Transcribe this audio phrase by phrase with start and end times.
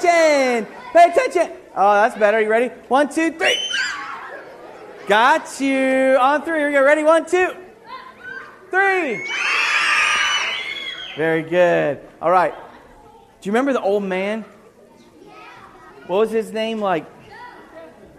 [0.00, 0.72] attention.
[0.92, 1.56] Pay attention.
[1.76, 2.40] Oh, that's better.
[2.40, 2.68] You ready?
[2.88, 3.58] One, two, three.
[5.06, 6.16] Got you.
[6.20, 6.58] On three.
[6.58, 6.84] Here we go.
[6.84, 7.04] Ready?
[7.04, 7.54] One, two,
[8.70, 9.26] three.
[11.16, 12.00] Very good.
[12.20, 12.54] All right.
[12.54, 14.44] Do you remember the old man?
[16.06, 16.80] What was his name?
[16.80, 17.06] Like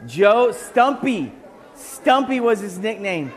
[0.08, 1.34] Joe Stumpy.
[1.76, 3.32] Stumpy was his nickname.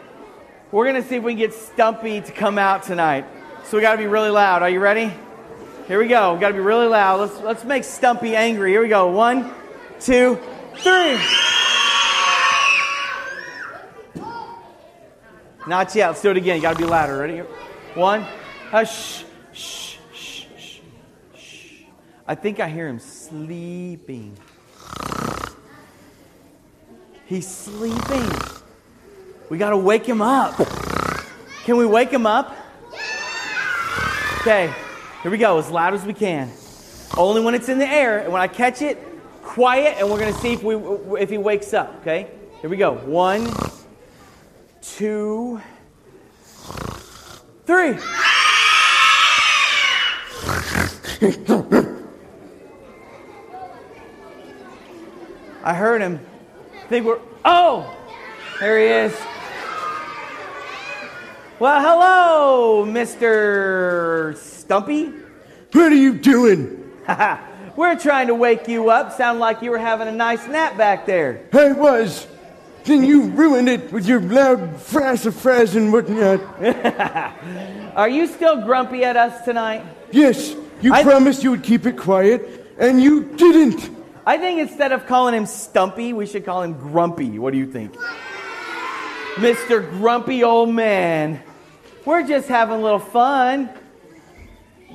[0.70, 3.26] We're going to see if we can get Stumpy to come out tonight.
[3.64, 4.62] So we got to be really loud.
[4.62, 5.12] Are you ready?
[5.86, 6.32] Here we go.
[6.32, 7.20] We got to be really loud.
[7.20, 8.70] Let's let's make Stumpy angry.
[8.70, 9.10] Here we go.
[9.10, 9.52] One,
[10.00, 10.40] two,
[10.76, 11.18] three.
[15.66, 16.08] Not yet.
[16.08, 16.56] Let's do it again.
[16.56, 17.18] You got to be louder.
[17.18, 17.38] Ready?
[17.94, 18.22] One.
[18.22, 18.30] Uh,
[18.70, 19.24] Hush.
[19.52, 19.98] Shh.
[20.14, 20.44] Shh.
[20.54, 20.80] Shh.
[21.36, 21.82] Shh.
[22.26, 24.38] I think I hear him sleeping.
[27.26, 28.30] He's sleeping.
[29.50, 30.56] We got to wake him up.
[31.64, 32.56] Can we wake him up?
[34.40, 34.72] Okay.
[35.24, 35.56] Here we go.
[35.56, 36.52] As loud as we can.
[37.16, 38.18] Only when it's in the air.
[38.18, 38.98] And when I catch it,
[39.42, 39.96] quiet.
[39.98, 40.74] And we're to see if, we,
[41.18, 41.94] if he wakes up.
[42.02, 42.28] Okay?
[42.60, 42.92] Here we go.
[42.92, 43.50] One,
[44.82, 45.62] two,
[47.64, 47.96] three.
[55.64, 56.20] I heard him.
[56.74, 57.20] I think we're.
[57.46, 57.90] Oh!
[58.60, 59.33] There he is.
[61.60, 64.36] Well, hello, Mr.
[64.36, 65.12] Stumpy.
[65.72, 66.90] What are you doing?
[67.76, 69.12] We're trying to wake you up.
[69.12, 71.46] Sound like you were having a nice nap back there.
[71.52, 72.26] I was.
[72.84, 76.40] Then you ruined it with your loud frassafras and whatnot.
[77.96, 79.82] Are you still grumpy at us tonight?
[80.10, 83.90] Yes, you I- promised you would keep it quiet, and you didn't.
[84.26, 87.38] I think instead of calling him Stumpy, we should call him Grumpy.
[87.38, 87.94] What do you think?
[89.36, 89.88] Mr.
[89.98, 91.42] Grumpy Old Man.
[92.04, 93.70] We're just having a little fun.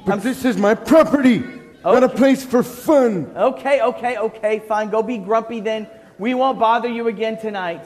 [0.05, 1.43] But this is my property,
[1.83, 3.31] not a place for fun.
[3.35, 4.89] Okay, okay, okay, fine.
[4.89, 5.87] Go be grumpy then.
[6.17, 7.85] We won't bother you again tonight.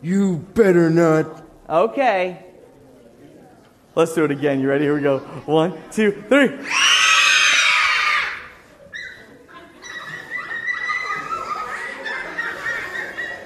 [0.00, 1.44] You better not.
[1.68, 2.44] Okay.
[3.94, 4.60] Let's do it again.
[4.60, 4.84] You ready?
[4.84, 5.18] Here we go.
[5.46, 6.48] One, two, three.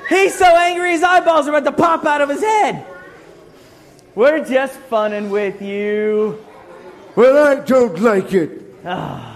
[0.08, 2.95] He's so angry his eyeballs are about to pop out of his head.
[4.16, 6.42] We're just funning with you.
[7.16, 8.62] Well, I don't like it.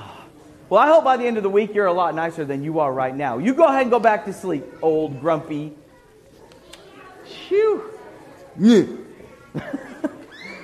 [0.70, 2.78] Well, I hope by the end of the week you're a lot nicer than you
[2.78, 3.38] are right now.
[3.38, 5.72] You go ahead and go back to sleep, old grumpy.
[7.24, 7.90] Phew.
[8.56, 8.84] Yeah.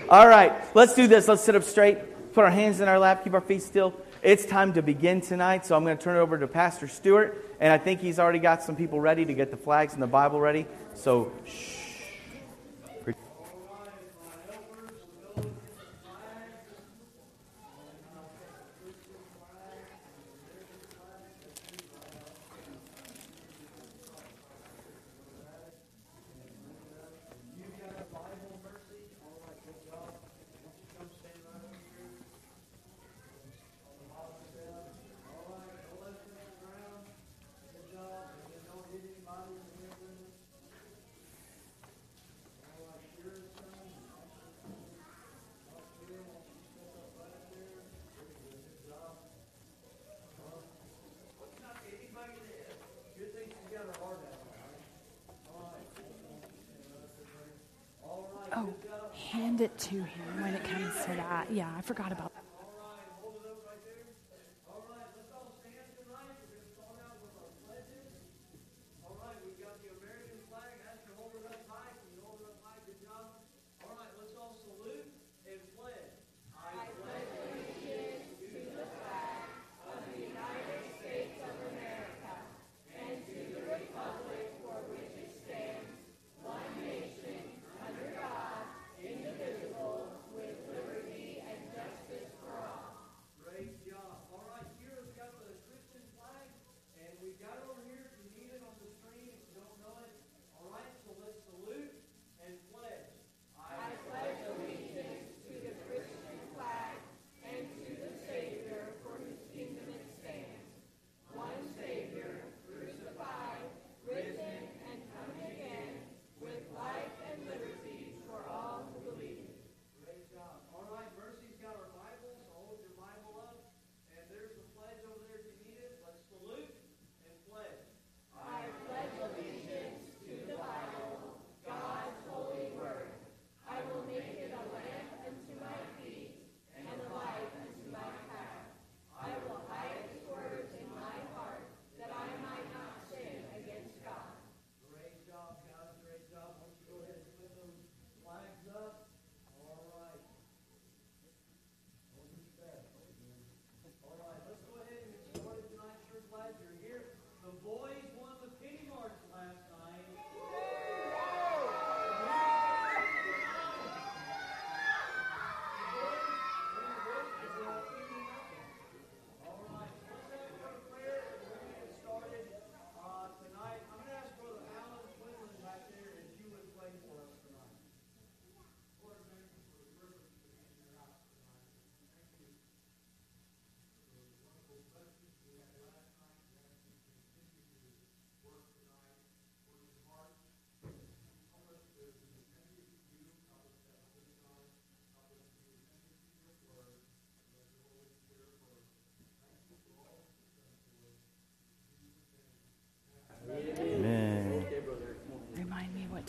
[0.09, 1.27] All right, let's do this.
[1.27, 1.99] Let's sit up straight,
[2.35, 3.95] put our hands in our lap, keep our feet still.
[4.23, 7.45] It's time to begin tonight, so I'm going to turn it over to Pastor Stewart,
[7.59, 10.07] and I think he's already got some people ready to get the flags and the
[10.07, 10.67] Bible ready.
[10.95, 11.86] So, shh.
[59.27, 61.51] Hand it to him when it comes to that.
[61.51, 62.33] Yeah, I forgot about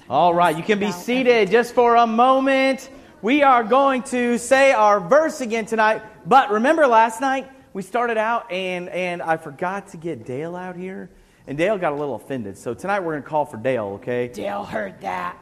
[0.09, 2.89] All right, you can be seated just for a moment.
[3.21, 6.01] We are going to say our verse again tonight.
[6.25, 10.77] But remember last night we started out and and I forgot to get Dale out
[10.77, 11.09] here,
[11.45, 12.57] and Dale got a little offended.
[12.57, 13.99] So tonight we're going to call for Dale.
[13.99, 15.37] Okay, Dale heard that.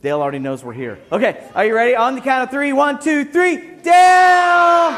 [0.00, 1.00] Dale already knows we're here.
[1.10, 1.96] Okay, are you ready?
[1.96, 3.56] On the count of three, one, two, three.
[3.82, 4.92] Dale.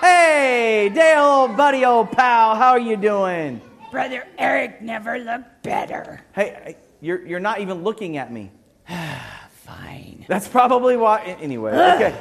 [0.00, 3.60] Hey, Dale, old buddy, old pal, how are you doing?
[3.92, 6.20] Brother Eric never looked better.
[6.34, 8.50] Hey, hey, you're you're not even looking at me.
[8.88, 10.24] Fine.
[10.28, 11.36] That's probably why.
[11.40, 12.18] Anyway, okay.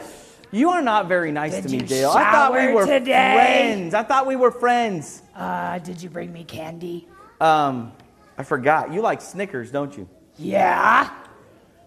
[0.51, 2.09] You are not very nice Did to me, Dale.
[2.11, 3.33] I thought we were today?
[3.35, 3.93] friends.
[3.93, 5.21] I thought we were friends.
[5.33, 7.07] Uh, did you bring me candy?
[7.39, 7.93] Um,
[8.37, 8.91] I forgot.
[8.93, 10.09] You like Snickers, don't you?
[10.37, 11.09] Yeah.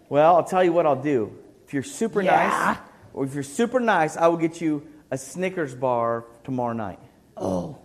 [0.08, 1.36] Well, I'll tell you what I'll do.
[1.66, 2.48] If you're super Yeah.
[2.76, 2.78] nice,
[3.12, 6.98] or if you're super nice, I will get you a Snickers bar tomorrow night.
[7.36, 7.76] Oh,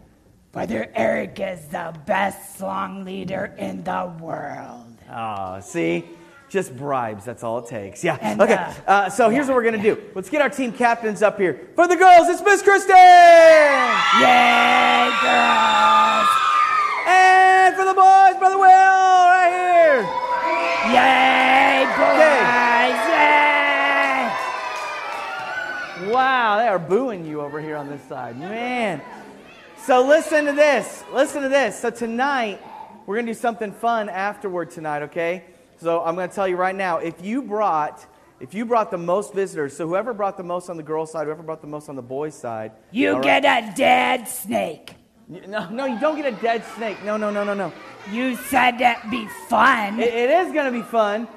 [0.53, 4.88] Brother Eric is the best song leader in the world.
[5.09, 6.05] Ah, see?
[6.49, 7.25] Just bribes.
[7.25, 8.03] That's all it takes.
[8.03, 8.17] Yeah.
[8.21, 8.55] And, okay.
[8.55, 10.01] uh, Uh, so here's yeah, what we're going to do.
[10.15, 11.67] Let's get our team captains up here.
[11.75, 12.95] For the girls, it's Miss Kristen!
[12.95, 16.27] Yay, girls!
[17.07, 20.01] And for the boys, Brother Will, right here.
[20.93, 22.09] Yay, boys!
[26.05, 26.11] Yay!
[26.13, 28.37] Wow, they are booing you over here on this side.
[28.39, 29.01] Man.
[29.85, 31.03] So listen to this.
[31.13, 31.79] Listen to this.
[31.79, 32.59] So tonight,
[33.09, 35.43] we're going to do something fun afterward tonight, okay?
[35.77, 38.05] So I'm going to tell you right now, if you brought
[38.39, 41.25] if you brought the most visitors, so whoever brought the most on the girls' side,
[41.25, 43.23] whoever brought the most on the boys' side, You right?
[43.23, 44.93] get a dead snake.
[45.27, 47.03] No, no, you don't get a dead snake.
[47.03, 47.73] No, no, no, no, no.
[48.11, 49.99] You said that'd be fun.
[49.99, 51.27] It, it is going to be fun.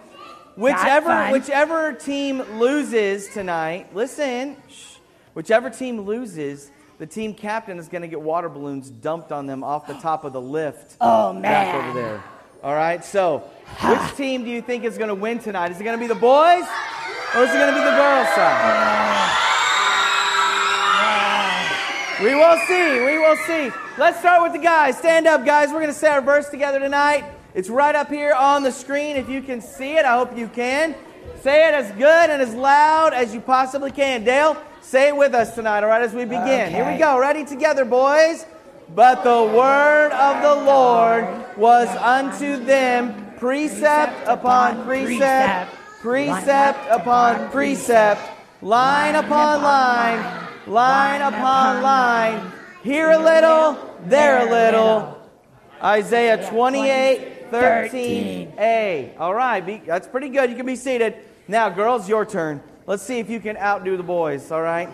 [0.57, 1.33] Whichever fun.
[1.33, 4.59] whichever team loses tonight, listen.
[4.69, 4.97] Shh,
[5.33, 6.71] whichever team loses,
[7.03, 10.23] the team captain is going to get water balloons dumped on them off the top
[10.23, 10.95] of the lift.
[11.01, 11.75] Oh, back man.
[11.75, 12.23] over there.
[12.63, 13.05] All right.
[13.05, 13.39] So,
[13.83, 15.73] which team do you think is going to win tonight?
[15.73, 16.63] Is it going to be the boys,
[17.35, 19.39] or is it going to be the girls' side?
[22.23, 23.05] We will see.
[23.05, 23.73] We will see.
[23.99, 24.97] Let's start with the guys.
[24.97, 25.71] Stand up, guys.
[25.71, 27.25] We're going to say our verse together tonight.
[27.53, 29.17] It's right up here on the screen.
[29.17, 30.95] If you can see it, I hope you can.
[31.41, 34.25] Say it as good and as loud as you possibly can.
[34.25, 36.71] Dale, say it with us tonight, all right, as we begin.
[36.71, 37.19] Here we go.
[37.19, 38.47] Ready together, boys.
[38.95, 48.21] But the word of the Lord was unto them precept upon precept, precept upon precept,
[48.61, 52.53] line upon line, line upon line.
[52.85, 55.19] Here a little, there a little.
[55.83, 59.21] Isaiah 28, 13a.
[59.21, 60.51] All right, be, that's pretty good.
[60.51, 61.17] You can be seated.
[61.49, 62.63] Now, girls, your turn.
[62.87, 64.89] Let's see if you can outdo the boys, all right?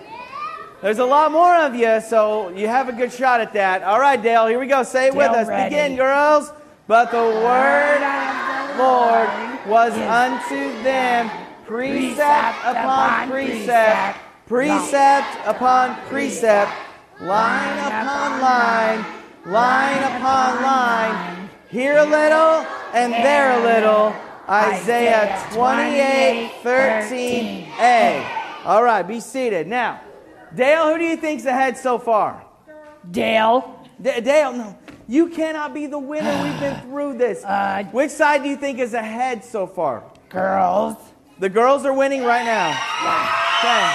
[0.82, 3.82] There's a lot more of you, so you have a good shot at that.
[3.82, 4.82] All right, Dale, here we go.
[4.82, 5.48] Say it with us.
[5.48, 5.74] ready.
[5.74, 6.52] Begin, girls.
[6.86, 9.28] But the word of the Lord
[9.66, 11.30] was unto them
[11.66, 16.72] precept upon precept, precept upon precept,
[17.20, 19.04] line upon line,
[19.44, 24.14] line upon line, here a little and there a little.
[24.48, 28.64] Isaiah 28, 13a.
[28.64, 29.66] All right, be seated.
[29.66, 30.00] Now,
[30.54, 32.42] Dale, who do you think's ahead so far?
[33.10, 34.78] Dale, D- Dale, no.
[35.06, 36.42] You cannot be the winner.
[36.42, 37.44] We've been through this.
[37.44, 40.04] Uh, Which side do you think is ahead so far?
[40.30, 40.96] girls.
[41.38, 42.70] The girls are winning right now.
[43.60, 43.94] Okay.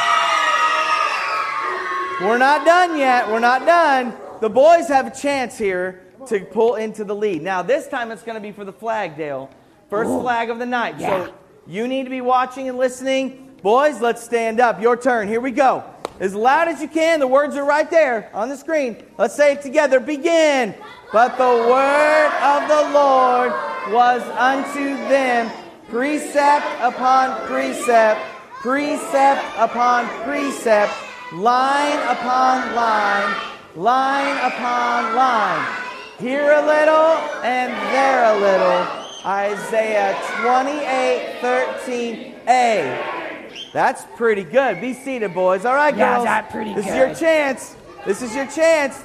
[2.27, 3.27] We're not done yet.
[3.27, 4.13] We're not done.
[4.39, 7.41] The boys have a chance here to pull into the lead.
[7.41, 9.49] Now, this time it's going to be for the flag, Dale.
[9.89, 10.99] First flag of the night.
[10.99, 11.25] Yeah.
[11.25, 11.33] So
[11.67, 13.55] you need to be watching and listening.
[13.61, 14.81] Boys, let's stand up.
[14.81, 15.27] Your turn.
[15.27, 15.83] Here we go.
[16.19, 17.19] As loud as you can.
[17.19, 19.03] The words are right there on the screen.
[19.17, 19.99] Let's say it together.
[19.99, 20.75] Begin.
[21.11, 23.51] But the word of the Lord
[23.93, 25.51] was unto them
[25.89, 28.19] precept upon precept,
[28.61, 30.91] precept upon precept,
[31.33, 33.35] line upon line,
[33.75, 35.92] line upon line.
[36.23, 38.87] Here a little and there a little.
[39.25, 43.71] Isaiah 28 13a.
[43.73, 44.79] That's pretty good.
[44.79, 45.65] Be seated, boys.
[45.65, 46.23] All right, Yeah, girls.
[46.25, 47.75] that's pretty this is your chance.
[48.05, 49.03] This is your chance.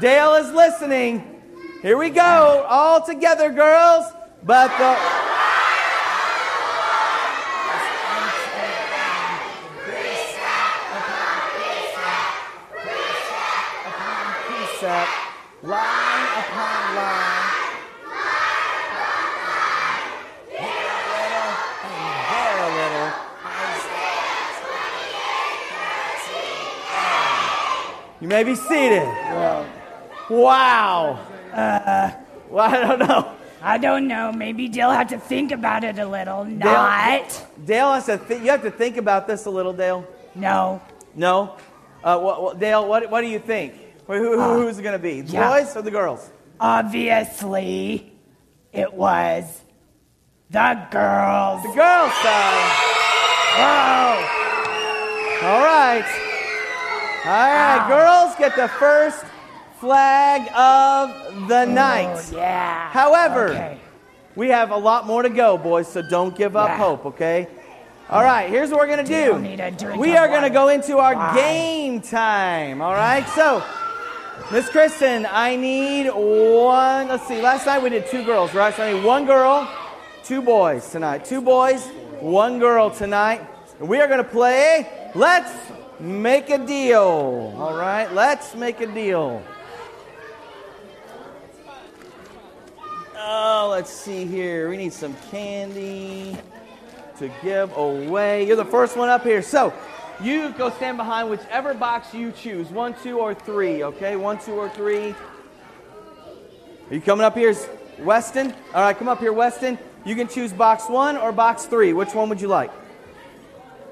[0.00, 1.42] Dale is listening.
[1.82, 2.64] Here we go.
[2.68, 4.06] All together, girls.
[4.42, 4.96] But the.
[15.66, 17.50] Line upon line.
[20.48, 21.50] Here a little
[22.30, 23.10] there a little.
[28.20, 29.06] You may be seated.
[30.30, 31.18] Wow.
[31.52, 32.12] Uh,
[32.48, 33.32] well, I don't know.
[33.60, 34.32] I don't know.
[34.32, 36.44] Maybe Dale had to think about it a little.
[36.44, 37.46] Not.
[37.64, 38.18] Dale has to.
[38.18, 40.06] Th- you have to think about this a little, Dale.
[40.34, 40.80] No.
[41.14, 41.56] No.
[42.04, 43.74] Uh, what, what, Dale, what, what do you think?
[44.06, 45.20] Who, who, who- who's it going to be?
[45.22, 45.50] The yeah.
[45.50, 46.30] boys or the girls?
[46.60, 48.12] Obviously,
[48.72, 49.60] it was
[50.50, 51.62] the girls.
[51.62, 52.72] The girls' side.
[53.58, 55.48] Whoa.
[55.48, 56.04] All right.
[57.24, 57.86] All right.
[57.88, 59.24] Girls get the first
[59.80, 62.16] flag of the oh, night.
[62.32, 62.90] Oh, yeah.
[62.90, 63.78] However, Okay.
[64.34, 66.78] we have a lot more to go, boys, so don't give up Yeah.
[66.78, 67.48] hope, okay?
[68.08, 69.32] All right, here's what we're going to do.
[69.32, 71.34] Don't need a drink We are going to go into our Why?
[71.34, 73.26] game time, all right?
[73.30, 73.62] So,
[74.52, 77.08] Miss Kristen, I need one.
[77.08, 78.72] Let's see, last night we did two girls, right?
[78.74, 79.68] So I need one girl,
[80.22, 81.24] two boys tonight.
[81.24, 81.84] Two boys,
[82.20, 83.40] one girl tonight.
[83.80, 85.52] And we are going to play Let's
[85.98, 88.12] Make a Deal, all right?
[88.12, 89.42] Let's make a deal.
[93.16, 94.68] Oh, let's see here.
[94.68, 96.36] We need some candy
[97.18, 98.46] to give away.
[98.46, 99.42] You're the first one up here.
[99.42, 99.72] So
[100.22, 103.82] you go stand behind whichever box you choose one, two, or three.
[103.82, 104.16] Okay?
[104.16, 105.14] One, two, or three.
[106.88, 107.54] Are you coming up here,
[107.98, 108.54] Weston?
[108.74, 109.78] All right, come up here, Weston.
[110.04, 111.92] You can choose box one or box three.
[111.92, 112.70] Which one would you like?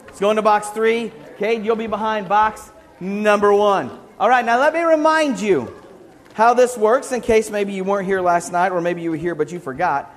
[0.07, 1.11] Let's go into box three.
[1.39, 3.91] Cade, you'll be behind box number one.
[4.21, 5.75] All right, now let me remind you
[6.35, 9.17] how this works in case maybe you weren't here last night or maybe you were
[9.17, 10.15] here but you forgot.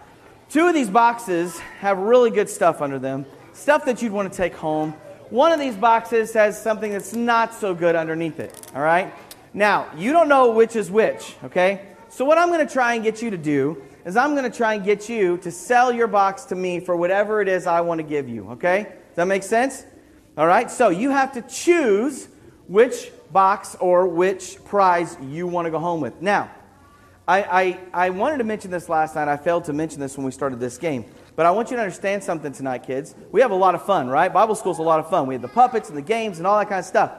[0.50, 4.38] Two of these boxes have really good stuff under them, stuff that you'd want to
[4.38, 4.94] take home.
[5.30, 9.14] One of these boxes has something that's not so good underneath it, all right?
[9.54, 11.88] Now, you don't know which is which, okay?
[12.10, 14.56] So, what I'm going to try and get you to do is I'm going to
[14.56, 17.82] try and get you to sell your box to me for whatever it is I
[17.82, 18.84] want to give you, okay?
[18.84, 19.86] Does that make sense?
[20.38, 22.30] All right, so you have to choose
[22.68, 26.22] which box or which prize you want to go home with.
[26.22, 26.50] Now,
[27.28, 29.28] I, I, I wanted to mention this last night.
[29.28, 31.04] I failed to mention this when we started this game.
[31.38, 33.13] But I want you to understand something tonight, kids.
[33.32, 34.34] We have a lot of fun, right?
[34.34, 35.27] Bible school's a lot of fun.
[35.27, 37.12] We have the puppets and the games and all that kind of stuff.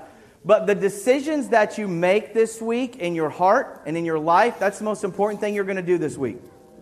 [0.45, 4.59] But the decisions that you make this week in your heart and in your life,
[4.59, 6.39] that's the most important thing you're going to do this week.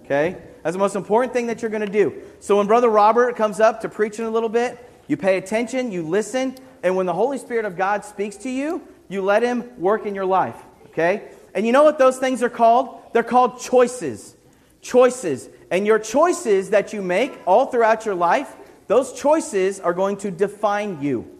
[0.06, 0.38] Okay?
[0.62, 2.22] That's the most important thing that you're going to do.
[2.40, 5.92] So when Brother Robert comes up to preach in a little bit, you pay attention,
[5.92, 9.78] you listen, and when the Holy Spirit of God speaks to you, you let Him
[9.78, 10.56] work in your life.
[10.86, 11.28] Okay?
[11.54, 13.02] And you know what those things are called?
[13.12, 14.36] They're called choices.
[14.80, 15.50] Choices.
[15.70, 18.54] And your choices that you make all throughout your life,
[18.87, 21.30] those choices are going to define you.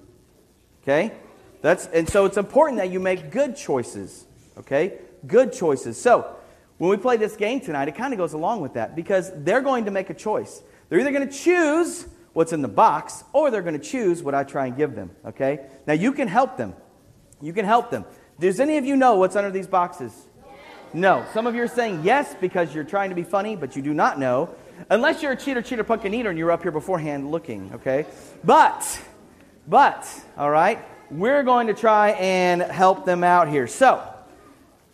[0.83, 1.12] Okay?
[1.62, 4.26] That's, and so it's important that you make good choices.
[4.59, 4.99] Okay?
[5.26, 6.00] Good choices.
[6.00, 6.37] So,
[6.78, 9.62] when we play this game tonight, it kind of goes along with that because they're
[9.62, 10.62] going to make a choice.
[10.88, 14.35] They're either going to choose what's in the box or they're going to choose what
[14.35, 15.11] I try and give them.
[15.25, 15.66] Okay?
[15.87, 16.75] Now, you can help them.
[17.40, 18.04] You can help them.
[18.38, 20.12] Does any of you know what's under these boxes?
[20.95, 21.25] No.
[21.35, 23.93] Some of you are saying yes because you're trying to be funny, but you do
[23.93, 24.50] not know.
[24.90, 28.07] Unless you're a cheater, cheater, pumpkin eater, and you're up here beforehand looking, okay?
[28.45, 29.00] But,
[29.66, 30.78] but, all right,
[31.11, 33.66] we're going to try and help them out here.
[33.66, 34.02] So,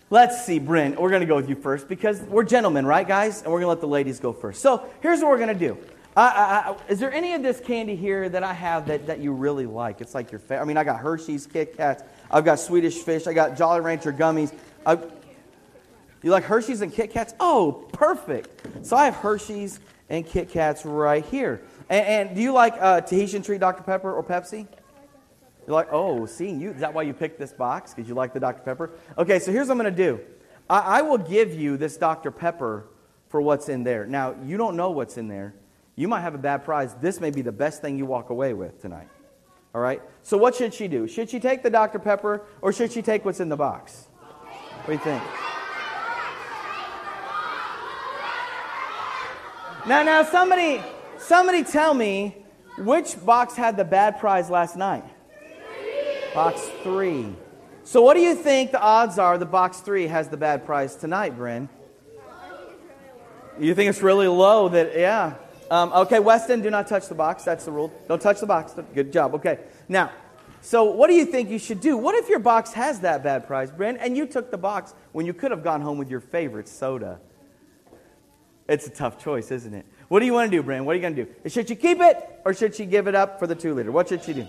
[0.09, 3.43] let's see, Bryn, we're going to go with you first because we're gentlemen, right, guys?
[3.43, 4.63] And we're going to let the ladies go first.
[4.63, 5.77] So, here's what we're going to do.
[6.89, 10.01] Is there any of this candy here that I have that, that you really like?
[10.01, 10.61] It's like your favorite.
[10.61, 14.13] I mean, I got Hershey's, Kit Kats, I've got Swedish Fish, I got Jolly Rancher
[14.13, 14.53] gummies.
[14.85, 14.99] I,
[16.23, 17.35] you like Hershey's and Kit Kats?
[17.41, 18.87] Oh, perfect.
[18.87, 21.63] So I have Hershey's and Kit Kats right here.
[21.89, 23.83] And, and do you like uh, Tahitian Treat Dr.
[23.83, 24.67] Pepper or Pepsi?
[25.67, 26.71] You're like, oh, seeing you.
[26.71, 27.95] Is that why you picked this box?
[27.95, 28.63] Because you like the Dr.
[28.63, 28.91] Pepper?
[29.17, 30.21] Okay, so here's what I'm going to do
[30.69, 32.31] I, I will give you this Dr.
[32.31, 32.87] Pepper
[33.29, 34.07] for what's in there.
[34.07, 35.55] Now, you don't know what's in there.
[35.95, 36.95] You might have a bad prize.
[36.95, 39.09] This may be the best thing you walk away with tonight.
[39.75, 40.03] All right?
[40.23, 41.07] So, what should she do?
[41.07, 41.99] Should she take the Dr.
[41.99, 44.09] Pepper or should she take what's in the box?
[44.85, 45.23] What do you think?
[49.85, 50.81] Now, now, somebody,
[51.19, 52.37] somebody tell me
[52.79, 55.03] which box had the bad prize last night?
[56.33, 57.35] Box three.
[57.83, 60.95] So, what do you think the odds are the box three has the bad prize
[60.95, 61.69] tonight, Bryn?
[63.59, 65.35] You think it's really low that, yeah.
[65.69, 67.43] Um, okay, Weston, do not touch the box.
[67.43, 67.93] That's the rule.
[68.07, 68.75] Don't touch the box.
[68.95, 69.35] Good job.
[69.35, 69.59] Okay.
[69.89, 70.13] Now,
[70.61, 71.97] so what do you think you should do?
[71.97, 75.27] What if your box has that bad prize, Bryn, and you took the box when
[75.27, 77.19] you could have gone home with your favorite soda?
[78.69, 79.85] It's a tough choice, isn't it?
[80.09, 80.85] What do you want to do, Bryn?
[80.85, 81.49] What are you going to do?
[81.49, 83.91] Should she keep it or should she give it up for the two liter?
[83.91, 84.47] What should she do?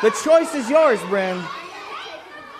[0.00, 1.42] The choice is yours, Bryn.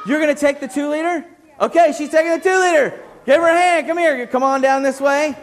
[0.07, 1.25] You're going to take the two liter?
[1.61, 3.01] Okay, she's taking the two liter.
[3.27, 3.87] Give her a hand.
[3.87, 4.27] Come here.
[4.27, 5.37] Come on down this way.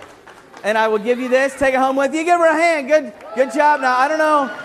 [0.64, 1.54] And I will give you this.
[1.58, 2.24] Take it home with you.
[2.24, 2.88] Give her a hand.
[2.88, 3.82] Good, good job.
[3.82, 4.58] Now, I don't know.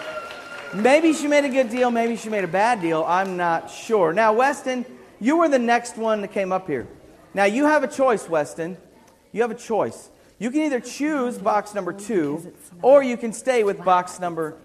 [0.75, 1.91] Maybe she made a good deal.
[1.91, 3.05] Maybe she made a bad deal.
[3.07, 4.13] I'm not sure.
[4.13, 4.87] Now, Weston,
[5.21, 6.89] you were the next one that came up here.
[7.35, 8.77] Now, you have a choice, Weston.
[9.33, 10.11] You have a choice.
[10.39, 14.57] You can either choose box number two, or you can stay with box number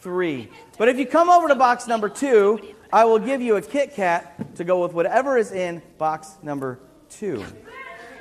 [0.00, 0.48] three.
[0.76, 3.94] But if you come over to box number two, I will give you a Kit
[3.94, 7.44] Kat to go with whatever is in box number two.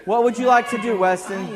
[0.05, 1.48] What would you like to do, Weston?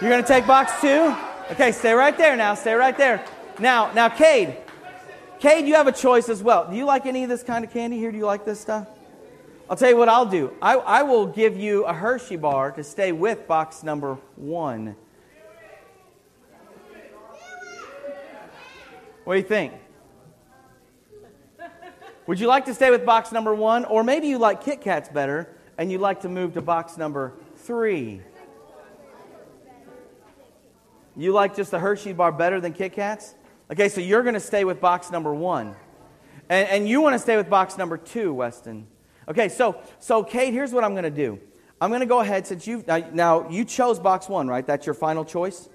[0.00, 1.16] You're going to take box two?
[1.50, 2.54] Okay, stay right there now.
[2.54, 3.24] Stay right there.
[3.58, 4.56] Now, now, Cade.
[5.40, 6.68] Cade, you have a choice as well.
[6.68, 8.10] Do you like any of this kind of candy here?
[8.10, 8.88] Do you like this stuff?
[9.70, 10.52] I'll tell you what I'll do.
[10.60, 14.96] I, I will give you a Hershey bar to stay with box number one.
[19.24, 19.74] What do you think?
[22.26, 23.84] Would you like to stay with box number one?
[23.84, 27.34] Or maybe you like Kit Kats better and you'd like to move to box number
[27.56, 28.22] three.
[31.16, 33.34] You like just the Hershey bar better than Kit Kats?
[33.70, 35.76] Okay, so you're going to stay with box number one.
[36.48, 38.86] And, and you want to stay with box number two, Weston.
[39.28, 41.38] Okay, so, so Cade, here's what I'm going to do.
[41.80, 44.66] I'm going to go ahead since you now, now you chose box one, right?
[44.66, 45.68] That's your final choice.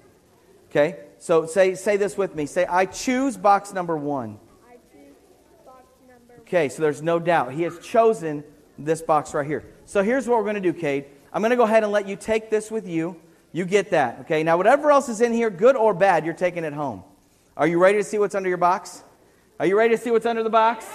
[0.70, 2.46] Okay, so say say this with me.
[2.48, 4.39] Say, I choose box number one.
[4.68, 5.15] I choose
[5.63, 8.44] box number Okay, so there's no doubt he has chosen
[8.78, 9.63] this box right here.
[9.86, 11.06] So here's what we're going to do, Cade.
[11.32, 13.22] I'm going to go ahead and let you take this with you.
[13.52, 14.22] You get that.
[14.22, 14.44] Okay.
[14.44, 17.04] Now whatever else is in here, good or bad, you're taking it home.
[17.56, 19.04] Are you ready to see what's under your box?
[19.60, 20.88] Are you ready to see what's under the box?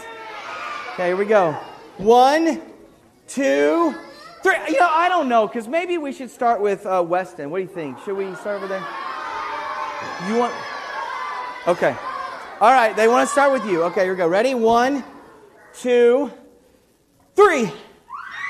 [0.94, 1.52] Okay, here we go.
[1.98, 2.60] One,
[3.28, 3.94] two,
[4.42, 4.56] three.
[4.68, 7.50] You know, I don't know, because maybe we should start with uh, Weston.
[7.50, 8.00] What do you think?
[8.00, 8.84] Should we start over there?
[10.28, 10.52] You want.
[11.68, 11.96] Okay.
[12.60, 13.84] All right, they want to start with you.
[13.84, 14.26] Okay, here we go.
[14.26, 14.54] Ready?
[14.54, 15.04] One,
[15.74, 16.32] two,
[17.36, 17.70] three.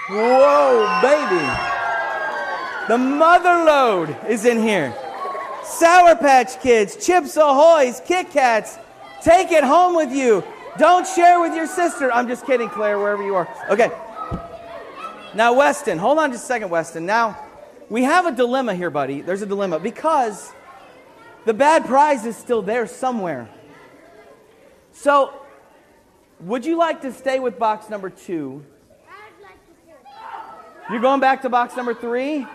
[0.09, 1.44] Whoa, baby.
[2.88, 4.94] The mother load is in here.
[5.68, 8.78] Sour Patch Kids, Chips Ahoy's, Kit Kats.
[9.22, 10.42] Take it home with you.
[10.78, 12.11] Don't share with your sister.
[12.12, 13.48] I'm just kidding, Claire, wherever you are.
[13.68, 13.90] Okay.
[15.35, 17.04] Now, Weston, hold on just a second, Weston.
[17.04, 17.38] Now,
[17.90, 19.20] we have a dilemma here, buddy.
[19.20, 20.52] There's a dilemma because
[21.44, 23.48] the bad prize is still there somewhere.
[24.92, 25.33] So,
[26.40, 28.64] would you like to stay with box number two?
[29.42, 29.59] Like.
[30.90, 32.46] You're going back to box number three?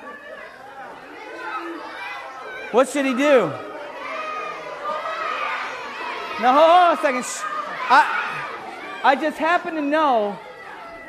[2.74, 3.52] What should he do?
[6.42, 7.24] Now, hold on a second.
[7.24, 7.44] Shh.
[7.88, 10.40] I, I just happen to know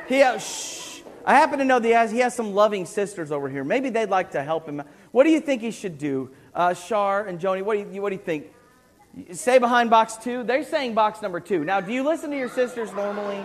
[0.07, 0.19] he.
[0.19, 1.01] has, shh.
[1.25, 3.63] I happen to know that he has, he has some loving sisters over here.
[3.63, 4.83] Maybe they'd like to help him.
[5.11, 7.63] What do you think he should do, uh, Shar and Joni?
[7.63, 8.45] What do you what do you think?
[9.31, 10.43] Stay behind box two.
[10.43, 11.63] They're saying box number two.
[11.63, 13.43] Now, do you listen to your sisters normally?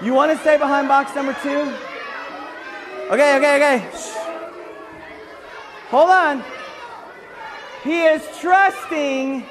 [0.00, 1.74] You want to stay behind box number two?
[3.12, 3.90] Okay, okay, okay.
[3.98, 4.19] Shh.
[5.90, 6.44] Hold on.
[7.82, 9.44] He is trusting,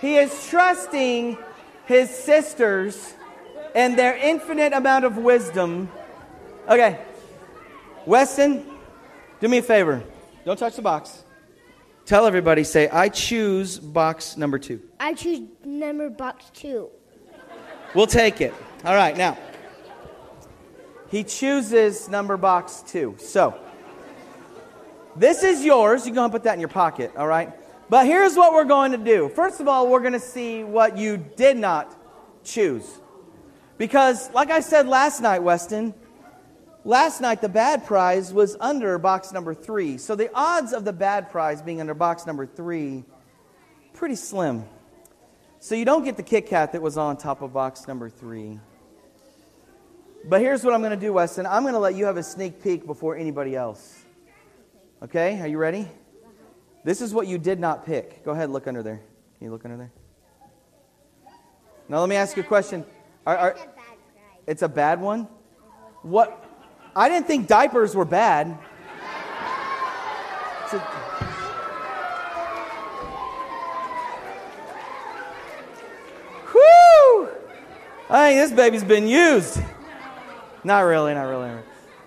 [0.00, 1.38] he is trusting
[1.86, 3.14] his sisters
[3.74, 5.90] and their infinite amount of wisdom.
[6.68, 7.00] Okay.
[8.04, 8.66] Weston,
[9.40, 10.02] do me a favor.
[10.44, 11.24] Don't touch the box.
[12.04, 14.82] Tell everybody, say, I choose box number two.
[15.00, 16.90] I choose number box two.
[17.94, 18.52] We'll take it.
[18.84, 19.38] All right, now.
[21.10, 23.14] He chooses number box two.
[23.18, 23.58] So,
[25.16, 26.06] this is yours.
[26.06, 27.52] You go and put that in your pocket, all right?
[27.88, 29.28] But here's what we're going to do.
[29.28, 31.94] First of all, we're going to see what you did not
[32.44, 33.00] choose.
[33.76, 35.92] Because, like I said last night, Weston,
[36.84, 39.98] last night the bad prize was under box number three.
[39.98, 43.04] So the odds of the bad prize being under box number three,
[43.92, 44.64] pretty slim.
[45.58, 48.58] So you don't get the Kit Kat that was on top of box number three.
[50.24, 51.46] But here's what I'm going to do, Weston.
[51.46, 54.01] I'm going to let you have a sneak peek before anybody else.
[55.02, 55.88] Okay, are you ready?
[56.84, 58.24] This is what you did not pick.
[58.24, 59.00] Go ahead, look under there.
[59.38, 59.90] Can you look under there?
[61.88, 62.84] Now, let me ask you a question.
[63.26, 63.56] Are, are,
[64.46, 65.26] it's a bad one?
[66.02, 66.48] What?
[66.94, 68.56] I didn't think diapers were bad.
[76.52, 77.28] Whew!
[78.08, 79.60] I think this baby's been used.
[80.62, 81.12] Not really.
[81.14, 81.50] not really.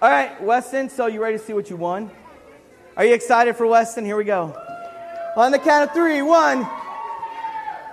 [0.01, 2.09] All right, Weston, so you ready to see what you won?
[2.97, 4.05] Are you excited for Weston?
[4.05, 4.55] Here we go.
[5.35, 6.21] On the count of three.
[6.21, 6.65] one,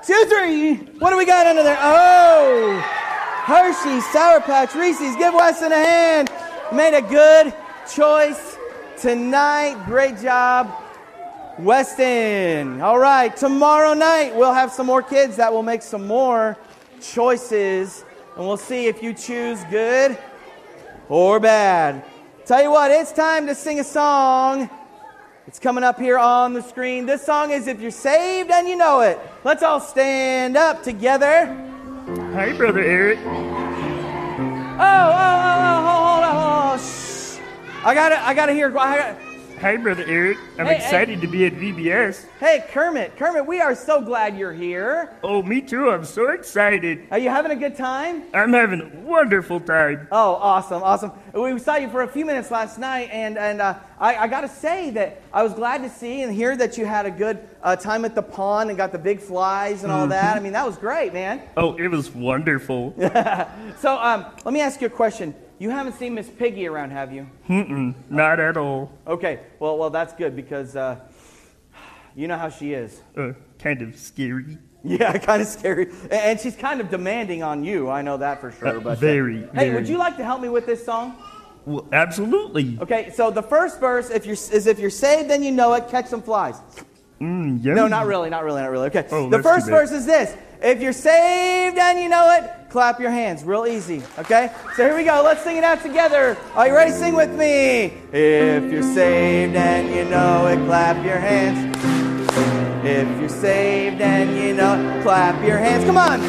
[0.07, 0.75] two, three.
[1.01, 1.79] What do we got under there?
[1.81, 2.79] Oh,
[3.45, 5.17] Hershey's, Sour Patch, Reese's.
[5.17, 6.31] Give Weston a hand.
[6.73, 7.53] Made a good
[7.93, 8.57] choice
[8.97, 9.75] tonight.
[9.87, 10.73] Great job,
[11.59, 12.81] Weston.
[12.81, 16.57] All right, tomorrow night we'll have some more kids that will make some more
[17.01, 18.05] choices,
[18.37, 20.17] and we'll see if you choose good
[21.09, 22.05] or bad.
[22.47, 24.71] Tell you what, it's time to sing a song.
[25.49, 27.05] It's coming up here on the screen.
[27.05, 29.19] This song is If You're Saved and You Know It.
[29.43, 31.47] Let's all stand up together.
[32.33, 33.19] Hi, Brother Eric.
[33.19, 33.33] Oh,
[34.79, 36.79] oh, oh, oh, hold on, hold on.
[36.79, 37.41] Shh.
[37.85, 38.69] I gotta, I gotta hear.
[38.79, 39.32] I gotta,
[39.63, 40.39] Hi, Brother Eric.
[40.59, 40.83] I'm Hey, hey.
[40.85, 42.27] excited to be at VBS.
[42.41, 45.11] hey, Kermit, Kermit, we are so glad you're here.
[45.23, 45.89] Oh, me too.
[45.89, 47.07] I'm so excited.
[47.13, 48.25] Are you having a good time?
[48.35, 50.09] I'm having a wonderful time.
[50.11, 51.13] Oh, awesome, awesome.
[51.33, 54.41] We saw you for a few minutes last night, and, and uh, I, I got
[54.41, 57.39] to say that I was glad to see and hear that you had a good
[57.63, 60.37] uh, time at the pond and got the big flies and all that.
[60.37, 61.41] I mean, that was great, man.
[61.57, 62.95] Oh, it was wonderful.
[63.79, 65.35] So um, let me ask you a question.
[65.63, 67.25] You haven't seen Miss Piggy around, have you?
[67.49, 68.91] Mm-mm, not at all.
[69.07, 70.99] Okay, well, well, that's good because uh,
[72.17, 73.01] you know how she is.
[73.17, 74.59] Uh, kind of scary.
[74.85, 77.89] Yeah, kind of scary, and she's kind of demanding on you.
[77.89, 78.79] I know that for sure.
[78.79, 79.75] Uh, But uh, very, Hey, very.
[79.77, 81.17] would you like to help me with this song?
[81.65, 82.77] Well, absolutely.
[82.81, 85.87] Okay, so the first verse, if you're is if you're saved, then you know it.
[85.87, 86.57] Catch some flies.
[87.23, 87.63] Mm.
[87.63, 88.87] No, not really, not really, not really.
[88.87, 89.07] Okay.
[89.13, 90.37] Oh, the first verse is this.
[90.61, 93.45] If you're saved and you know it, clap your hands.
[93.45, 94.03] Real easy.
[94.19, 94.51] Okay?
[94.75, 95.23] So here we go.
[95.25, 96.37] Let's sing it out together.
[96.55, 96.91] Are you ready?
[96.91, 97.93] Sing with me.
[98.13, 101.77] If you're saved and you know it, clap your hands.
[102.85, 105.85] If you're saved and you know it, clap your hands.
[105.85, 106.21] Come on.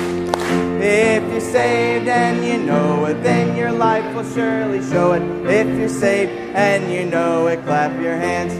[0.80, 5.24] If you're saved and you know it, then your life will surely show it.
[5.50, 8.54] If you're saved and you know it, clap your hands.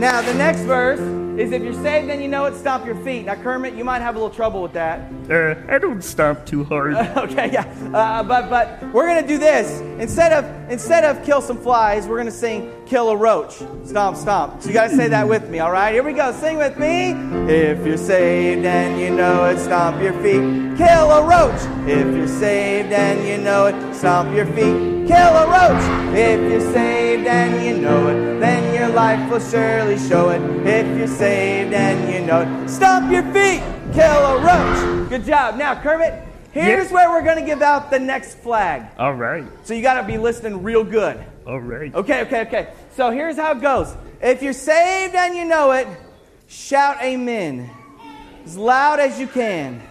[0.00, 3.26] Now, the next verse is if you're saved then you know it, stomp your feet.
[3.26, 5.10] Now, Kermit, you might have a little trouble with that.
[5.30, 6.94] Uh, I don't stomp too hard.
[7.16, 7.62] okay, yeah.
[7.92, 12.06] Uh, but but we're gonna do this instead of instead of kill some flies.
[12.06, 13.54] We're gonna sing kill a roach.
[13.84, 14.62] Stomp, stomp.
[14.62, 15.58] So you gotta say that with me.
[15.60, 16.32] All right, here we go.
[16.32, 17.10] Sing with me.
[17.52, 20.76] If you're saved and you know it, stomp your feet.
[20.76, 21.60] Kill a roach.
[21.88, 25.06] If you're saved and you know it, stomp your feet.
[25.06, 26.14] Kill a roach.
[26.16, 30.40] If you're saved and you know it, then your life will surely show it.
[30.66, 33.62] If you're saved and you know it, stomp your feet.
[33.92, 35.08] Kill a roach.
[35.10, 35.56] Good job.
[35.56, 36.14] Now, Kermit,
[36.52, 36.92] here's Yes.
[36.92, 38.82] where we're going to give out the next flag.
[38.98, 39.44] All right.
[39.64, 41.22] So you got to be listening real good.
[41.46, 41.94] Oh, All right.
[41.94, 42.72] Okay, okay, okay.
[42.96, 43.94] So here's how it goes.
[44.22, 45.86] If you're saved and you know it,
[46.48, 47.70] shout amen
[48.44, 49.82] as loud as you can.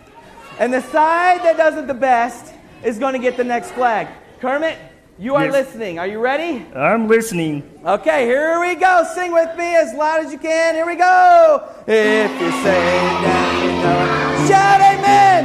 [0.60, 4.08] And the side that does it the best is going to get the next flag.
[4.40, 4.78] Kermit,
[5.20, 5.54] you are Yes.
[5.54, 6.00] listening.
[6.00, 6.66] Are you ready?
[6.76, 7.64] I'm listening.
[7.86, 9.04] Okay, here we go.
[9.14, 10.76] Sing with me as loud as you can.
[10.76, 11.70] Here we go.
[11.88, 15.42] If you're saved and you know it, shout amen.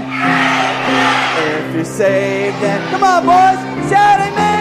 [1.68, 4.58] If you're saved and come on, boys, shout amen.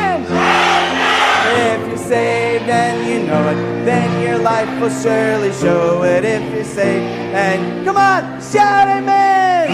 [2.08, 6.24] Saved and you know it, then your life will surely show it.
[6.24, 7.04] If you're saved
[7.36, 9.68] and come on, shout amen.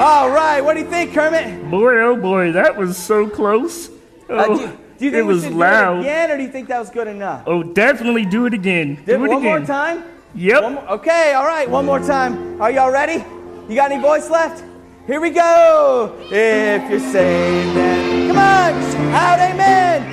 [0.00, 1.68] All right, what do you think, Kermit?
[1.70, 3.88] Boy, oh boy, that was so close.
[4.28, 5.94] Uh, Oh, do, you- do you think it was loud.
[5.94, 7.42] do it again, or do you think that was good enough?
[7.46, 8.98] Oh, definitely do it again.
[9.04, 9.42] Do it one again.
[9.42, 10.04] more time?
[10.36, 10.62] Yep.
[10.62, 12.60] More, okay, all right, one more time.
[12.62, 13.24] Are y'all ready?
[13.68, 14.62] You got any voice left?
[15.08, 16.14] Here we go.
[16.30, 20.06] If you're saved, then come on, shout amen.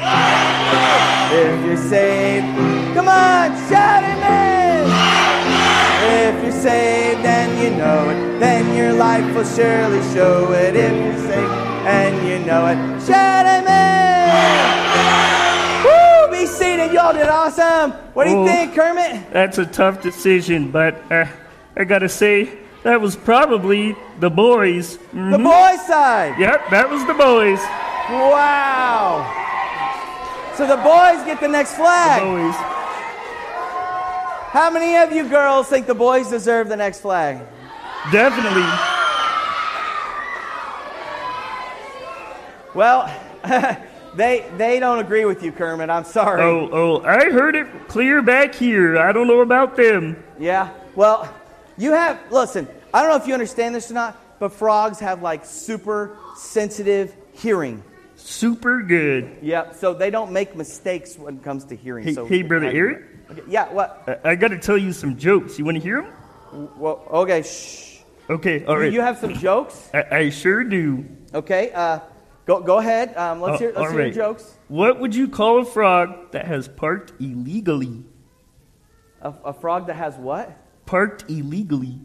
[1.32, 2.48] If you're saved,
[2.96, 4.88] come on, shout amen.
[6.10, 10.76] If you're saved and you know it, then your life will surely show it.
[10.76, 11.52] If you're saved
[11.86, 14.34] and you know it, shout amen.
[15.86, 16.32] Woo!
[16.32, 16.92] Be seated.
[16.94, 17.92] Y'all did awesome.
[18.14, 19.32] What do you think, Kermit?
[19.32, 21.26] That's a tough decision, but uh,
[21.76, 24.98] I gotta say, that was probably the boys.
[25.14, 25.32] Mhm.
[25.32, 26.40] The boys' side.
[26.40, 27.60] Yep, that was the boys.
[28.10, 29.34] Wow.
[30.56, 32.22] So the boys get the next flag.
[32.22, 32.56] Boys.
[34.52, 37.46] How many of you girls think the boys deserve the next flag?
[38.12, 38.64] Definitely.
[42.74, 43.14] Well,
[44.16, 45.90] they they don't agree with you, Kermit.
[45.90, 46.42] I'm sorry.
[46.42, 48.98] Oh, oh, I heard it clear back here.
[48.98, 50.24] I don't know about them.
[50.40, 50.70] Yeah.
[50.96, 51.32] Well,
[51.78, 55.22] you have listen, I don't know if you understand this or not, but frogs have
[55.22, 57.84] like super sensitive hearing.
[58.18, 59.38] Super good.
[59.42, 59.76] Yep.
[59.76, 62.04] So they don't make mistakes when it comes to hearing.
[62.04, 64.04] Hey, so hey brother Eric, Okay, yeah, what?
[64.26, 65.60] I, I got to tell you some jokes.
[65.60, 66.70] You want to hear them?
[66.78, 68.00] Well, okay, shh.
[68.30, 68.92] Okay, all right.
[68.92, 69.90] You have some jokes?
[69.94, 71.06] I, I sure do.
[71.34, 72.00] Okay, uh,
[72.46, 73.16] go, go ahead.
[73.16, 74.14] Um, let's Oh, hear, let's hear your right.
[74.14, 74.58] jokes.
[74.68, 78.04] What would you call a frog that has parked illegally?
[79.22, 80.58] A, a frog that has what?
[80.86, 82.00] Parked illegally.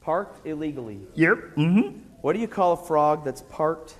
[0.00, 1.00] Parked illegally.
[1.14, 1.36] Yep.
[1.56, 1.98] Mm-hmm.
[2.22, 3.96] What do you call a frog that's parked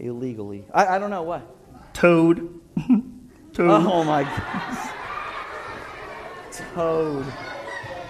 [0.00, 0.64] illegally?
[0.72, 1.94] I, I don't know what.
[1.94, 2.60] Toad.
[3.52, 3.70] Toad.
[3.70, 4.88] Oh my goodness.
[6.74, 7.26] Toad.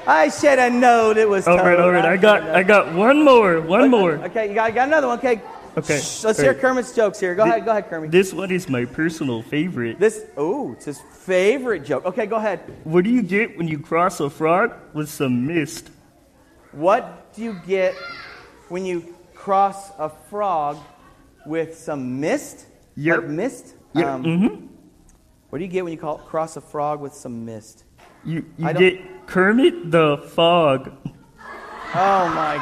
[0.06, 1.66] I should have known it was all toad.
[1.66, 2.04] right, all right.
[2.04, 3.60] I got, I got one more.
[3.60, 4.12] One more.
[4.12, 5.18] Okay, you got, got another one.
[5.18, 5.40] Okay.
[5.76, 6.60] Okay, Shh, let's hear right.
[6.60, 7.36] Kermit's jokes here.
[7.36, 8.10] Go ahead, go ahead, Kermit.
[8.10, 10.00] This one is my personal favorite.
[10.00, 12.04] This, oh, it's his favorite joke.
[12.06, 12.60] Okay, go ahead.
[12.82, 15.90] What do you get when you cross a frog with some mist?
[16.72, 17.94] What do you get
[18.68, 20.76] when you cross a frog
[21.46, 22.66] with some mist?
[22.96, 23.18] Yep.
[23.18, 23.74] Like mist?
[23.94, 24.06] Yep.
[24.06, 24.66] Um, mm-hmm.
[25.50, 27.84] What do you get when you call, cross a frog with some mist?
[28.24, 30.92] You, you get Kermit the Fog.
[31.92, 32.54] Oh my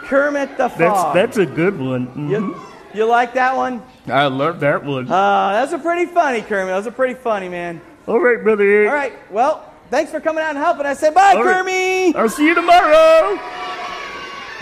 [0.00, 0.08] goodness.
[0.08, 0.78] Kermit the Fog.
[0.78, 2.06] That's that's a good one.
[2.08, 2.30] Mhm.
[2.30, 2.60] you,
[2.94, 3.82] you like that one?
[4.06, 5.10] I love that one.
[5.10, 6.74] Uh, that's a pretty funny, Kermit.
[6.74, 7.80] That's a pretty funny, man.
[8.06, 8.64] All right, brother.
[8.64, 8.88] Eric.
[8.88, 10.86] All right, well, thanks for coming out and helping.
[10.86, 11.56] I said bye, All right.
[11.56, 12.16] Kermit.
[12.16, 13.38] I'll see you tomorrow.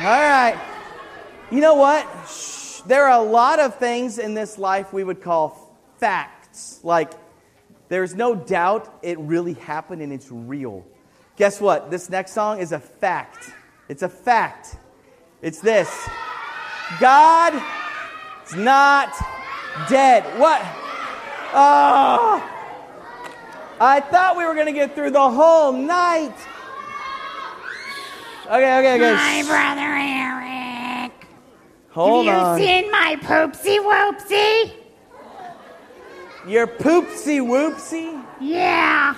[0.01, 0.59] All right.
[1.57, 2.07] You know what?
[2.29, 2.83] Shh.
[2.83, 6.81] There are a lot of things in this life we would call facts.
[6.83, 7.13] Like,
[7.89, 10.85] there's no doubt it really happened and it's real.
[11.37, 11.91] Guess what?
[11.91, 13.53] This next song is a fact.
[13.89, 14.77] It's a fact.
[15.41, 15.89] It's this
[17.01, 17.55] God
[18.47, 19.15] is not
[19.89, 20.25] dead.
[20.39, 20.61] What?
[21.55, 22.47] Oh.
[23.81, 26.37] I thought we were going to get through the whole night.
[28.45, 29.15] Okay, okay, okay.
[29.15, 30.66] My brother Eric.
[31.97, 32.59] Hold Have you on.
[32.59, 34.73] seen my poopsie whoopsie?
[36.47, 38.23] Your poopsie whoopsie.
[38.39, 39.17] Yeah.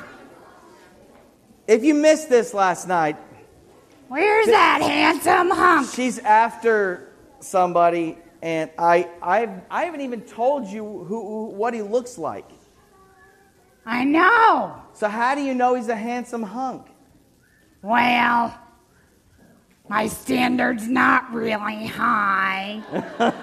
[1.67, 3.17] If you missed this last night,
[4.07, 5.91] Where's that handsome hunk?
[5.93, 11.83] she's after somebody, and I, I, I haven't even told you who, who, what he
[11.83, 12.49] looks like.
[13.85, 14.81] I know.
[14.93, 16.87] So how do you know he's a handsome hunk?
[17.83, 18.57] Well,
[19.89, 22.83] my standard's not really high.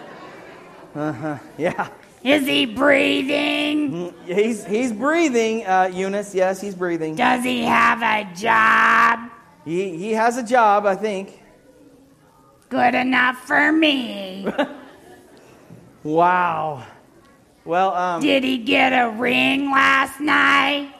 [0.95, 1.37] uh-huh.
[1.57, 1.89] Yeah,
[2.23, 4.13] Is he breathing?
[4.25, 6.33] he's he's breathing, uh, Eunice.
[6.35, 7.15] Yes, he's breathing.
[7.15, 9.31] Does he have a job?
[9.65, 11.41] He he has a job, I think.
[12.69, 14.47] Good enough for me.
[16.05, 16.83] Wow.
[17.65, 20.93] Well, um, Did he get a ring last night?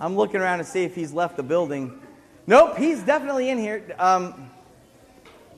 [0.00, 2.00] I'm looking around to see if he's left the building.
[2.46, 3.94] Nope, he's definitely in here.
[3.98, 4.50] Um,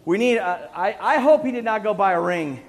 [0.05, 0.39] we need.
[0.39, 2.61] Uh, I I hope he did not go buy a ring.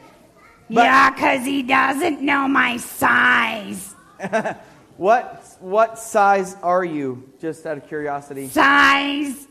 [0.70, 3.96] But- Yeah, 'cause he doesn't know my size.
[4.98, 7.32] What what size are you?
[7.40, 8.48] Just out of curiosity.
[8.48, 9.48] Size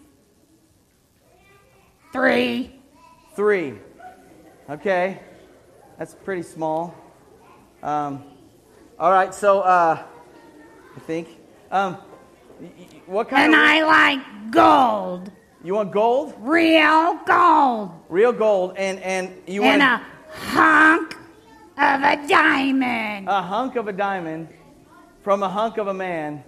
[2.12, 2.72] three.
[3.36, 3.74] Three.
[4.68, 5.20] Okay,
[5.98, 6.96] that's pretty small.
[7.80, 8.24] Um,
[8.98, 10.02] all right, so uh,
[10.96, 11.28] I think.
[11.70, 11.98] Um,
[13.06, 13.60] what kind And of?
[13.60, 13.82] I
[14.16, 15.30] like gold.
[15.62, 16.34] you want gold?
[16.38, 17.90] Real gold.
[18.08, 20.04] Real gold, and and you and want a
[20.38, 21.14] hunk
[21.78, 23.28] of a diamond.
[23.28, 24.48] a hunk of a diamond
[25.22, 26.42] from a hunk of a man.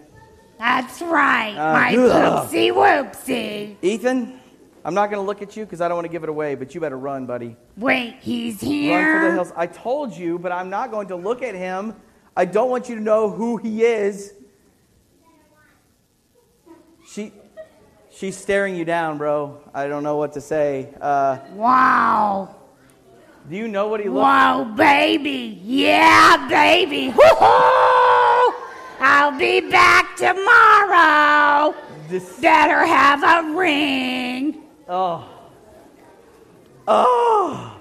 [0.59, 2.49] That's right, Uh, my ugh.
[2.49, 3.77] poopsie whoopsie.
[3.83, 4.40] Ethan,
[4.85, 6.57] I'm not going to look at you because I don't want to give it away,
[6.57, 7.57] but you better run, buddy.
[7.77, 8.99] Wait, he's here.
[9.01, 9.53] Run for the hills.
[9.57, 11.94] I told you, but I'm not going to look at him.
[12.37, 14.33] I don't want you to know who he is.
[17.07, 17.33] She,
[18.18, 19.61] she's staring you down, bro.
[19.72, 20.88] I don't know what to say.
[21.00, 22.54] Uh, Wow.
[23.48, 24.24] do you know what he looks?
[24.26, 25.61] Whoa, baby.
[25.64, 27.09] Yeah, baby.
[27.09, 28.54] Woo-hoo!
[29.00, 31.74] I'll be back tomorrow.
[32.09, 34.62] This, Better have a ring.
[34.88, 35.28] oh,
[36.88, 37.74] oh.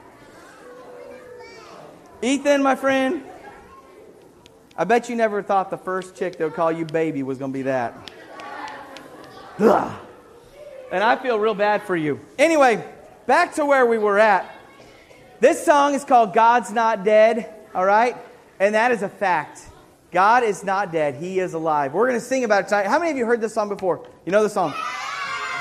[2.22, 3.24] Ethan, my friend.
[4.78, 7.52] I bet you never thought the first chick that would call you baby was going
[7.52, 7.96] to be that.
[9.60, 10.00] Ugh.
[10.92, 12.20] And I feel real bad for you.
[12.40, 12.84] Anyway,
[13.26, 14.50] back to where we were at.
[15.40, 18.16] This song is called God's Not Dead, all right?
[18.60, 19.62] And that is a fact.
[20.12, 21.94] God is not dead, He is alive.
[21.94, 22.88] We're going to sing about it tonight.
[22.88, 24.08] How many of you heard this song before?
[24.26, 24.74] You know the song?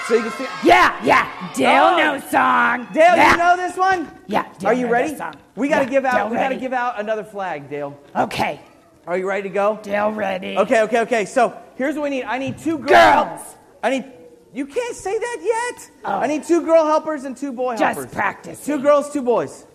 [0.07, 0.47] So you can sing.
[0.65, 1.53] Yeah, yeah.
[1.53, 1.97] Dale Oh.
[1.99, 2.87] knows song.
[2.95, 3.33] Dale, yeah.
[3.33, 4.09] you know this one?
[4.29, 4.47] Yeah.
[4.61, 5.17] Dale Are you ready?
[5.17, 5.35] song.
[5.57, 6.13] We got to Yeah, give out.
[6.15, 7.99] Dale We got to give out another flag, Dale.
[8.15, 8.61] Okay.
[9.09, 9.81] Are you ready to go?
[9.83, 10.57] Dale ready.
[10.57, 11.25] Okay, okay, okay.
[11.25, 12.23] So here's what we need.
[12.25, 13.57] I need two girl Girls.
[13.83, 14.13] I need.
[14.57, 15.91] You can't say that yet.
[16.07, 16.19] Oh.
[16.19, 18.05] I need two girl helpers and two boy Just helpers.
[18.05, 18.65] Just practice.
[18.65, 19.67] Two girls, two boys.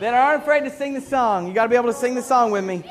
[0.00, 1.46] that aren't afraid to sing the song.
[1.46, 2.84] You got to be able to sing the song with me.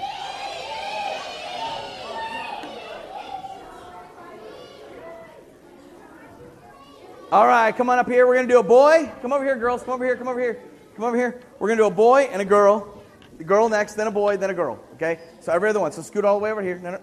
[7.31, 8.27] All right, come on up here.
[8.27, 9.11] We're going to do a boy.
[9.23, 9.81] Come over here, girls.
[9.81, 10.15] Come over here.
[10.15, 10.61] Come over here.
[10.95, 11.41] Come over here.
[11.57, 13.01] We're going to do a boy and a girl.
[13.39, 14.79] The girl next, then a boy, then a girl.
[14.93, 15.19] Okay?
[15.43, 15.91] So every other one.
[15.91, 16.79] So scoot all the way over here.
[16.79, 16.99] No, no.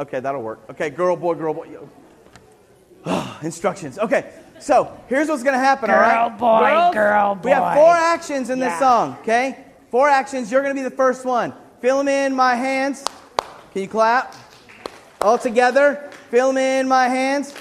[0.00, 0.60] Okay, that'll work.
[0.70, 1.68] Okay, girl, boy, girl, boy.
[3.42, 4.00] Instructions.
[4.00, 6.28] Okay, so here's what's going to happen, all right?
[6.28, 7.40] Girl, boy, Girls, girl, boy.
[7.44, 8.78] We have four actions in this Yeah.
[8.80, 9.64] song, okay?
[9.92, 10.50] Four actions.
[10.50, 11.54] You're going to be the first one.
[11.80, 13.04] Feel them in my hands.
[13.72, 14.34] Can you clap?
[15.20, 16.10] All together.
[16.32, 17.54] Feel them in my hands.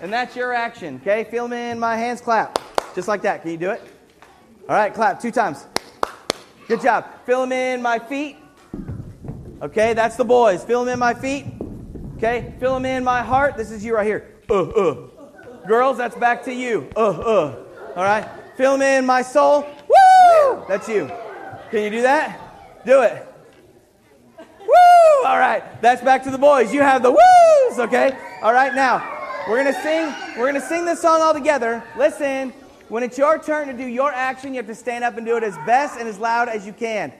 [0.00, 1.24] And that's your action, okay?
[1.24, 2.22] Feel them in my hands.
[2.22, 2.58] Clap.
[2.94, 3.42] Just like that.
[3.42, 3.82] Can you do it?
[4.70, 5.66] All right, clap two times.
[6.66, 7.04] Good job.
[7.26, 8.38] Feel them in my feet.
[9.64, 10.62] Okay, that's the boys.
[10.62, 11.46] Feel them in my feet.
[12.18, 13.56] Okay, feel them in my heart.
[13.56, 14.34] This is you right here.
[14.50, 15.08] Uh, uh.
[15.66, 16.90] Girls, that's back to you.
[16.94, 17.64] Uh, uh.
[17.96, 18.28] All right.
[18.58, 19.66] Feel them in my soul.
[19.88, 20.64] Woo!
[20.68, 21.10] That's you.
[21.70, 22.84] Can you do that?
[22.84, 23.26] Do it.
[24.38, 25.24] Woo!
[25.24, 25.80] All right.
[25.80, 26.70] That's back to the boys.
[26.70, 28.14] You have the woos, okay?
[28.42, 29.02] All right, now,
[29.48, 31.82] we're to sing we're to sing this song all together.
[31.96, 32.52] Listen.
[32.90, 35.38] When it's your turn to do your action, you have to stand up and do
[35.38, 37.14] it as best and as loud as you can.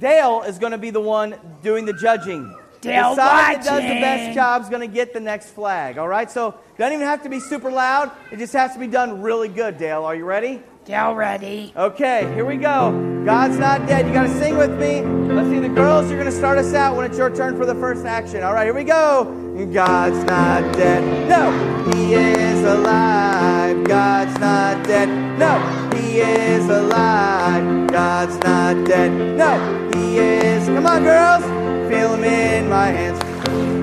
[0.00, 2.54] Dale is going to be the one doing the judging.
[2.80, 5.98] Dale the side that does the best job is going to get the next flag.
[5.98, 8.12] All right, so doesn't even have to be super loud.
[8.30, 9.78] It just has to be done really good.
[9.78, 10.62] Dale, are you ready?
[10.84, 11.72] Dale ready.
[11.74, 13.24] Okay, here we go.
[13.24, 14.06] God's not dead.
[14.06, 15.02] You got to sing with me.
[15.34, 16.08] Let's see the girls.
[16.08, 18.44] You're going to start us out when it's your turn for the first action.
[18.44, 19.24] All right, here we go.
[19.72, 21.28] God's not dead.
[21.28, 21.50] No,
[21.90, 23.82] He is alive.
[23.84, 25.08] God's not dead.
[25.38, 25.58] No,
[25.96, 27.88] He is alive.
[27.88, 29.10] God's not dead.
[29.36, 30.66] No, He is.
[30.66, 31.44] Come on, girls.
[31.90, 33.20] Feel Him in my hands.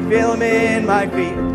[0.10, 1.54] Feel Him in my feet.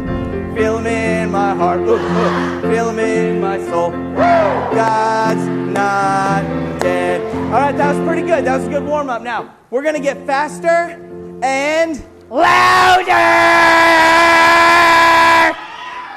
[0.58, 1.78] Feel him in my heart.
[1.82, 2.60] Ooh, ooh.
[2.62, 3.92] Feel him in my soul.
[3.92, 6.42] God's not
[6.80, 7.20] dead.
[7.46, 8.44] All right, that was pretty good.
[8.44, 9.22] That was a good warm up.
[9.22, 11.00] Now, we're going to get faster
[11.44, 12.04] and.
[12.28, 13.06] Louder!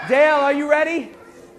[0.09, 1.11] Dale, are you ready?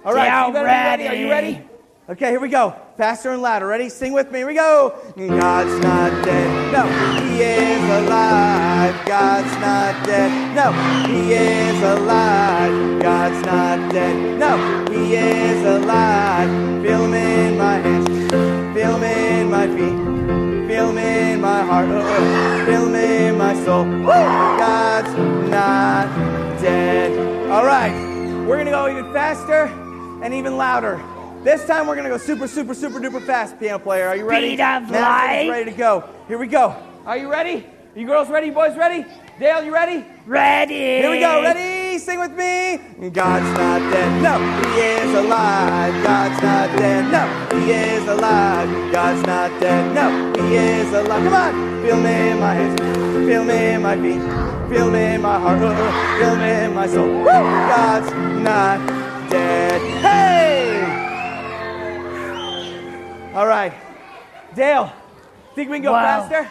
[0.05, 1.07] All right, Dale, you ready.
[1.07, 1.72] Are you ready.
[2.09, 2.75] Okay, here we go.
[2.97, 3.69] Faster and louder.
[3.69, 3.89] Ready?
[3.89, 4.39] Sing with me.
[4.39, 4.93] Here we go.
[5.17, 6.73] God's not dead.
[6.73, 6.85] No,
[7.23, 9.07] He is alive.
[9.07, 10.57] God's not dead.
[10.57, 10.73] No,
[11.07, 13.01] He is alive.
[13.01, 14.37] God's not dead.
[14.37, 16.51] No, He is alive.
[16.83, 18.09] Feel Him in my hands.
[18.75, 20.69] Feel Him in my feet.
[20.69, 21.89] Feel Him in my heart.
[21.89, 22.67] Oh.
[22.67, 23.85] Feel Him in my soul.
[23.85, 25.15] God's
[25.49, 26.09] not
[26.61, 27.49] dead.
[27.49, 27.93] All right,
[28.45, 29.67] we're gonna go even faster
[30.23, 31.01] and even louder.
[31.43, 34.07] This time we're gonna go super, super, super duper fast, piano player.
[34.07, 34.51] Are you ready?
[34.51, 35.49] Speed of light.
[35.51, 36.09] ready to go.
[36.29, 36.77] Here we go.
[37.05, 37.67] Are you ready?
[37.97, 38.51] You girls ready?
[38.51, 39.05] Boys ready?
[39.41, 40.07] Dale, you ready?
[40.25, 40.73] Ready.
[40.73, 41.43] Here we go.
[41.43, 41.99] Ready?
[41.99, 43.11] Sing with me.
[43.11, 44.23] God's not dead.
[44.23, 44.39] No,
[44.71, 46.05] He is alive.
[46.05, 47.11] God's not dead.
[47.11, 48.93] No, He is alive.
[48.93, 49.95] God's not dead.
[49.97, 51.25] No, He is alive.
[51.25, 51.83] Come on.
[51.83, 53.27] Feel me in my hands.
[53.29, 54.23] Feel me in my feet.
[54.73, 55.59] Feel me in my heart.
[55.59, 57.09] Feel me in my soul.
[57.09, 57.25] Woo!
[57.25, 58.13] God's
[58.45, 58.79] not
[59.29, 59.81] dead.
[60.01, 60.62] Hey!
[63.35, 63.73] All right.
[64.55, 64.93] Dale,
[65.55, 66.29] think we can go Wow.
[66.29, 66.49] faster?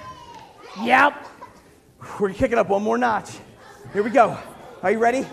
[0.82, 1.14] Yep.
[2.20, 3.38] We're kicking up one more notch.
[3.94, 4.36] Here we go.
[4.82, 5.28] Are you ready?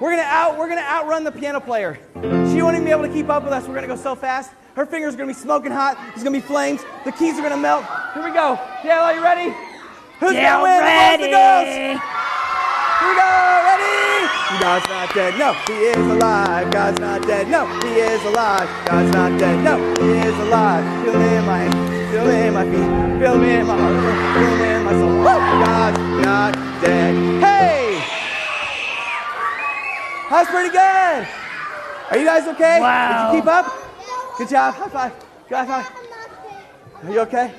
[0.00, 0.56] We're gonna out.
[0.56, 1.98] We're gonna outrun the piano player.
[2.14, 3.66] She won't even be able to keep up with us.
[3.68, 4.52] We're gonna go so fast.
[4.76, 5.98] Her fingers are gonna be smoking hot.
[6.08, 6.80] There's gonna be flames.
[7.04, 7.84] The keys are gonna melt.
[8.14, 8.58] Here we go.
[8.82, 9.54] Dale, are you ready?
[10.20, 10.80] Who's Dale gonna win?
[10.80, 11.66] Boys, the girls?
[11.68, 12.00] ready.
[13.00, 13.60] Here we go.
[13.64, 14.13] Ready?
[14.60, 15.38] God's not dead.
[15.38, 16.70] No, He is alive.
[16.70, 17.48] God's not dead.
[17.48, 18.68] No, He is alive.
[18.86, 19.64] God's not dead.
[19.64, 21.04] No, He is alive.
[21.04, 22.10] Feel me in my hands.
[22.12, 23.20] Feel me in my feet.
[23.20, 24.36] Feel me in my heart.
[24.36, 25.16] Feel me in my soul.
[25.18, 25.24] Woo!
[25.24, 27.14] God's not dead.
[27.42, 28.02] Hey!
[30.30, 31.28] That's pretty good.
[32.10, 32.80] Are you guys okay?
[32.80, 33.30] Wow.
[33.30, 33.72] Did you keep up?
[34.38, 34.74] Good job.
[34.74, 35.12] High five.
[35.48, 35.86] Good high five.
[35.96, 37.08] I'm not dead.
[37.08, 37.52] Are you okay?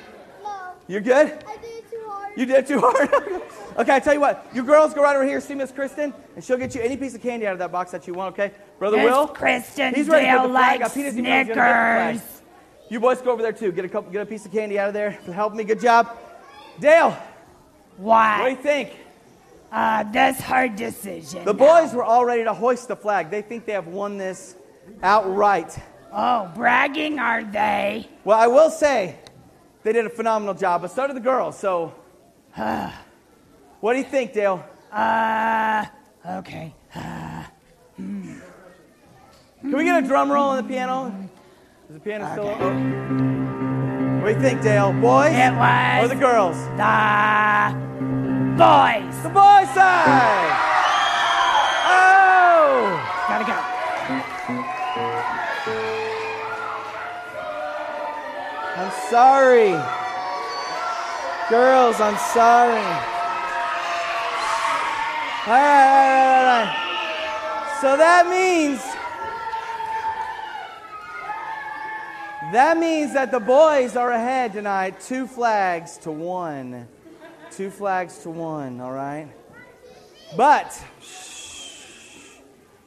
[0.44, 0.50] No,
[0.88, 1.26] You're good?
[1.46, 2.32] I did it too hard.
[2.36, 3.42] You did too hard.
[3.78, 4.46] okay, I tell you what.
[4.54, 7.14] You girls go right over here, see Miss Kristen, and she'll get you any piece
[7.14, 8.34] of candy out of that box that you want.
[8.34, 9.04] Okay, brother Will?
[9.04, 9.26] Miss Will.
[9.28, 10.96] Kristen He's ready to put Dale the flag likes up.
[10.96, 12.16] He doesn't even know he's gonna get the flag.
[12.16, 12.42] Snickers.
[12.88, 13.72] You boys go over there too.
[13.72, 15.64] Get a couple, get a piece of candy out of there for helping me.
[15.64, 16.16] Good job,
[16.78, 17.16] Dale.
[17.96, 18.92] What do you think?
[19.72, 21.44] Uh, that's hard decision.
[21.44, 23.30] The boys were all ready to hoist the flag.
[23.30, 24.54] They think they have won this
[25.02, 25.76] outright.
[26.12, 28.08] Oh, bragging are they?
[28.24, 29.18] Well, I will say
[29.82, 31.58] they did a phenomenal job, but so did the girls.
[31.58, 31.94] So,
[33.80, 34.64] what do you think, Dale?
[34.92, 35.84] Uh,
[36.26, 36.74] okay.
[37.96, 38.32] Can
[39.62, 41.12] we get a drum roll on the piano?
[41.88, 42.64] Is the piano still Okay.
[42.64, 44.22] up?
[44.22, 44.92] What do you think, Dale?
[44.92, 46.56] Boys It was or the girls?
[46.56, 47.74] the
[48.56, 49.22] boys.
[49.22, 50.52] The boys side.
[51.88, 53.00] Oh!
[53.28, 53.58] Gotta go.
[58.78, 59.72] I'm sorry.
[61.48, 63.15] Girls, I'm sorry.
[65.48, 67.78] All right, all right, all right.
[67.80, 68.80] So that means
[72.52, 76.88] that means that the boys are ahead tonight, two flags to one.
[77.52, 79.28] Two flags to one, all right?
[80.36, 80.82] But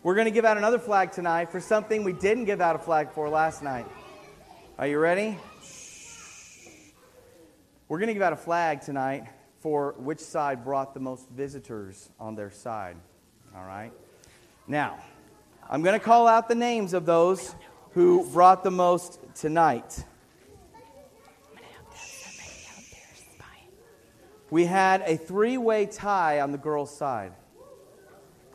[0.03, 2.80] we're going to give out another flag tonight for something we didn't give out a
[2.80, 3.86] flag for last night.
[4.78, 5.38] Are you ready?
[7.88, 9.30] We're going to give out a flag tonight
[9.60, 12.95] for which side brought the most visitors on their side.
[13.55, 13.91] All right?
[14.68, 14.99] Now,
[15.70, 17.55] I'm going to call out the names of those
[17.91, 20.03] who brought the most tonight.
[24.51, 27.34] We had a three way tie on the girls' side.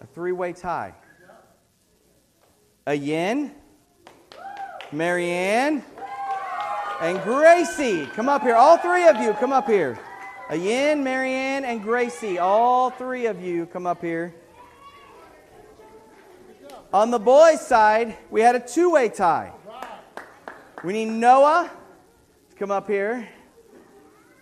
[0.00, 0.94] A three way tie.
[2.86, 3.52] A Yin,
[4.92, 5.84] Marianne,
[7.00, 8.06] and Gracie.
[8.06, 8.56] Come up here.
[8.56, 9.98] All three of you, come up here.
[10.50, 12.38] A Marianne, and Gracie.
[12.38, 14.34] All three of you, come up here.
[16.92, 19.52] On the boys' side, we had a two way tie.
[20.84, 21.70] We need Noah
[22.50, 23.26] to come up here.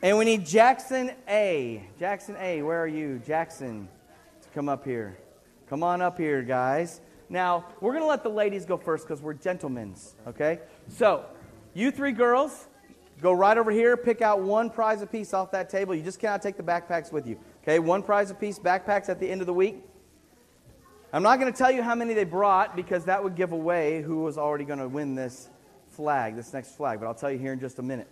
[0.03, 1.89] And we need Jackson A.
[2.01, 3.23] Jackson A, where are you?
[3.25, 3.89] Jackson,
[4.43, 5.17] to come up here.
[5.69, 7.01] Come on up here, guys.
[7.29, 9.95] Now, we're going to let the ladies go first because we're gentlemen,
[10.27, 10.59] okay?
[10.89, 11.25] So,
[11.75, 12.67] you three girls,
[13.23, 15.95] go right over here, pick out one prize a piece off that table.
[15.95, 17.79] You just cannot take the backpacks with you, okay?
[17.79, 19.77] One prize a piece, backpacks at the end of the week.
[21.13, 24.03] I'm not going to tell you how many they brought because that would give away
[24.03, 25.51] who was already going to win this
[25.91, 28.09] flag, this next flag, but I'll tell you here in just a minute.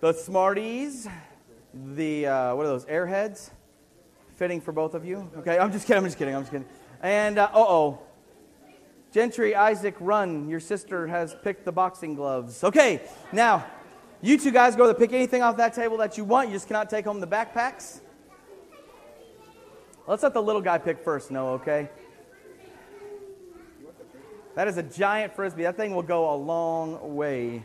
[0.00, 1.06] The Smarties,
[1.94, 3.50] the, uh, what are those, Airheads?
[4.36, 5.30] Fitting for both of you?
[5.36, 6.66] Okay, I'm just kidding, I'm just kidding, I'm just kidding.
[7.02, 8.00] And, uh oh.
[9.12, 10.48] Gentry, Isaac, run.
[10.48, 12.62] Your sister has picked the boxing gloves.
[12.62, 13.02] Okay,
[13.32, 13.66] now,
[14.22, 16.48] you two guys go to pick anything off that table that you want.
[16.48, 18.00] You just cannot take home the backpacks.
[20.06, 21.88] Let's let the little guy pick first, Noah, okay?
[24.54, 25.62] That is a giant frisbee.
[25.62, 27.64] That thing will go a long way.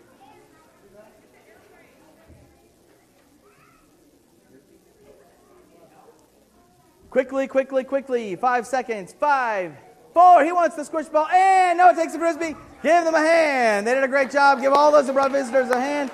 [7.09, 8.35] Quickly, quickly, quickly.
[8.35, 9.13] Five seconds.
[9.13, 9.73] Five,
[10.15, 10.45] four.
[10.45, 11.27] He wants the squish ball.
[11.27, 12.55] And Noah takes the frisbee.
[12.81, 13.85] Give them a hand.
[13.85, 14.61] They did a great job.
[14.61, 16.09] Give all those who brought visitors a hand.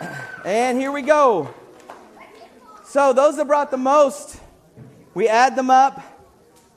[0.42, 1.52] And here we go.
[2.84, 4.40] So, those that brought the most,
[5.12, 6.02] we add them up.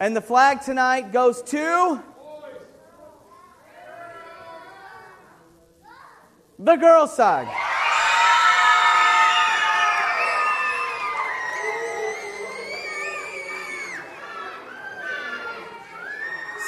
[0.02, 2.04] And the flag tonight goes to
[6.60, 7.48] the girls' side.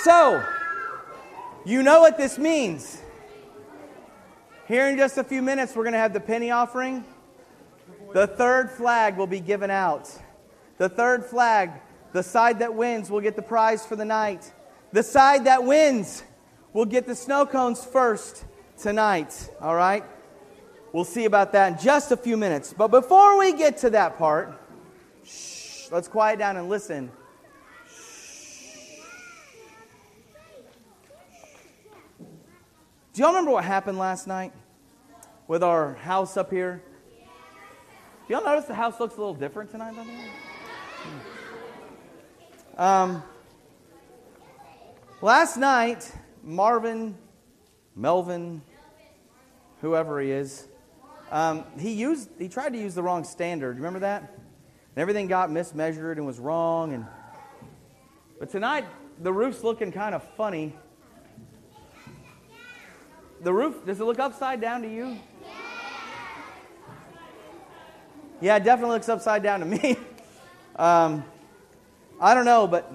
[0.05, 0.45] So,
[1.65, 3.01] you know what this means.
[4.67, 7.03] Here in just a few minutes, we're going to have the penny offering.
[8.13, 10.07] The third flag will be given out.
[10.77, 11.71] The third flag,
[12.13, 14.53] the side that wins, will get the prize for the night.
[14.91, 16.23] The side that wins
[16.71, 18.45] will get the snow cones first
[18.77, 19.49] tonight.
[19.59, 20.03] All right?
[20.93, 22.75] We'll see about that in just a few minutes.
[22.77, 24.53] But before we get to that part,
[25.23, 27.09] shh, let's quiet down and listen.
[33.15, 34.51] Do y'all remember what happened last night
[35.47, 36.83] with our house up here?
[38.27, 39.95] Do y'all notice the house looks a little different tonight?
[42.77, 43.23] Um,
[45.21, 46.11] last night,
[46.43, 47.17] Marvin,
[47.95, 48.61] Melvin,
[49.79, 50.67] whoever he is,
[51.31, 53.77] um, he used he tried to use the wrong standard.
[53.77, 54.23] Remember that?
[54.23, 56.91] And everything got mismeasured and was wrong.
[56.91, 57.05] And
[58.41, 58.83] but tonight
[59.21, 60.75] the roof's looking kind of funny.
[63.45, 65.19] The roof does it look upside down to you?
[68.41, 69.97] Yeah, it definitely looks upside down to me.
[70.77, 71.23] Um,
[72.19, 72.93] I don't know, but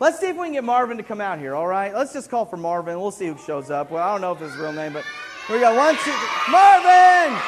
[0.00, 1.92] let's see if we can get Marvin to come out here, all right?
[1.92, 2.98] Let's just call for Marvin.
[2.98, 3.90] We'll see who shows up.
[3.90, 5.04] Well, I don't know if it's his real name, but
[5.46, 5.74] here we go.
[5.76, 6.52] One, two, three.
[6.52, 7.38] Marvin!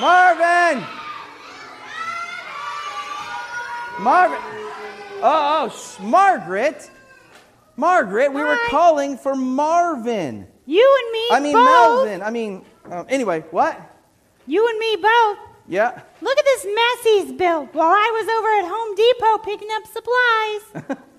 [0.00, 0.86] Marvin!
[3.98, 4.38] Marvin!
[5.20, 6.88] Oh, oh, Margaret!
[7.76, 10.46] Margaret, we were calling for Marvin.
[10.66, 12.06] You and me I mean, both.
[12.06, 12.22] Melvin.
[12.22, 13.80] I mean, um, anyway, what?
[14.46, 15.38] You and me both.
[15.66, 16.00] Yeah.
[16.20, 19.86] Look at this mess he's built while I was over at Home Depot picking up
[19.86, 21.04] supplies.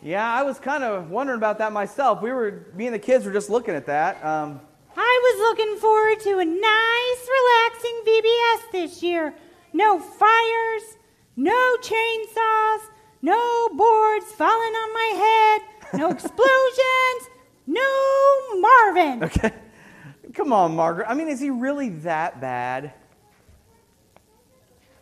[0.00, 2.22] Yeah, I was kind of wondering about that myself.
[2.22, 4.24] We were, me and the kids were just looking at that.
[4.24, 4.60] Um,
[4.96, 9.34] I was looking forward to a nice, relaxing VBS this year.
[9.72, 10.82] No fires,
[11.36, 12.78] no chainsaws,
[13.22, 15.62] no boards falling on my head,
[15.94, 17.28] no explosions,
[17.66, 19.24] No Marvin.
[19.24, 19.52] Okay.
[20.34, 21.06] Come on, Margaret.
[21.08, 22.92] I mean, is he really that bad?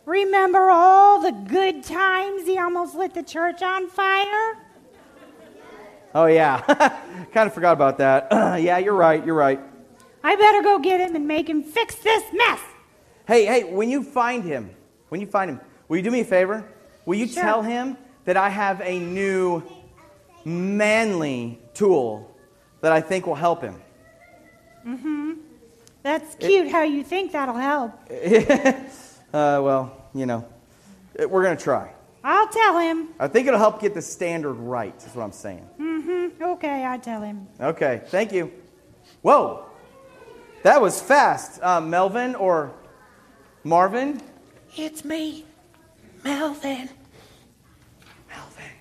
[0.05, 4.57] Remember all the good times he almost lit the church on fire?
[6.15, 6.61] Oh, yeah.
[7.33, 8.27] kind of forgot about that.
[8.61, 9.23] yeah, you're right.
[9.25, 9.59] You're right.
[10.23, 12.59] I better go get him and make him fix this mess.
[13.27, 14.69] Hey, hey, when you find him,
[15.09, 16.65] when you find him, will you do me a favor?
[17.05, 17.43] Will you Sure.
[17.43, 19.61] tell him that I have a new
[20.47, 22.33] manly tool
[22.81, 23.81] that I think will help him?
[24.85, 25.37] Mhm.
[26.03, 27.91] That's cute how you think that'll help.
[29.33, 30.45] Uh, well, you know,
[31.19, 31.91] eh, we're going to try.
[32.23, 33.09] I'll tell him.
[33.19, 35.67] I think it'll help get the standard right, is what I'm saying.
[35.77, 36.41] Mm-hmm.
[36.41, 37.45] Okay, I tell him.
[37.59, 38.49] Okay, thank you.
[39.23, 39.65] Whoa,
[40.63, 41.61] that was fast.
[41.61, 42.71] Uh, Melvin or
[43.65, 44.21] Marvin?
[44.77, 45.43] It's me,
[46.23, 46.89] Melvin.
[48.29, 48.71] Melvin,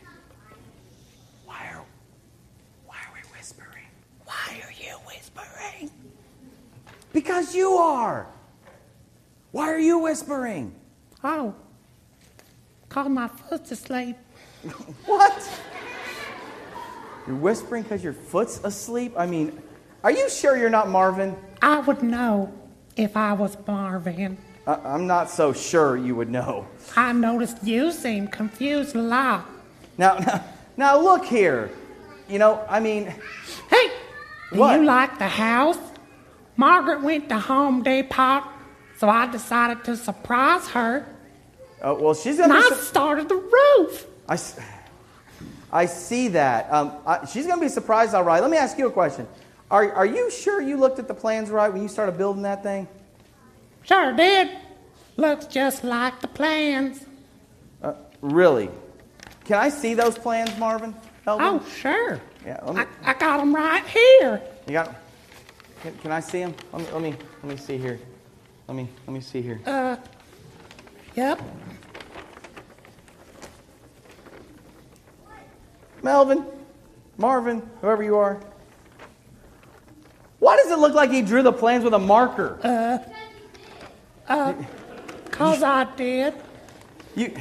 [1.45, 1.83] why are,
[2.87, 3.85] why are we whispering?
[4.25, 5.91] Why are you whispering?
[7.17, 8.27] Because you are.
[9.51, 10.75] Why are you whispering?
[11.25, 11.55] Oh,
[12.91, 14.17] call my foot's asleep.
[15.07, 15.33] What?
[17.27, 19.15] You're whispering because your foot's asleep?
[19.17, 19.59] I mean,
[20.05, 21.35] are you sure you're not Marvin?
[21.63, 22.53] I would know
[22.99, 24.37] if I was Marvin.
[24.67, 26.67] I- I'm not so sure you would know.
[26.99, 29.47] I noticed you seem confused a lot.
[29.97, 30.45] Now, now,
[30.77, 31.71] now look here.
[32.29, 33.07] You know, I mean,
[33.71, 33.87] Hey,
[34.53, 34.79] do What?
[34.79, 35.79] you like the house?
[36.57, 38.43] Margaret went to Home Depot,
[38.99, 41.07] so I decided to surprise her.
[41.83, 42.55] uh, well, she's gonna.
[42.55, 44.07] I su- started the roof.
[44.29, 44.39] I,
[45.73, 46.73] I see that.
[46.73, 48.41] Um, I, she's gonna be surprised, all right.
[48.41, 49.27] Let me ask you a question.
[49.71, 52.63] Are, are you sure you looked at the plans right when you started building that
[52.63, 52.87] thing?
[53.83, 54.51] Sure did.
[55.17, 57.05] Looks just like the plans.
[57.83, 58.71] Uh, really?
[59.45, 60.95] Can I see those plans, Marvin?
[61.27, 62.21] Oh, sure.
[62.45, 64.41] Yeah, me- I, I got them right here.
[64.67, 64.95] You got?
[65.87, 66.53] Can, can I see him?
[66.73, 67.15] Let me, let me
[67.45, 68.01] let me see here.
[68.67, 69.61] Let me let me see here.
[69.65, 69.97] Uh,
[71.15, 71.41] yep.
[76.03, 76.45] Melvin,
[77.19, 78.41] Marvin, whoever you are.
[80.41, 82.59] Why does it look like he drew the plans with a marker?
[82.65, 82.99] Uh,
[84.29, 84.55] uh,
[85.31, 86.35] Cause I did.
[87.15, 87.33] you,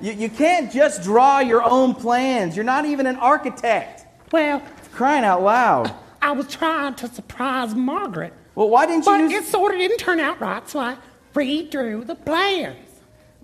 [0.00, 2.56] you you can't just draw your own plans.
[2.56, 4.06] You're not even an architect.
[4.32, 4.62] Well,
[4.92, 5.94] Crying out loud.
[6.24, 9.78] I was trying to surprise Margaret, Well, why didn't you but use it sort of
[9.78, 10.96] didn't turn out right, so I
[11.34, 12.78] redrew the plans.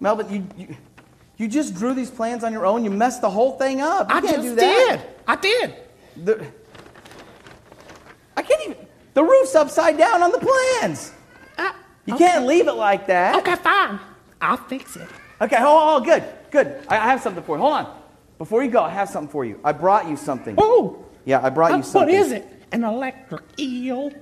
[0.01, 0.27] Melvin?
[0.57, 0.77] You, you
[1.37, 2.83] you just drew these plans on your own.
[2.85, 4.09] You messed the whole thing up.
[4.11, 4.99] You I can't just do that.
[4.99, 5.01] did.
[5.27, 5.75] I did.
[6.25, 6.47] The,
[8.37, 8.87] I can't even.
[9.15, 11.13] The roof's upside down on the plans.
[11.59, 11.73] Uh,
[12.07, 12.25] You okay.
[12.27, 13.37] can't leave it like that.
[13.37, 13.99] Okay, fine.
[14.41, 15.09] I'll fix it.
[15.41, 16.83] Okay, oh, oh, good, good.
[16.89, 17.63] I, I have something for you.
[17.63, 18.01] Hold on.
[18.39, 19.61] Before you go, I have something for you.
[19.65, 20.55] I brought you something.
[20.59, 22.15] Oh, Yeah, I brought uh, you something.
[22.15, 22.47] what is it?
[22.73, 24.13] An electric eel?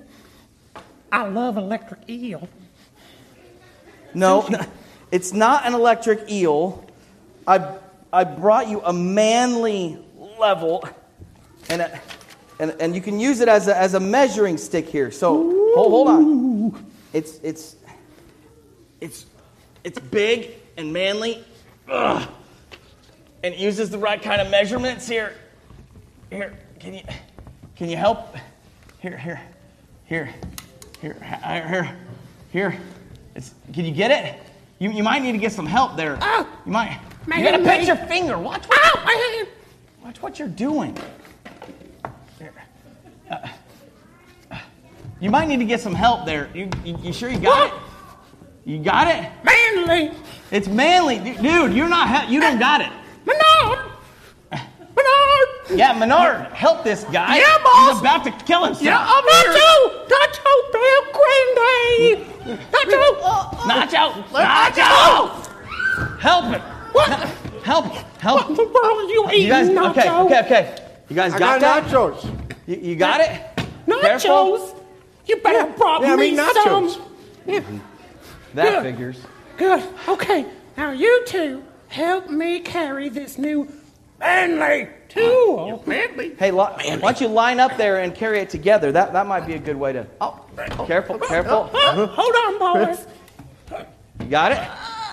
[1.13, 2.49] I love electric eel.
[4.15, 4.49] No,
[5.11, 6.85] it's not an electric eel.
[7.47, 7.77] I,
[8.13, 9.99] I brought you a manly
[10.39, 10.87] level,
[11.69, 12.01] and, a,
[12.59, 15.11] and, and you can use it as a, as a measuring stick here.
[15.11, 16.87] So hold, hold on.
[17.13, 17.77] It's, it's,
[19.01, 19.27] it's,
[19.85, 21.45] it's big and manly,
[21.89, 22.29] Ugh.
[23.43, 25.35] and it uses the right kind of measurements here.
[26.31, 27.03] Here, can you,
[27.79, 28.37] can you help?
[28.99, 29.41] Here, here,
[30.07, 30.35] here,
[31.01, 31.97] here, here, here,
[32.51, 32.81] here.
[33.37, 34.41] It's, can you get it?
[34.81, 36.19] You, you might need to get some help there.
[36.21, 37.01] Ah, you might.
[37.27, 38.37] my you gotta pinch your finger.
[38.37, 39.49] Watch what, Ow, my hand!
[40.03, 40.97] watch what you're doing.
[43.31, 43.47] Uh,
[44.51, 44.59] uh,
[45.21, 46.51] you might need to get some help there.
[46.55, 47.81] You, you, you sure you got What?
[48.67, 48.71] it?
[48.71, 49.31] You got it?
[49.45, 50.17] Manly!
[50.51, 51.73] It's manly, dude.
[51.73, 52.29] You're not.
[52.29, 52.91] You don't got it.
[53.25, 53.93] Menard!
[55.71, 55.79] Menard!
[55.79, 57.37] Yeah, Menard, help this guy.
[57.39, 57.93] Yeah, boss.
[57.93, 58.83] He's about to kill himself.
[58.85, 60.07] Yeah, I'm Nacho!
[60.09, 62.59] Nacho Bell Grande!
[62.73, 63.03] Nacho!
[63.69, 64.25] Nacho!
[64.33, 66.19] Nacho!
[66.21, 66.61] Help him!
[66.93, 67.11] What?
[67.65, 67.85] Help!
[67.87, 68.05] Him!
[68.21, 68.41] Help!
[68.41, 69.91] What in the world are you eating, You guys, Nacho?
[69.91, 70.85] okay, okay, okay.
[71.09, 71.93] You guys I got, got that?
[71.93, 72.59] nachos.
[72.67, 73.41] You, you got it?
[73.87, 74.21] Nachos?
[74.23, 74.85] Careful.
[75.27, 76.95] You better have brought Yeah, I mean nachos.
[76.95, 77.03] some.
[77.47, 77.61] Yeah,
[78.55, 78.83] That Good.
[78.83, 79.21] figures.
[79.59, 79.83] good.
[80.09, 80.47] Okay,
[80.77, 83.69] now you two help me carry this new
[84.19, 84.89] manly
[85.19, 85.59] tool.
[85.59, 86.35] Oh, Manly?
[86.39, 88.93] Hey, li- why don't you line up there and carry it together?
[88.93, 90.07] That that might be a good way to.
[90.21, 90.41] Oh,
[90.87, 91.71] careful, careful.
[91.73, 93.07] Uh, hold on, boys.
[94.21, 94.59] You got it?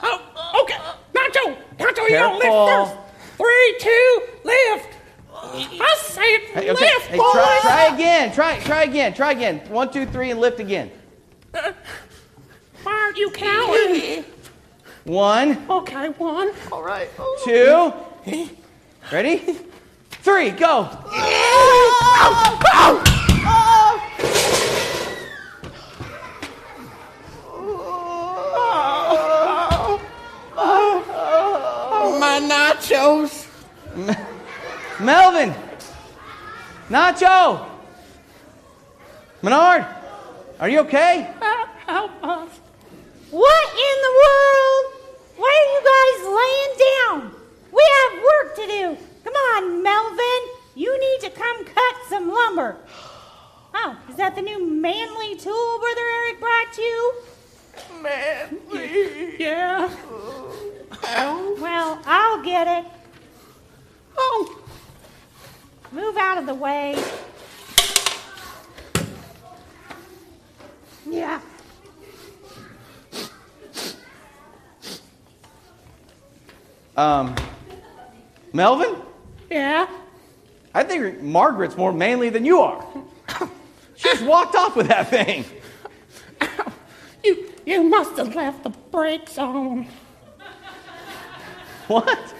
[0.03, 0.77] Oh, okay.
[1.13, 3.37] Nacho, Nacho, you don't lift first.
[3.37, 4.89] Three, two, lift.
[5.33, 6.21] I said
[6.53, 6.91] Hey, lift, okay.
[7.11, 7.31] Hey, boys.
[7.33, 8.31] try, try again.
[8.33, 9.13] Try, try again.
[9.13, 9.59] Try again.
[9.69, 10.91] One, two, three, and lift again.
[11.53, 11.71] Uh,
[12.83, 14.25] why aren't you counting?
[15.05, 16.51] One, Okay, one.
[16.71, 17.09] All right.
[17.43, 17.93] two.
[19.11, 19.57] Ready?
[20.25, 20.49] Three.
[20.49, 20.89] Go.
[32.17, 33.45] My nachos.
[34.99, 35.53] Melvin!
[36.89, 37.69] Nacho!
[39.43, 39.85] Menard!
[40.59, 41.31] Are you okay?
[41.85, 42.49] Help us.
[43.29, 44.85] What in the world?
[45.37, 47.19] Why are you guys laying down?
[47.71, 49.14] We have work to do.
[49.25, 50.41] Come on, Melvin.
[50.75, 52.77] You need to come cut some lumber.
[53.73, 57.13] Oh, is that the new manly tool Brother Eric brought you?
[58.01, 59.35] Manly.
[59.39, 59.93] Yeah.
[61.07, 61.57] Ow.
[61.59, 62.91] Well, I'll get it.
[64.15, 64.61] Oh.
[65.91, 66.95] Move out of the way.
[71.09, 71.41] Yeah.
[76.95, 77.35] Um,
[78.53, 78.95] Melvin?
[79.55, 79.87] Yeah.
[80.73, 82.85] I think Margaret's more manly than you are.
[83.97, 85.45] She just walked off with that thing.
[87.23, 89.87] You you must have left the brakes on.
[91.87, 92.33] What?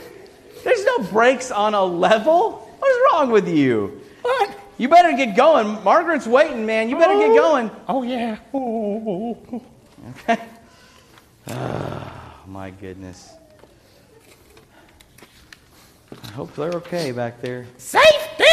[0.66, 2.68] There's no brakes on a level?
[2.80, 4.02] What is wrong with you?
[4.22, 4.50] What?
[4.78, 5.82] You better get going.
[5.86, 6.90] Margaret's waiting, man.
[6.90, 7.36] You better get oh.
[7.36, 7.72] going.
[7.88, 8.38] Oh yeah.
[8.54, 9.62] Oh.
[11.48, 12.12] Oh,
[12.48, 13.30] my goodness.
[16.26, 17.66] I hope they're okay back there.
[17.78, 18.44] Safety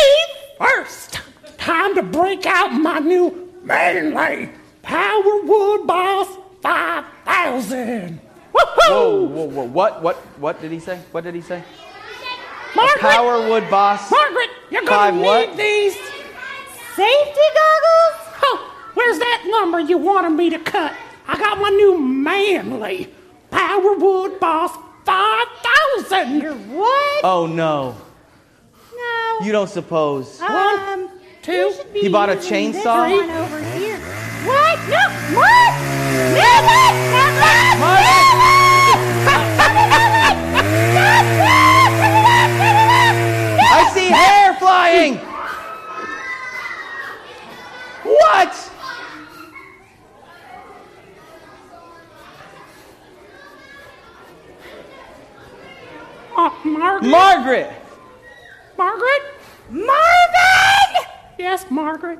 [0.58, 1.20] first.
[1.58, 4.50] Time to break out my new Manly
[4.84, 6.28] Powerwood Boss
[6.62, 8.20] 5000.
[8.52, 9.28] Whoa, Woohoo!
[9.28, 9.64] whoa, whoa.
[9.64, 10.98] What, what, what did he say?
[11.12, 11.62] What did he say?
[12.74, 14.10] Margaret, Powerwood Boss.
[14.10, 15.56] Margaret, you're gonna need what?
[15.56, 15.94] these.
[16.94, 18.36] Safety goggles?
[18.44, 20.94] Oh, where's that lumber you wanted me to cut?
[21.26, 23.12] I got my new Manly
[23.50, 26.74] Powerwood Boss 5000.
[26.74, 27.24] What?
[27.24, 27.96] Oh, no.
[28.94, 29.38] No.
[29.46, 30.40] You don't suppose.
[30.40, 31.08] um,
[31.42, 31.72] two.
[31.94, 33.10] you He bought a using this chainsaw?
[33.10, 33.98] one over here.
[34.46, 34.78] What?
[34.88, 35.08] No.
[35.38, 35.72] What?
[36.34, 36.94] Melvin!
[37.12, 38.12] Melvin!
[43.74, 45.20] I see hair flying!
[48.04, 48.52] What?
[56.36, 56.50] Uh,
[56.82, 57.10] Margaret.
[57.10, 57.70] Margaret!
[58.76, 59.22] Margaret.
[59.70, 60.90] Marvin!
[61.38, 62.18] Yes, Margaret.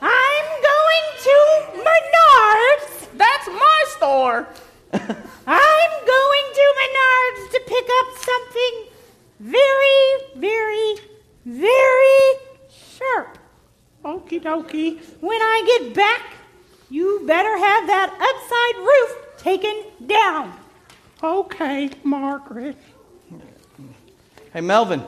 [0.00, 1.36] I'm going to
[1.76, 3.08] Menards.
[3.18, 4.48] That's my store.
[4.94, 8.74] I'm going to Menards to pick up something
[9.38, 10.00] very,
[10.36, 10.94] very,
[11.44, 12.40] very
[12.70, 13.36] sharp.
[14.02, 14.98] Okie dokie.
[15.20, 16.22] When I get back,
[16.88, 20.54] you better have that upside roof taken down.
[21.22, 22.78] Okay, Margaret.
[24.58, 25.04] Hey, Melvin.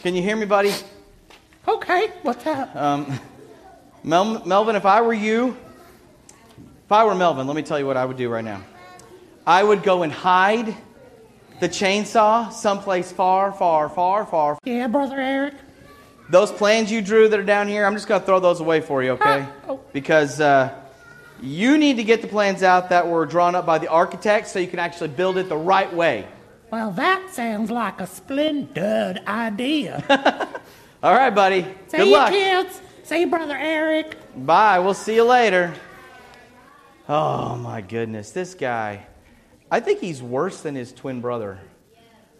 [0.00, 0.72] Can you hear me, buddy?
[1.68, 2.74] Okay, what's that?
[2.74, 3.20] Um,
[4.02, 5.54] Mel- Melvin, if I were you,
[6.86, 8.62] if I were Melvin, let me tell you what I would do right now.
[9.46, 10.74] I would go and hide
[11.60, 14.58] the chainsaw someplace far, far, far, far.
[14.64, 15.52] yeah, brother Eric.
[16.30, 18.80] Those plans you drew that are down here, I'm just going to throw those away
[18.80, 19.44] for you, okay?
[19.46, 19.80] Ah, oh.
[19.92, 20.74] Because uh,
[21.42, 24.58] you need to get the plans out that were drawn up by the architect so
[24.58, 26.26] you can actually build it the right way.
[26.76, 30.04] Well, that sounds like a splendid idea.
[31.02, 31.62] All right, buddy.
[31.86, 32.30] See Good you, luck.
[32.30, 32.82] kids.
[33.02, 34.18] See you, brother Eric.
[34.44, 34.78] Bye.
[34.80, 35.72] We'll see you later.
[37.08, 38.30] Oh, my goodness.
[38.30, 39.06] This guy,
[39.70, 41.58] I think he's worse than his twin brother.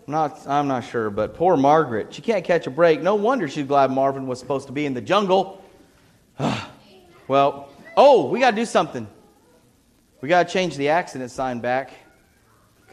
[0.06, 2.12] I'm not, I'm not sure, but poor Margaret.
[2.12, 3.00] She can't catch a break.
[3.00, 5.64] No wonder she's glad Marvin was supposed to be in the jungle.
[7.26, 9.08] well, oh, we got to do something.
[10.20, 11.90] We got to change the accident sign back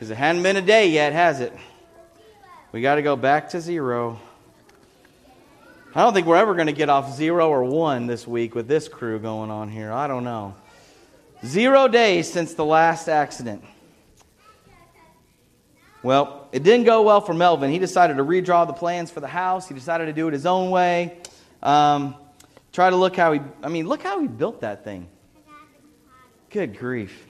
[0.04, 1.54] because it hadn't been a day yet, has it?
[2.74, 4.20] We got to go back to zero.
[5.96, 8.68] I don't think we're ever going to get off zero or one this week with
[8.68, 9.94] this crew going on here.
[9.94, 10.56] I don't know.
[11.46, 13.64] Zero days since the last accident.
[16.02, 17.72] Well, it didn't go well for Melvin.
[17.72, 19.70] He decided to redraw the plans for the house.
[19.70, 21.18] He decided to do it his own way.
[21.62, 22.16] Um,
[22.74, 25.08] try to look how he, I mean, look how he built that thing.
[26.50, 27.26] Good grief.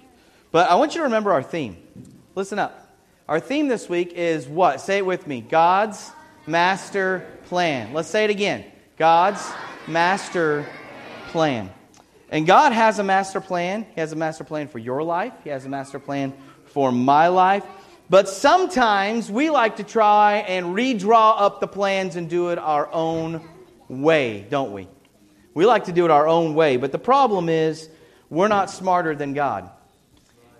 [0.52, 1.78] But I want you to remember our theme.
[2.36, 2.98] Listen up.
[3.30, 4.82] Our theme this week is what?
[4.82, 6.12] Say it with me God's
[6.48, 7.94] master plan.
[7.94, 8.66] Let's say it again
[8.98, 9.48] God's
[9.88, 10.66] master
[11.28, 11.72] plan.
[12.32, 13.86] And God has a master plan.
[13.94, 16.34] He has a master plan for your life, He has a master plan
[16.66, 17.64] for my life.
[18.10, 22.92] But sometimes we like to try and redraw up the plans and do it our
[22.92, 23.48] own
[23.88, 24.88] way, don't we?
[25.54, 26.78] We like to do it our own way.
[26.78, 27.90] But the problem is,
[28.32, 29.70] we're not smarter than God.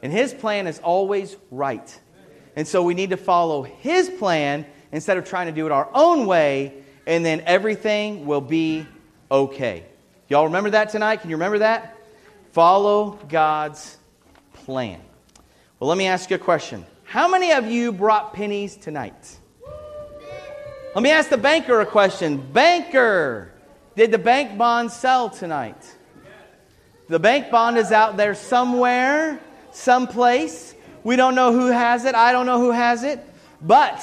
[0.04, 2.00] And His plan is always right.
[2.56, 5.90] And so we need to follow His plan instead of trying to do it our
[5.96, 8.86] own way and then everything will be
[9.32, 9.86] okay.
[10.30, 11.18] Y'all remember that tonight?
[11.18, 11.98] Can you remember that?
[12.52, 13.98] Follow God's
[14.54, 15.02] plan.
[15.80, 16.86] Well, let me ask you a question.
[17.04, 19.38] How many of you brought pennies tonight?
[20.96, 22.38] Let me ask the banker a question.
[22.38, 23.52] Banker,
[23.96, 25.96] did the bank bond sell tonight?
[27.10, 29.40] The bank bond is out there somewhere,
[29.74, 30.76] someplace.
[31.04, 32.16] We don't know who has it.
[32.16, 33.20] I don't know who has it.
[33.62, 34.02] But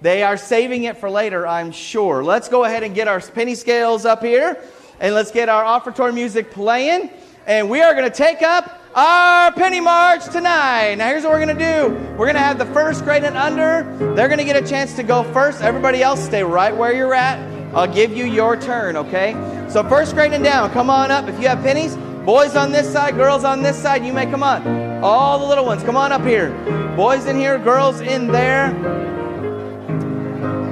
[0.00, 2.24] they are saving it for later, I'm sure.
[2.24, 4.62] Let's go ahead and get our penny scales up here
[5.00, 7.10] and let's get our offertory music playing.
[7.46, 10.94] And we are going to take up our penny march tonight.
[10.96, 13.36] Now, here's what we're going to do we're going to have the first grade and
[13.36, 13.82] under.
[14.14, 15.60] They're going to get a chance to go first.
[15.60, 17.38] Everybody else, stay right where you're at.
[17.74, 19.32] I'll give you your turn, okay?
[19.68, 21.28] So, first grade and down, come on up.
[21.28, 24.42] If you have pennies, boys on this side, girls on this side, you may come
[24.42, 25.02] on.
[25.02, 26.50] All the little ones, come on up here.
[26.96, 28.66] Boys in here, girls in there.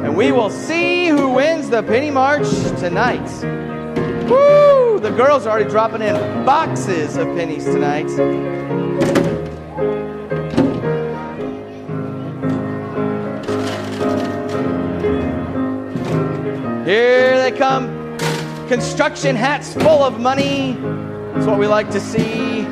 [0.04, 2.48] And we will see who wins the penny march
[2.78, 3.28] tonight.
[4.28, 5.00] Woo!
[5.00, 8.08] The girls are already dropping in boxes of pennies tonight.
[16.86, 17.88] Here they come.
[18.68, 20.76] Construction hats full of money.
[21.32, 22.66] That's what we like to see.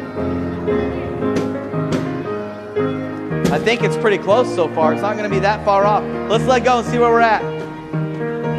[3.51, 4.93] I think it's pretty close so far.
[4.93, 6.03] It's not going to be that far off.
[6.31, 7.43] Let's let go and see where we're at.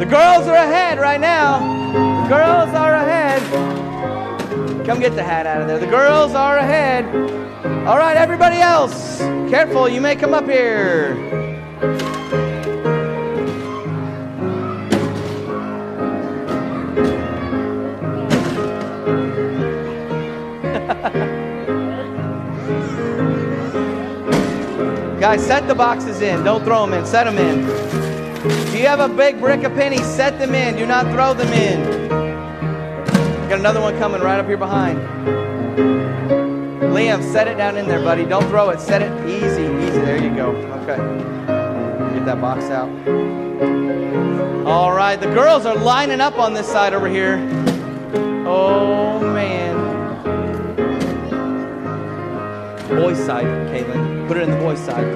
[0.00, 1.60] The girls are ahead right now.
[2.24, 3.40] The girls are ahead.
[4.86, 5.78] Come get the hat out of there.
[5.78, 7.04] The girls are ahead.
[7.86, 9.88] All right, everybody else, careful.
[9.88, 11.14] You may come up here.
[25.20, 26.42] Guys, set the boxes in.
[26.42, 27.04] Don't throw them in.
[27.04, 27.68] Set them in.
[28.68, 30.76] If you have a big brick of pennies, set them in.
[30.76, 32.08] Do not throw them in.
[33.50, 34.98] Got another one coming right up here behind.
[36.80, 38.24] Liam, set it down in there, buddy.
[38.24, 38.80] Don't throw it.
[38.80, 40.00] Set it easy, easy.
[40.00, 40.52] There you go.
[40.82, 40.96] Okay.
[42.14, 42.88] Get that box out.
[44.66, 47.36] All right, the girls are lining up on this side over here.
[48.46, 49.79] Oh, man.
[52.90, 54.26] Boys' side, Caitlin.
[54.26, 55.06] Put it in the boys' side.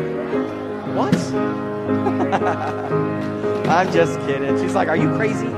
[0.94, 1.14] What?
[3.68, 4.56] I'm just kidding.
[4.58, 5.48] She's like, Are you crazy?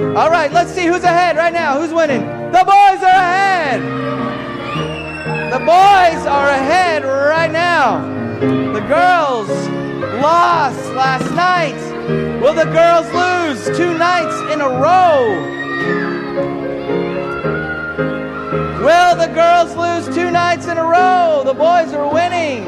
[0.00, 1.80] All right, let's see who's ahead right now.
[1.80, 2.22] Who's winning?
[2.52, 3.82] The boys are ahead.
[5.52, 8.00] The boys are ahead right now.
[8.40, 9.48] The girls
[10.20, 11.76] lost last night.
[12.40, 15.60] Will the girls lose two nights in a row?
[18.82, 21.42] Will the girls lose two nights in a row?
[21.44, 22.64] The boys are winning.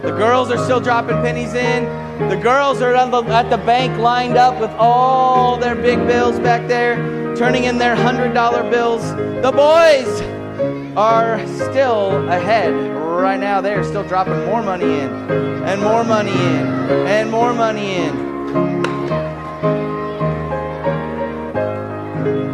[0.00, 1.84] The girls are still dropping pennies in.
[2.30, 6.66] The girls are the, at the bank lined up with all their big bills back
[6.66, 6.96] there,
[7.36, 9.02] turning in their $100 bills.
[9.42, 10.41] The boys
[10.96, 13.60] are still ahead right now.
[13.60, 15.10] They're still dropping more money in,
[15.64, 16.66] and more money in,
[17.06, 18.32] and more money in.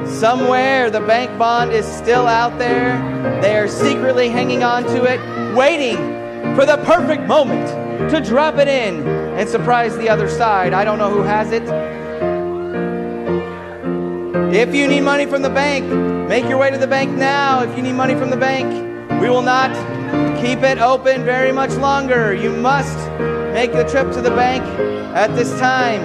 [0.07, 2.99] Somewhere the bank bond is still out there.
[3.41, 5.21] They are secretly hanging on to it,
[5.57, 5.97] waiting
[6.55, 7.69] for the perfect moment
[8.11, 10.75] to drop it in and surprise the other side.
[10.75, 11.63] I don't know who has it.
[14.53, 15.85] If you need money from the bank,
[16.27, 17.63] make your way to the bank now.
[17.63, 18.73] If you need money from the bank,
[19.21, 19.71] we will not
[20.41, 22.33] keep it open very much longer.
[22.33, 22.97] You must
[23.53, 24.65] make the trip to the bank
[25.15, 26.01] at this time.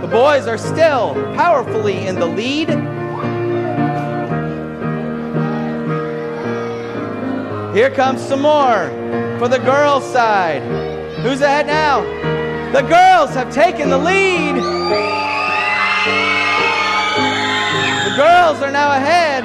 [0.00, 2.68] The boys are still powerfully in the lead.
[7.76, 8.88] Here comes some more
[9.38, 10.62] for the girls' side.
[11.22, 12.31] Who's ahead now?
[12.72, 14.56] The girls have taken the lead.
[18.06, 19.44] The girls are now ahead.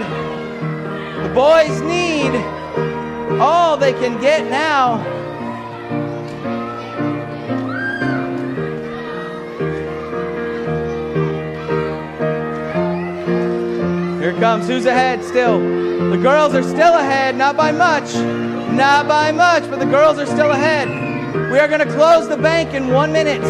[1.25, 2.34] The boys need
[3.38, 5.03] all they can get now.
[14.21, 14.67] Here comes.
[14.67, 15.59] Who's ahead still?
[16.11, 18.15] The girls are still ahead, not by much.
[18.15, 21.07] Not by much, but the girls are still ahead.
[21.51, 23.43] We are going to close the bank in one minute.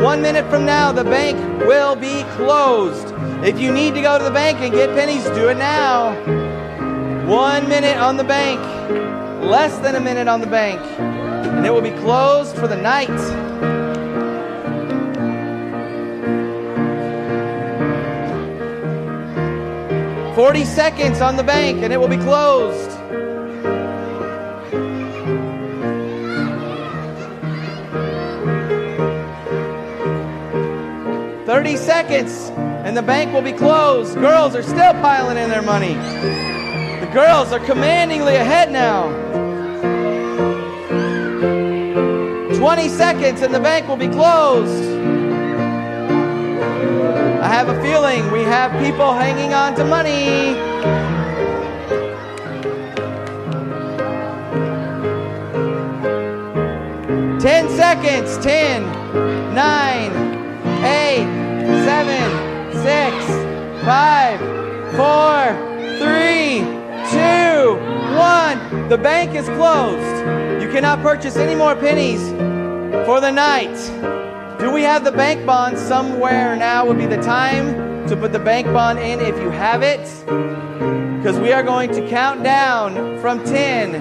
[0.00, 1.36] One minute from now, the bank
[1.66, 3.12] will be closed.
[3.44, 6.14] If you need to go to the bank and get pennies, do it now.
[7.26, 8.60] One minute on the bank,
[9.42, 13.10] less than a minute on the bank, and it will be closed for the night.
[20.34, 23.01] 40 seconds on the bank and it will be closed.
[31.52, 34.14] Thirty seconds and the bank will be closed.
[34.14, 35.92] Girls are still piling in their money.
[35.92, 39.10] The girls are commandingly ahead now.
[42.56, 44.82] 20 seconds and the bank will be closed.
[47.42, 50.54] I have a feeling we have people hanging on to money.
[57.38, 58.38] Ten seconds.
[58.38, 58.84] Ten,
[59.54, 60.12] nine,
[60.82, 61.41] eight,
[61.84, 63.14] seven, six,
[63.84, 64.38] five,
[64.96, 65.52] four,
[65.98, 66.60] three,
[67.10, 67.76] two,
[68.16, 68.88] one.
[68.88, 70.62] The bank is closed.
[70.62, 72.22] You cannot purchase any more pennies
[73.06, 73.74] for the night.
[74.60, 76.86] Do we have the bank bond somewhere now?
[76.86, 80.06] Would be the time to put the bank bond in if you have it.
[81.18, 83.94] Because we are going to count down from 10.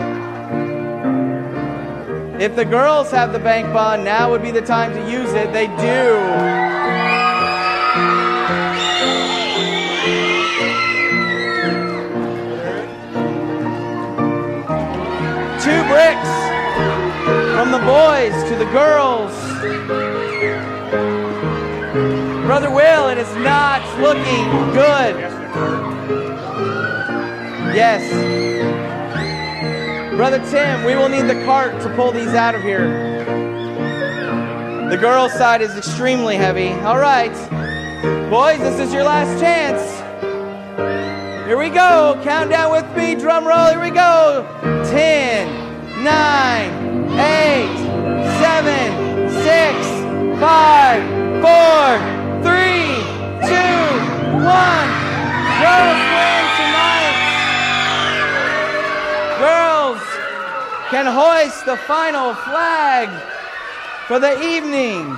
[2.42, 5.52] If the girls have the bank bond, now would be the time to use it.
[5.54, 6.81] They do.
[17.86, 19.32] Boys to the girls.
[22.46, 25.16] Brother Will, it is not looking good.
[27.74, 28.02] Yes.
[30.16, 32.88] Brother Tim, we will need the cart to pull these out of here.
[34.90, 36.72] The girls' side is extremely heavy.
[36.82, 37.34] All right.
[38.30, 39.82] Boys, this is your last chance.
[41.48, 42.20] Here we go.
[42.24, 43.16] Countdown with me.
[43.16, 43.70] Drum roll.
[43.70, 44.46] Here we go.
[44.92, 46.81] 10, 9,
[47.22, 47.78] 8,
[48.42, 51.04] 7, 6, 5,
[51.42, 52.02] 4,
[52.42, 52.82] 3,
[53.46, 53.62] 2,
[54.42, 54.90] 1.
[55.62, 57.18] Girls win tonight.
[59.38, 60.02] Girls
[60.90, 63.08] can hoist the final flag
[64.08, 65.16] for the evening.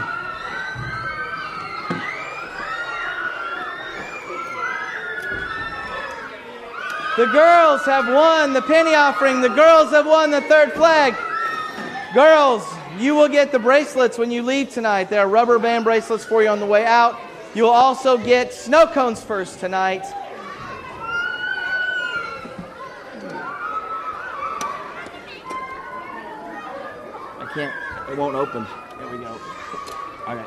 [7.15, 9.39] The girls have won the penny offering.
[9.39, 11.15] The girls have won the third flag.
[12.13, 12.63] Girls,
[12.99, 15.09] you will get the bracelets when you leave tonight.
[15.09, 17.19] There are rubber band bracelets for you on the way out.
[17.55, 20.03] You will also get snow cones first tonight.
[27.39, 27.73] I can't,
[28.11, 28.67] it won't open.
[28.99, 29.39] There we go.
[30.27, 30.45] All right.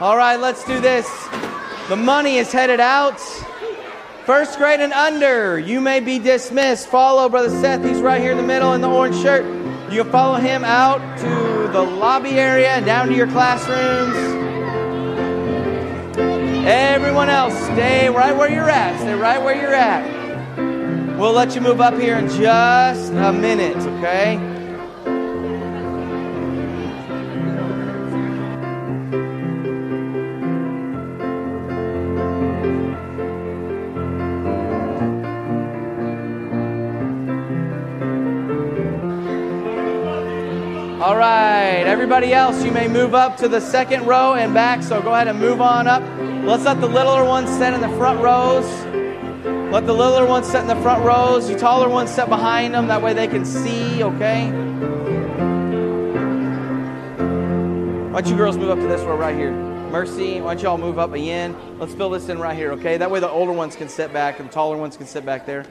[0.00, 1.08] All right, let's do this.
[1.88, 3.20] The money is headed out.
[4.26, 6.86] First grade and under, you may be dismissed.
[6.86, 7.84] Follow Brother Seth.
[7.84, 9.44] He's right here in the middle in the orange shirt.
[9.92, 14.14] You can follow him out to the lobby area and down to your classrooms.
[16.64, 18.96] Everyone else, stay right where you're at.
[19.00, 20.06] Stay right where you're at.
[21.18, 24.61] We'll let you move up here in just a minute, okay?
[41.12, 45.02] All right, everybody else, you may move up to the second row and back, so
[45.02, 46.02] go ahead and move on up.
[46.42, 48.64] Let's let the littler ones sit in the front rows.
[49.70, 51.50] Let the littler ones sit in the front rows.
[51.50, 54.46] You taller ones sit behind them, that way they can see, okay?
[58.08, 59.52] Why don't you girls move up to this row right here?
[59.52, 61.54] Mercy, why don't y'all move up again?
[61.78, 62.96] Let's fill this in right here, okay?
[62.96, 65.44] That way the older ones can sit back and the taller ones can sit back
[65.44, 65.66] there.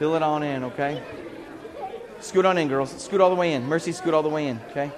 [0.00, 1.00] Fill it on in, okay?
[2.20, 2.90] Scoot on in, girls.
[3.02, 3.64] Scoot all the way in.
[3.64, 4.90] Mercy, scoot all the way in, okay?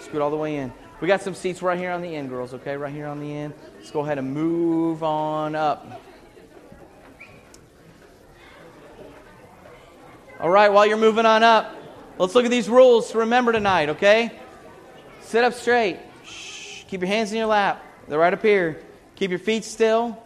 [0.00, 0.72] Scoot all the way in.
[1.00, 2.76] We got some seats right here on the end, girls, okay?
[2.76, 3.54] Right here on the end.
[3.78, 6.00] Let's go ahead and move on up.
[10.38, 11.74] All right, while you're moving on up,
[12.18, 14.30] let's look at these rules to remember tonight, okay?
[15.22, 15.98] Sit up straight.
[16.24, 16.84] Shh.
[16.88, 17.82] Keep your hands in your lap.
[18.06, 18.80] They're right up here.
[19.16, 20.22] Keep your feet still.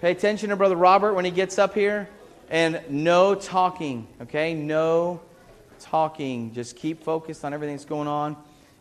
[0.00, 2.08] Pay attention to Brother Robert when he gets up here.
[2.50, 4.54] And no talking, okay?
[4.54, 5.20] No
[5.80, 6.52] talking.
[6.52, 8.36] Just keep focused on everything that's going on.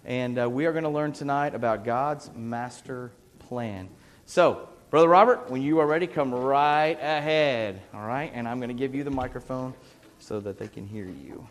[0.05, 3.89] And uh, we are going to learn tonight about God's master plan.
[4.25, 8.31] So, Brother Robert, when you are ready, come right ahead, all right?
[8.33, 9.73] And I'm going to give you the microphone
[10.19, 11.45] so that they can hear you.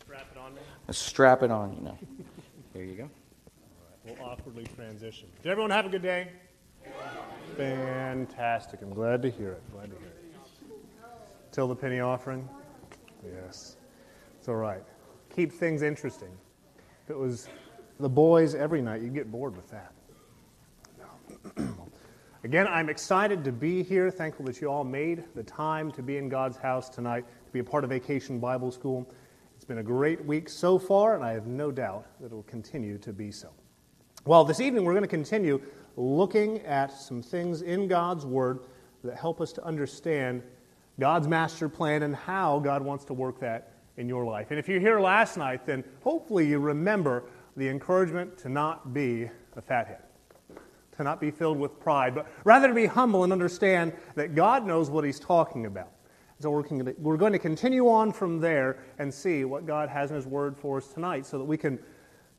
[0.00, 0.60] Strap it on me.
[0.90, 1.98] Strap it on, you know.
[2.72, 3.10] There you go.
[4.04, 5.28] We'll awkwardly transition.
[5.42, 6.28] Did everyone have a good day?
[7.56, 8.82] Fantastic.
[8.82, 9.62] I'm glad to hear it.
[9.72, 10.34] Glad to hear it.
[11.52, 12.48] Till the penny offering?
[13.24, 13.76] Yes.
[14.42, 14.82] It's all right.
[15.36, 16.36] Keep things interesting.
[17.04, 17.48] If it was
[18.00, 19.92] the boys every night, you'd get bored with that.
[22.42, 24.10] Again, I'm excited to be here.
[24.10, 27.60] Thankful that you all made the time to be in God's house tonight, to be
[27.60, 29.08] a part of Vacation Bible School.
[29.54, 32.42] It's been a great week so far, and I have no doubt that it will
[32.42, 33.50] continue to be so.
[34.24, 35.62] Well, this evening we're going to continue
[35.96, 38.58] looking at some things in God's Word
[39.04, 40.42] that help us to understand
[40.98, 44.50] God's master plan and how God wants to work that in your life.
[44.50, 47.24] And if you're here last night, then hopefully you remember
[47.56, 50.02] the encouragement to not be a fathead
[50.96, 54.66] to not be filled with pride, but rather to be humble and understand that God
[54.66, 55.90] knows what He's talking about.
[56.38, 60.26] So we're, going to continue on from there and see what God has in His
[60.26, 61.78] Word for us tonight so that we can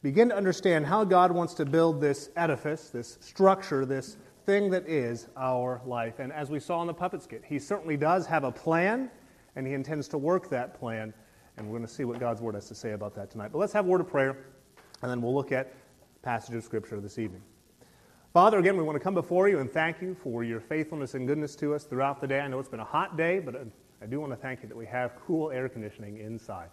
[0.01, 4.87] begin to understand how God wants to build this edifice, this structure, this thing that
[4.89, 6.19] is our life.
[6.19, 9.09] And as we saw in the puppet skit, He certainly does have a plan,
[9.55, 11.13] and He intends to work that plan.
[11.57, 13.51] And we're going to see what God's Word has to say about that tonight.
[13.51, 14.37] But let's have a word of prayer,
[15.01, 15.73] and then we'll look at
[16.21, 17.41] passage of Scripture this evening.
[18.33, 21.27] Father, again, we want to come before you and thank you for your faithfulness and
[21.27, 22.39] goodness to us throughout the day.
[22.39, 23.59] I know it's been a hot day, but uh,
[24.01, 26.69] I do want to thank you that we have cool air conditioning inside.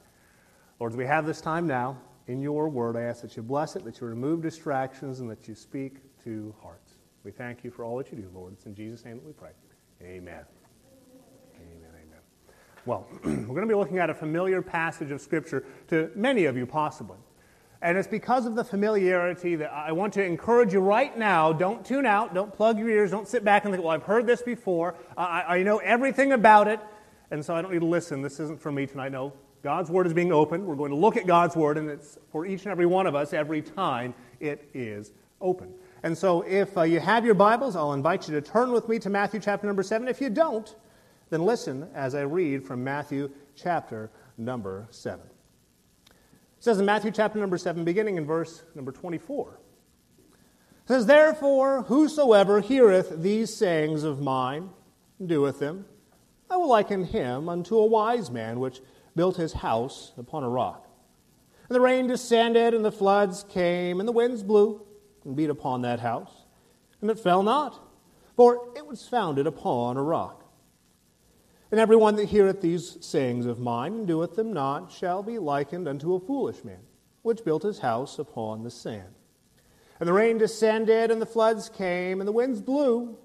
[0.78, 3.76] Lord, as we have this time now in your word, I ask that you bless
[3.76, 6.94] it, that you remove distractions, and that you speak to hearts.
[7.24, 8.54] We thank you for all that you do, Lord.
[8.54, 9.50] It's in Jesus' name that we pray.
[10.02, 10.44] Amen.
[12.90, 16.56] Well, we're going to be looking at a familiar passage of Scripture to many of
[16.56, 17.18] you, possibly.
[17.82, 21.86] And it's because of the familiarity that I want to encourage you right now don't
[21.86, 24.42] tune out, don't plug your ears, don't sit back and think, well, I've heard this
[24.42, 24.96] before.
[25.16, 26.80] I, I know everything about it,
[27.30, 28.22] and so I don't need to listen.
[28.22, 29.12] This isn't for me tonight.
[29.12, 30.66] No, God's Word is being opened.
[30.66, 33.14] We're going to look at God's Word, and it's for each and every one of
[33.14, 35.72] us every time it is open.
[36.02, 38.98] And so if uh, you have your Bibles, I'll invite you to turn with me
[38.98, 40.08] to Matthew chapter number 7.
[40.08, 40.74] If you don't,
[41.30, 45.20] then listen as I read from Matthew chapter number 7.
[45.20, 46.14] It
[46.58, 49.58] says in Matthew chapter number 7, beginning in verse number 24.
[50.32, 54.70] It says, Therefore, whosoever heareth these sayings of mine,
[55.18, 55.86] and doeth them,
[56.50, 58.80] I will liken him unto a wise man which
[59.14, 60.88] built his house upon a rock.
[61.68, 64.82] And the rain descended, and the floods came, and the winds blew,
[65.24, 66.32] and beat upon that house.
[67.00, 67.80] And it fell not,
[68.34, 70.39] for it was founded upon a rock.
[71.70, 75.86] And everyone that heareth these sayings of mine and doeth them not shall be likened
[75.86, 76.80] unto a foolish man,
[77.22, 79.14] which built his house upon the sand.
[80.00, 83.16] And the rain descended, and the floods came, and the winds blew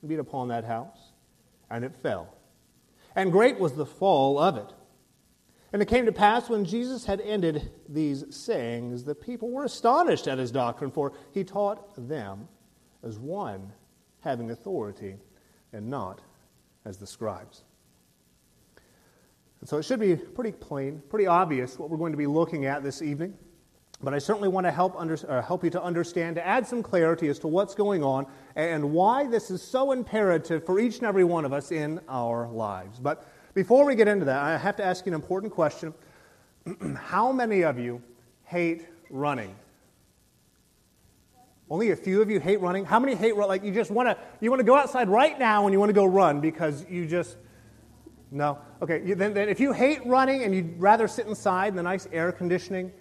[0.00, 1.12] and beat upon that house,
[1.70, 2.34] and it fell.
[3.16, 4.72] And great was the fall of it.
[5.72, 10.28] And it came to pass when Jesus had ended these sayings, the people were astonished
[10.28, 12.48] at his doctrine, for he taught them
[13.02, 13.72] as one
[14.20, 15.16] having authority
[15.72, 16.20] and not
[16.84, 17.62] as the scribes.
[19.60, 22.66] And so it should be pretty plain, pretty obvious what we're going to be looking
[22.66, 23.34] at this evening.
[24.02, 26.82] But I certainly want to help, under, uh, help you to understand, to add some
[26.82, 28.26] clarity as to what's going on
[28.56, 32.48] and why this is so imperative for each and every one of us in our
[32.48, 32.98] lives.
[32.98, 33.24] But
[33.54, 35.94] before we get into that, I have to ask you an important question.
[36.96, 38.02] How many of you
[38.44, 39.54] hate running?
[41.72, 42.84] Only a few of you hate running.
[42.84, 45.64] How many hate like you just want to you want to go outside right now
[45.64, 47.38] and you want to go run because you just
[48.30, 48.58] no.
[48.82, 52.06] Okay, then, then if you hate running and you'd rather sit inside in the nice
[52.12, 52.92] air conditioning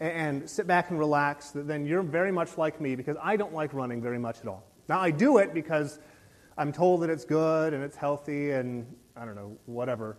[0.00, 3.54] and, and sit back and relax, then you're very much like me because I don't
[3.54, 4.64] like running very much at all.
[4.88, 6.00] Now I do it because
[6.58, 10.16] I'm told that it's good and it's healthy and I don't know whatever,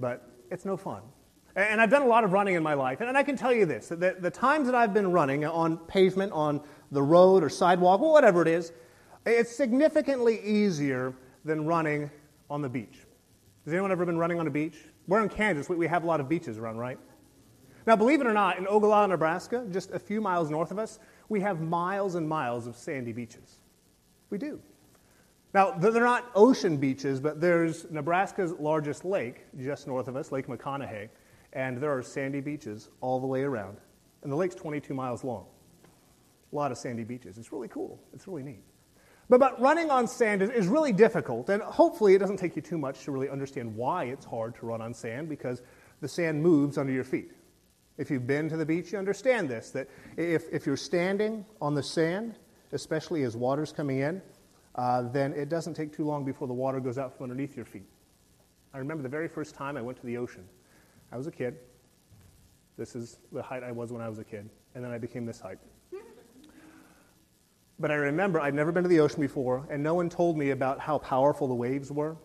[0.00, 1.02] but it's no fun.
[1.56, 3.00] And I've done a lot of running in my life.
[3.00, 6.32] And I can tell you this that the times that I've been running on pavement,
[6.32, 6.60] on
[6.94, 8.72] the road or sidewalk, or whatever it is,
[9.26, 11.14] it's significantly easier
[11.44, 12.10] than running
[12.48, 13.00] on the beach.
[13.64, 14.76] Has anyone ever been running on a beach?
[15.06, 15.68] We're in Kansas.
[15.68, 16.98] We have a lot of beaches around, right?
[17.86, 20.98] Now, believe it or not, in Ogallala, Nebraska, just a few miles north of us,
[21.28, 23.60] we have miles and miles of sandy beaches.
[24.30, 24.60] We do.
[25.52, 30.46] Now, they're not ocean beaches, but there's Nebraska's largest lake just north of us, Lake
[30.46, 31.08] McConaughy,
[31.52, 33.76] and there are sandy beaches all the way around.
[34.22, 35.46] And the lake's 22 miles long
[36.54, 37.36] a lot of sandy beaches.
[37.36, 38.00] It's really cool.
[38.14, 38.62] It's really neat.
[39.28, 42.62] But, but running on sand is, is really difficult, and hopefully it doesn't take you
[42.62, 45.62] too much to really understand why it's hard to run on sand because
[46.00, 47.32] the sand moves under your feet.
[47.96, 51.74] If you've been to the beach, you understand this that if, if you're standing on
[51.74, 52.36] the sand,
[52.72, 54.20] especially as water's coming in,
[54.74, 57.64] uh, then it doesn't take too long before the water goes out from underneath your
[57.64, 57.88] feet.
[58.72, 60.44] I remember the very first time I went to the ocean.
[61.12, 61.56] I was a kid.
[62.76, 65.24] This is the height I was when I was a kid, and then I became
[65.24, 65.58] this height.
[67.78, 70.50] But I remember I'd never been to the ocean before, and no one told me
[70.50, 72.16] about how powerful the waves were.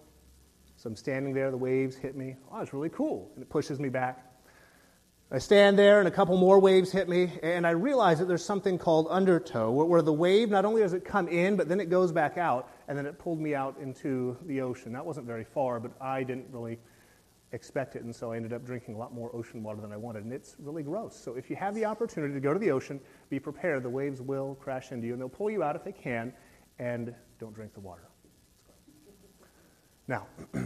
[0.75, 2.35] So I'm standing there, the waves hit me.
[2.51, 3.31] Oh, it's really cool.
[3.33, 4.25] And it pushes me back.
[5.31, 8.43] I stand there, and a couple more waves hit me, and I realize that there's
[8.43, 11.89] something called undertow, where, the wave not only does it come in, but then it
[11.89, 14.91] goes back out, and then it pulled me out into the ocean.
[14.93, 16.79] That wasn't very far, but I didn't really
[17.51, 19.97] expect it, and so I ended up drinking a lot more ocean water than I
[19.97, 21.15] wanted, and it's really gross.
[21.15, 23.83] So if you have the opportunity to go to the ocean, be prepared.
[23.83, 26.33] The waves will crash into you, and they'll pull you out if they can,
[26.77, 28.03] and don't drink the water.
[30.07, 30.27] Now,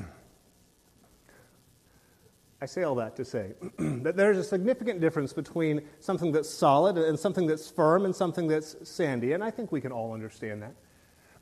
[2.61, 6.97] I say all that to say that there's a significant difference between something that's solid
[6.97, 10.61] and something that's firm and something that's sandy, and I think we can all understand
[10.63, 10.73] that.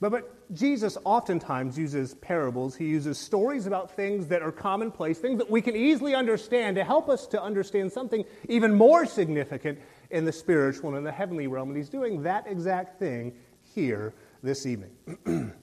[0.02, 2.76] But, but Jesus oftentimes uses parables.
[2.76, 6.84] He uses stories about things that are commonplace, things that we can easily understand to
[6.84, 9.80] help us to understand something even more significant
[10.10, 11.70] in the spiritual and in the heavenly realm.
[11.70, 14.92] And he's doing that exact thing here this evening.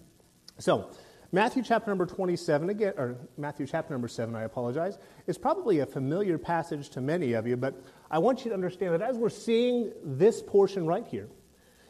[0.58, 0.88] so,
[1.30, 5.86] Matthew chapter number 27, again, or Matthew chapter number 7, I apologize, is probably a
[5.86, 7.74] familiar passage to many of you, but
[8.10, 11.28] I want you to understand that as we're seeing this portion right here,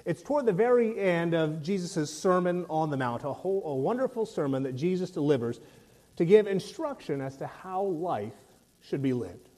[0.08, 4.24] it's toward the very end of Jesus' Sermon on the Mount, a, whole, a wonderful
[4.24, 5.60] sermon that Jesus delivers
[6.16, 8.32] to give instruction as to how life
[8.80, 9.50] should be lived.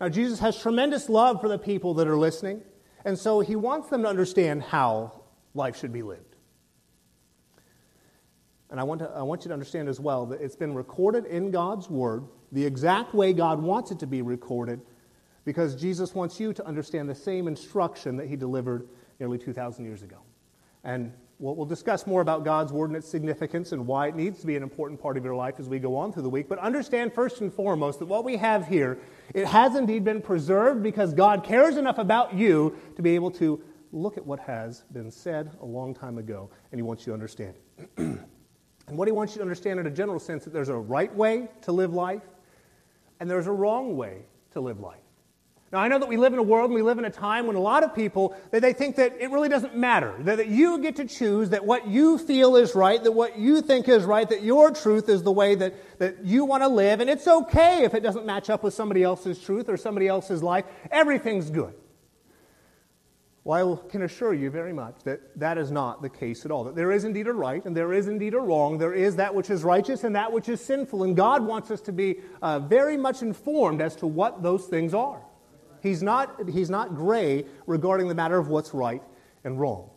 [0.00, 2.60] Now, Jesus has tremendous love for the people that are listening,
[3.04, 5.22] and so he wants them to understand how
[5.54, 6.34] life should be lived.
[8.68, 11.24] And I want, to, I want you to understand as well that it's been recorded
[11.26, 14.80] in God's Word the exact way God wants it to be recorded
[15.44, 18.88] because Jesus wants you to understand the same instruction that He delivered
[19.22, 20.16] nearly 2,000 years ago.
[20.82, 24.40] And we'll, we'll discuss more about God's Word and its significance and why it needs
[24.40, 26.48] to be an important part of your life as we go on through the week.
[26.48, 28.98] But understand first and foremost that what we have here,
[29.32, 33.62] it has indeed been preserved because God cares enough about you to be able to
[33.92, 37.14] look at what has been said a long time ago, and He wants you to
[37.14, 38.18] understand it.
[38.88, 41.14] And what he wants you to understand in a general sense that there's a right
[41.14, 42.22] way to live life
[43.20, 45.01] and there's a wrong way to live life.
[45.72, 47.46] Now, I know that we live in a world and we live in a time
[47.46, 50.48] when a lot of people, they, they think that it really doesn't matter, that, that
[50.48, 54.04] you get to choose, that what you feel is right, that what you think is
[54.04, 57.26] right, that your truth is the way that, that you want to live, and it's
[57.26, 60.66] okay if it doesn't match up with somebody else's truth or somebody else's life.
[60.90, 61.72] Everything's good.
[63.42, 66.64] Well, I can assure you very much that that is not the case at all.
[66.64, 68.76] That there is indeed a right and there is indeed a wrong.
[68.76, 71.02] There is that which is righteous and that which is sinful.
[71.02, 74.94] And God wants us to be uh, very much informed as to what those things
[74.94, 75.22] are.
[75.82, 79.02] He's not, he's not gray regarding the matter of what's right
[79.42, 79.90] and wrong.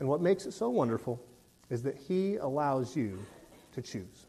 [0.00, 1.22] And what makes it so wonderful
[1.68, 3.18] is that He allows you
[3.72, 4.26] to choose.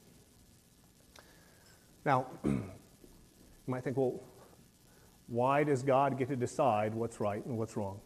[2.04, 2.62] Now, you
[3.68, 4.22] might think, well,
[5.28, 8.02] why does God get to decide what's right and what's wrong?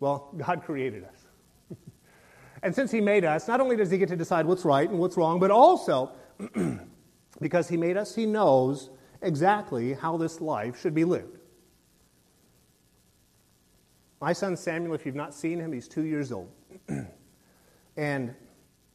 [0.00, 1.76] Well, God created us.
[2.62, 4.98] and since He made us, not only does He get to decide what's right and
[4.98, 6.12] what's wrong, but also,
[7.40, 8.88] because He made us, He knows
[9.22, 11.38] exactly how this life should be lived.
[14.20, 16.50] My son Samuel, if you've not seen him, he's two years old.
[17.96, 18.34] and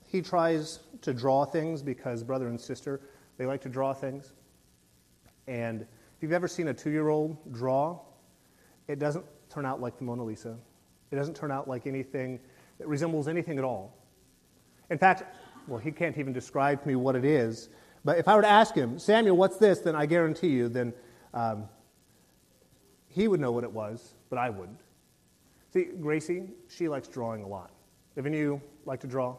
[0.08, 3.02] he tries to draw things because brother and sister,
[3.38, 4.34] they like to draw things.
[5.48, 8.00] And if you've ever seen a two year old draw,
[8.88, 10.58] it doesn't turn out like the Mona Lisa.
[11.12, 12.40] It doesn't turn out like anything
[12.78, 13.98] that resembles anything at all.
[14.90, 15.24] In fact,
[15.68, 17.70] well, he can't even describe to me what it is.
[18.04, 19.80] But if I were to ask him, Samuel, what's this?
[19.80, 20.94] Then I guarantee you, then
[21.34, 21.66] um,
[23.08, 24.80] he would know what it was, but I wouldn't.
[25.72, 27.72] See, Gracie, she likes drawing a lot.
[28.16, 29.36] If any of you like to draw,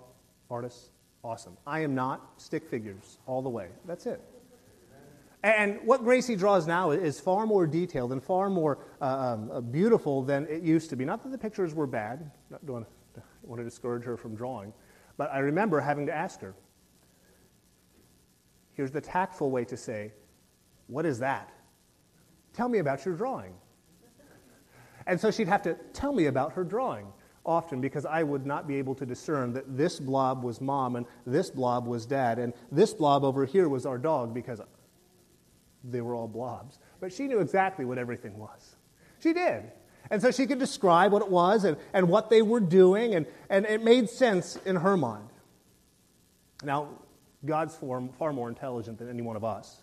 [0.51, 0.91] artists,
[1.25, 1.57] awesome.
[1.67, 3.69] I am not stick figures all the way.
[3.85, 4.21] That's it.
[5.45, 9.61] And what Gracie draws now is far more detailed and far more uh, um, uh,
[9.61, 11.05] beautiful than it used to be.
[11.05, 12.87] Not that the pictures were bad, not don't
[13.43, 14.73] want to discourage her from drawing,
[15.17, 16.55] but I remember having to ask her.
[18.83, 20.11] Here's the tactful way to say,
[20.89, 21.53] What is that?
[22.53, 23.55] Tell me about your drawing.
[25.07, 27.07] And so she'd have to tell me about her drawing
[27.47, 31.07] often because I would not be able to discern that this blob was mom and
[31.25, 34.61] this blob was dad and this blob over here was our dog because
[35.85, 36.81] they were all blobs.
[36.99, 38.75] But she knew exactly what everything was.
[39.21, 39.71] She did.
[40.11, 43.27] And so she could describe what it was and, and what they were doing, and,
[43.49, 45.29] and it made sense in her mind.
[46.65, 46.89] Now,
[47.45, 49.83] God's far, far more intelligent than any one of us.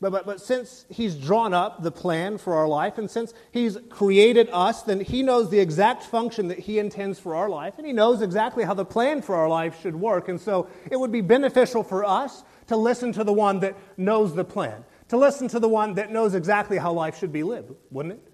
[0.00, 3.76] But, but, but since He's drawn up the plan for our life, and since He's
[3.88, 7.86] created us, then He knows the exact function that He intends for our life, and
[7.86, 10.28] He knows exactly how the plan for our life should work.
[10.28, 14.34] And so it would be beneficial for us to listen to the one that knows
[14.34, 17.72] the plan, to listen to the one that knows exactly how life should be lived,
[17.90, 18.32] wouldn't it?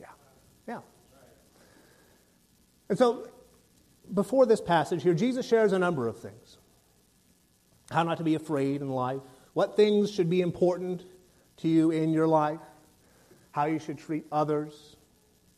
[0.00, 0.06] Yeah.
[0.66, 0.80] Yeah.
[2.88, 3.28] And so,
[4.12, 6.58] before this passage here, Jesus shares a number of things
[7.90, 9.20] how not to be afraid in life,
[9.54, 11.04] what things should be important
[11.58, 12.60] to you in your life,
[13.52, 14.96] how you should treat others,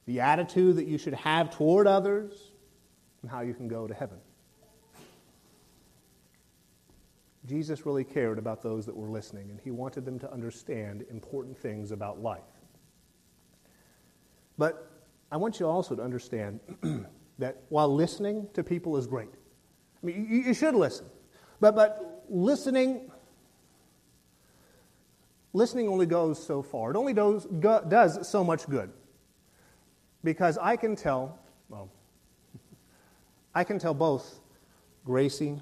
[0.06, 2.52] the attitude that you should have toward others,
[3.22, 4.18] and how you can go to heaven.
[7.46, 11.56] Jesus really cared about those that were listening, and he wanted them to understand important
[11.56, 12.42] things about life.
[14.58, 14.90] But
[15.32, 16.60] I want you also to understand
[17.38, 19.30] that while listening to people is great,
[20.02, 21.06] I mean, you, you should listen,
[21.58, 23.10] but, but listening,
[25.52, 26.90] listening only goes so far.
[26.90, 28.90] It only does, go, does so much good.
[30.24, 31.38] Because I can tell,
[31.68, 31.90] well,
[33.54, 34.40] I can tell both
[35.04, 35.60] Gracie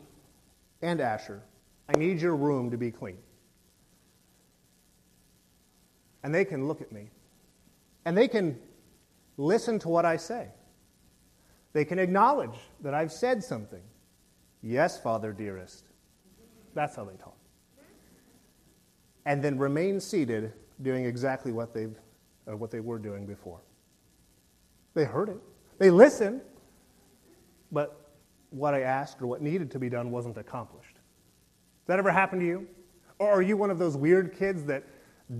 [0.82, 1.42] and Asher
[1.88, 3.18] I need your room to be clean.
[6.22, 7.10] And they can look at me.
[8.04, 8.58] And they can
[9.36, 10.48] listen to what I say.
[11.72, 13.82] They can acknowledge that I've said something.
[14.62, 15.85] Yes, Father dearest.
[16.76, 17.36] That's how they talk.
[19.24, 21.98] And then remain seated doing exactly what, they've,
[22.48, 23.60] uh, what they were doing before.
[24.94, 25.40] They heard it.
[25.78, 26.42] They listened.
[27.72, 28.12] But
[28.50, 30.96] what I asked or what needed to be done wasn't accomplished
[31.86, 32.66] that ever happen to you?
[33.18, 34.84] Or are you one of those weird kids that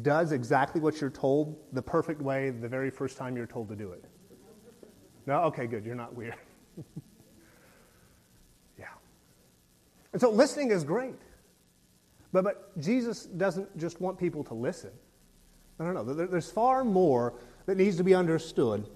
[0.03, 3.77] does exactly what you're told the perfect way the very first time you're told to
[3.77, 4.05] do it?
[5.27, 5.43] No?
[5.43, 5.85] Okay, good.
[5.85, 6.37] You're not weird.
[8.79, 8.87] yeah.
[10.13, 11.17] And so listening is great.
[12.33, 14.91] But, but Jesus doesn't just want people to listen.
[15.79, 16.15] No, no, no.
[16.15, 17.35] There, there's far more
[17.67, 18.89] that needs to be understood.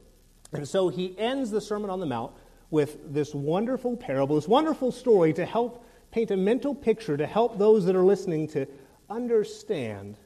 [0.52, 2.32] And so he ends the Sermon on the Mount
[2.70, 7.59] with this wonderful parable, this wonderful story to help paint a mental picture to help
[7.59, 8.66] those that are listening to
[9.09, 10.16] understand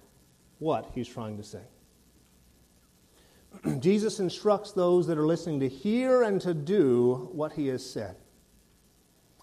[0.58, 1.62] what he's trying to say.
[3.80, 8.16] Jesus instructs those that are listening to hear and to do what he has said.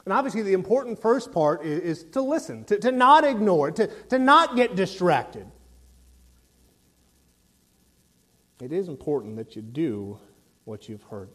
[0.05, 3.87] And obviously, the important first part is, is to listen, to, to not ignore, to,
[4.09, 5.45] to not get distracted.
[8.61, 10.19] It is important that you do
[10.65, 11.29] what you've heard.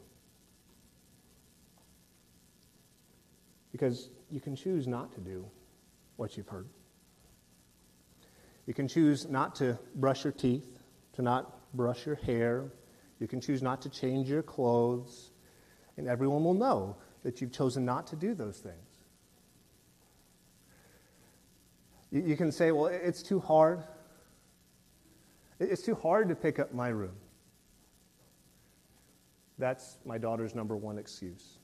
[3.72, 5.44] Because you can choose not to do
[6.16, 6.68] what you've heard.
[8.66, 10.78] You can choose not to brush your teeth,
[11.14, 12.72] to not brush your hair.
[13.20, 15.30] You can choose not to change your clothes.
[15.96, 16.96] And everyone will know
[17.26, 19.00] that you've chosen not to do those things.
[22.12, 23.82] You, you can say, well, it's too hard.
[25.58, 27.16] It's too hard to pick up my room.
[29.58, 31.58] That's my daughter's number one excuse.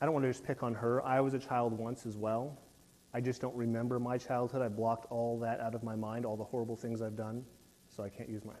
[0.00, 1.04] I don't want to just pick on her.
[1.04, 2.56] I was a child once as well.
[3.12, 4.62] I just don't remember my childhood.
[4.62, 7.44] I blocked all that out of my mind, all the horrible things I've done.
[7.88, 8.52] So I can't use my.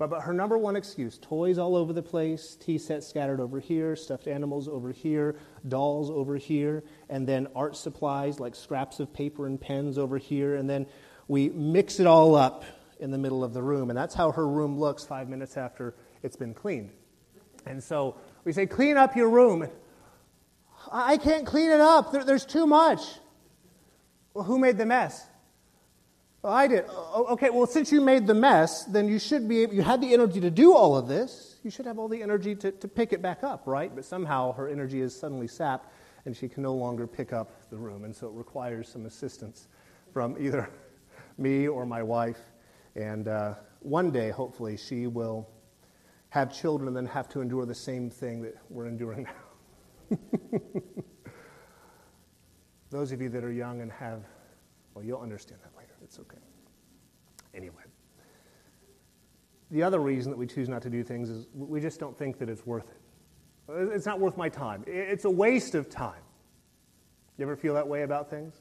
[0.00, 3.60] But, but her number one excuse toys all over the place, tea sets scattered over
[3.60, 5.36] here, stuffed animals over here,
[5.68, 10.54] dolls over here, and then art supplies like scraps of paper and pens over here.
[10.56, 10.86] And then
[11.28, 12.64] we mix it all up
[12.98, 13.90] in the middle of the room.
[13.90, 16.92] And that's how her room looks five minutes after it's been cleaned.
[17.66, 19.68] And so we say, clean up your room.
[20.90, 22.10] I can't clean it up.
[22.10, 23.02] There, there's too much.
[24.32, 25.26] Well, who made the mess?
[26.42, 26.86] Well, I did.
[26.88, 30.40] Okay, well, since you made the mess, then you should be you had the energy
[30.40, 31.58] to do all of this.
[31.62, 33.94] You should have all the energy to, to pick it back up, right?
[33.94, 35.92] But somehow her energy is suddenly sapped
[36.24, 38.04] and she can no longer pick up the room.
[38.04, 39.68] And so it requires some assistance
[40.12, 40.70] from either
[41.38, 42.40] me or my wife.
[42.96, 45.46] And uh, one day, hopefully, she will
[46.30, 49.26] have children and then have to endure the same thing that we're enduring
[50.10, 50.18] now.
[52.90, 54.24] Those of you that are young and have,
[54.94, 55.69] well, you'll understand that.
[56.10, 56.38] It's okay.
[57.54, 57.84] Anyway.
[59.70, 62.36] The other reason that we choose not to do things is we just don't think
[62.38, 63.00] that it's worth it.
[63.94, 64.82] It's not worth my time.
[64.88, 66.20] It's a waste of time.
[67.38, 68.56] You ever feel that way about things?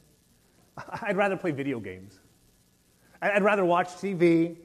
[1.01, 2.19] I'd rather play video games.
[3.19, 4.57] I'd rather watch TV.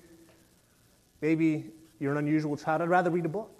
[1.23, 2.82] Maybe you're an unusual child.
[2.82, 3.53] I'd rather read a book.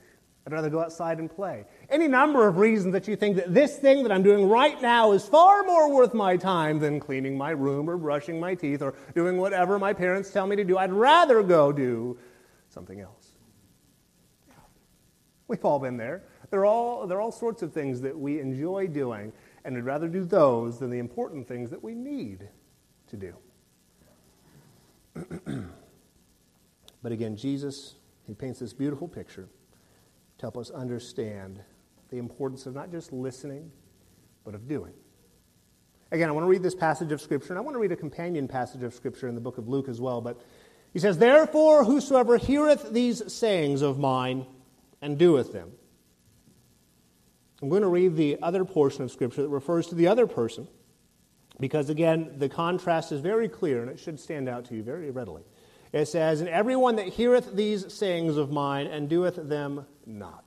[0.47, 1.65] I'd rather go outside and play.
[1.89, 5.13] Any number of reasons that you think that this thing that I'm doing right now
[5.13, 8.95] is far more worth my time than cleaning my room or brushing my teeth or
[9.15, 10.77] doing whatever my parents tell me to do.
[10.77, 12.19] I'd rather go do
[12.69, 13.31] something else.
[15.49, 16.25] We've all been there.
[16.51, 19.33] There are all, there are all sorts of things that we enjoy doing,
[19.65, 22.49] and we'd rather do those than the important things that we need
[23.09, 23.35] to do.
[27.03, 27.95] but again, Jesus,
[28.27, 29.49] he paints this beautiful picture
[30.39, 31.61] to help us understand
[32.11, 33.71] the importance of not just listening,
[34.45, 34.93] but of doing.
[36.13, 37.97] Again, I want to read this passage of Scripture, and I want to read a
[37.97, 40.21] companion passage of Scripture in the book of Luke as well.
[40.21, 40.41] But
[40.93, 44.47] he says, Therefore, whosoever heareth these sayings of mine
[45.03, 45.73] and doeth them.
[47.63, 50.69] I'm going to read the other portion of Scripture that refers to the other person
[51.61, 55.11] Because again, the contrast is very clear and it should stand out to you very
[55.11, 55.43] readily.
[55.95, 60.45] It says, And everyone that heareth these sayings of mine and doeth them not.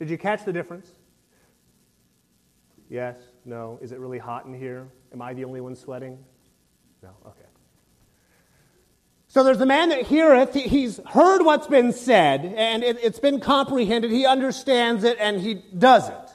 [0.00, 0.90] Did you catch the difference?
[2.90, 3.16] Yes?
[3.44, 3.78] No?
[3.80, 4.88] Is it really hot in here?
[5.12, 6.18] Am I the only one sweating?
[7.00, 7.10] No?
[7.24, 7.46] Okay.
[9.28, 13.38] So there's the man that heareth, he's heard what's been said, and it, has been
[13.38, 16.30] comprehended, he understands it, and he does it.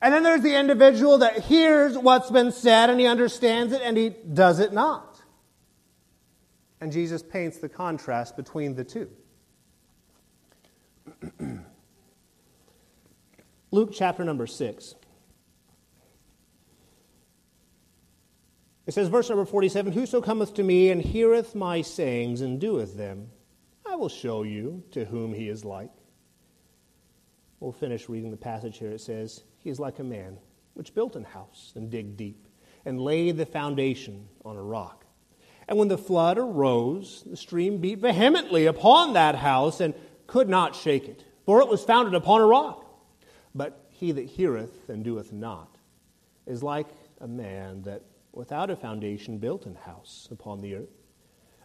[0.00, 3.98] And then there's the individual that hears what's been said, and he understands it, and
[3.98, 5.09] he does it not.
[6.80, 9.10] And Jesus paints the contrast between the two.
[13.70, 14.94] Luke chapter number 6.
[18.86, 22.96] It says, verse number 47 Whoso cometh to me and heareth my sayings and doeth
[22.96, 23.28] them,
[23.86, 25.92] I will show you to whom he is like.
[27.60, 28.90] We'll finish reading the passage here.
[28.90, 30.38] It says, He is like a man
[30.74, 32.48] which built an house and digged deep
[32.84, 34.99] and laid the foundation on a rock.
[35.70, 39.94] And when the flood arose, the stream beat vehemently upon that house and
[40.26, 42.84] could not shake it, for it was founded upon a rock.
[43.54, 45.76] But he that heareth and doeth not
[46.44, 46.88] is like
[47.20, 48.02] a man that
[48.32, 50.88] without a foundation built an house upon the earth,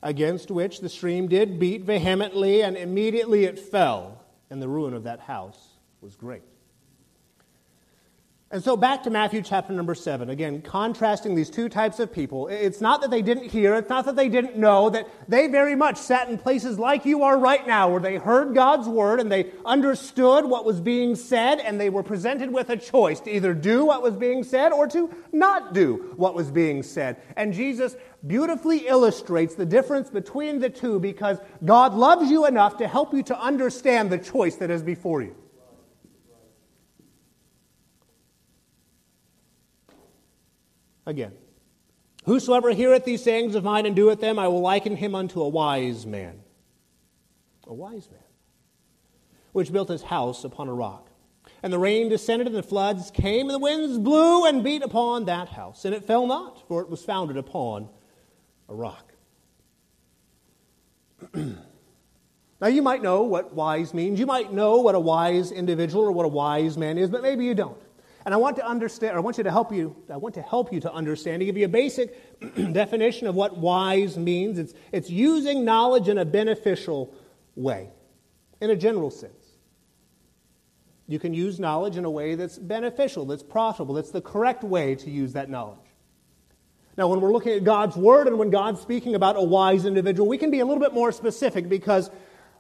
[0.04, 5.04] against which the stream did beat vehemently, and immediately it fell, and the ruin of
[5.04, 6.44] that house was great.
[8.52, 10.30] And so back to Matthew chapter number seven.
[10.30, 12.48] Again, contrasting these two types of people.
[12.48, 15.76] It's not that they didn't hear, it's not that they didn't know, that they very
[15.76, 19.32] much sat in places like you are right now, where they heard God's word and
[19.32, 23.56] they understood what was being said, and they were presented with a choice to either
[23.56, 27.18] do what was being said or to not do what was being said.
[27.36, 27.96] And Jesus
[28.28, 33.24] beautifully illustrates the difference between the two because God loves you enough to help you
[33.24, 35.36] to understand the choice that is before you.
[41.06, 41.34] Again.
[42.26, 45.48] Whosoever heareth these sayings of mine and doeth them, I will liken him unto a
[45.48, 46.42] wise man.
[47.68, 48.20] A wise man,
[49.52, 51.10] which built his house upon a rock.
[51.62, 55.26] And the rain descended, and the floods came, and the winds blew and beat upon
[55.26, 55.86] that house.
[55.86, 57.90] And it fell not, for it was founded upon
[58.70, 59.14] a rock.
[61.34, 64.20] now, you might know what wise means.
[64.20, 67.46] You might know what a wise individual or what a wise man is, but maybe
[67.46, 67.82] you don't.
[68.26, 70.42] And I want to understand, or I want you to help you, I want to
[70.42, 72.42] help you to understand, to give you a basic
[72.74, 74.58] definition of what wise means.
[74.58, 77.14] It's, it's using knowledge in a beneficial
[77.56, 77.92] way,
[78.60, 79.34] in a general sense.
[81.08, 84.96] You can use knowledge in a way that's beneficial, that's profitable, that's the correct way
[84.96, 85.78] to use that knowledge.
[86.98, 90.28] Now, when we're looking at God's Word and when God's speaking about a wise individual,
[90.28, 92.10] we can be a little bit more specific because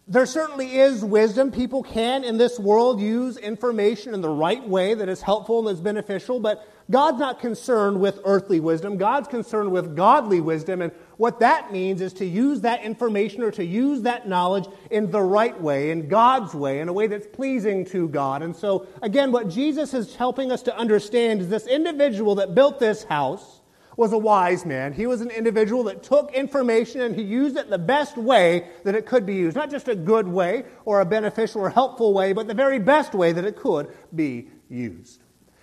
[0.08, 1.52] there certainly is wisdom.
[1.52, 5.76] People can, in this world, use information in the right way that is helpful and
[5.76, 8.98] is beneficial, but God's not concerned with earthly wisdom.
[8.98, 13.50] God's concerned with godly wisdom, and what that means is to use that information or
[13.52, 17.26] to use that knowledge in the right way, in God's way, in a way that's
[17.26, 18.44] pleasing to God.
[18.44, 22.80] And so, again, what Jesus is helping us to understand is this individual that built
[22.80, 23.55] this house
[23.98, 24.94] was a wise man.
[24.94, 28.96] He was an individual that took information and he used it the best way that
[28.96, 29.56] it could be used.
[29.56, 33.14] Not just a good way or a beneficial or helpful way, but the very best
[33.14, 35.22] way that it could be used.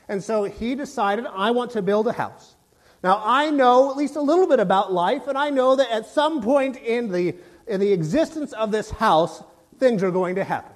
[0.08, 2.56] And so he decided, I want to build a house.
[3.02, 6.06] Now, I know at least a little bit about life, and I know that at
[6.06, 7.34] some point in the,
[7.66, 9.42] in the existence of this house,
[9.78, 10.72] things are going to happen.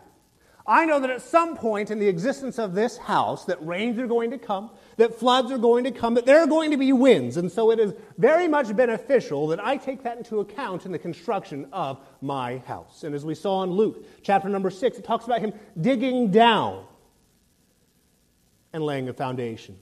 [0.66, 4.08] I know that at some point in the existence of this house, that rains are
[4.08, 6.92] going to come, that floods are going to come, that there are going to be
[6.92, 7.36] winds.
[7.36, 10.98] And so it is very much beneficial that I take that into account in the
[10.98, 13.04] construction of my house.
[13.04, 16.84] And as we saw in Luke chapter number six, it talks about him digging down
[18.72, 19.78] and laying a foundation.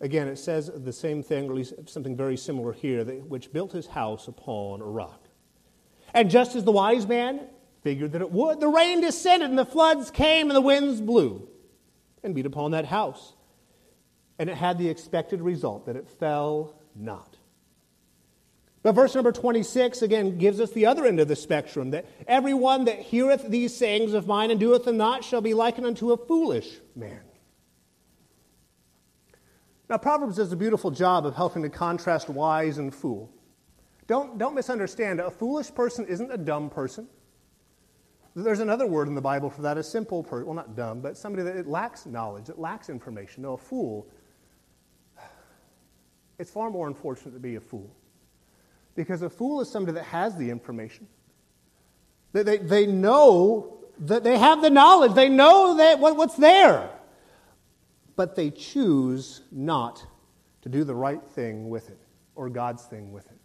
[0.00, 3.52] Again, it says the same thing, or at least something very similar here, that, which
[3.52, 5.22] built his house upon a rock.
[6.12, 7.40] And just as the wise man
[7.82, 8.60] figured that it would.
[8.60, 11.48] The rain descended, and the floods came, and the winds blew
[12.26, 13.32] and beat upon that house.
[14.38, 17.36] And it had the expected result that it fell not.
[18.82, 22.84] But verse number 26 again gives us the other end of the spectrum that everyone
[22.84, 26.16] that heareth these sayings of mine and doeth them not shall be likened unto a
[26.16, 27.20] foolish man.
[29.88, 33.30] Now, Proverbs does a beautiful job of helping to contrast wise and fool.
[34.06, 35.20] Don't, don't misunderstand.
[35.20, 37.08] A foolish person isn't a dumb person.
[38.38, 40.44] There's another word in the Bible for that, a simple person.
[40.44, 43.42] Well, not dumb, but somebody that it lacks knowledge, it lacks information.
[43.44, 44.06] No, a fool.
[46.38, 47.90] It's far more unfortunate to be a fool.
[48.94, 51.08] Because a fool is somebody that has the information.
[52.34, 56.90] They, they, they know that they have the knowledge, they know that what, what's there.
[58.16, 60.04] but they choose not
[60.62, 61.98] to do the right thing with it
[62.34, 63.38] or God's thing with it.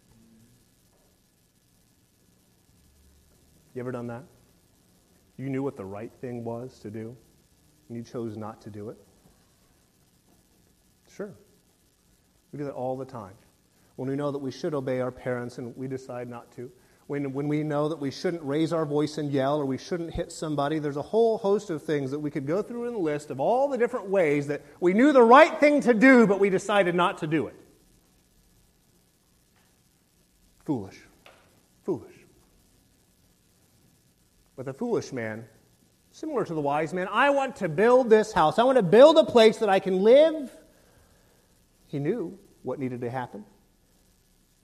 [3.74, 4.24] You ever done that?
[5.36, 7.16] You knew what the right thing was to do,
[7.88, 8.98] and you chose not to do it?
[11.16, 11.32] Sure.
[12.52, 13.34] We do that all the time.
[13.96, 16.70] When we know that we should obey our parents and we decide not to.
[17.06, 20.14] When, when we know that we shouldn't raise our voice and yell or we shouldn't
[20.14, 22.98] hit somebody, there's a whole host of things that we could go through in the
[22.98, 26.40] list of all the different ways that we knew the right thing to do, but
[26.40, 27.56] we decided not to do it.
[30.64, 30.98] Foolish.
[34.62, 35.44] But the foolish man,
[36.12, 38.60] similar to the wise man, I want to build this house.
[38.60, 40.52] I want to build a place that I can live.
[41.88, 43.44] He knew what needed to happen.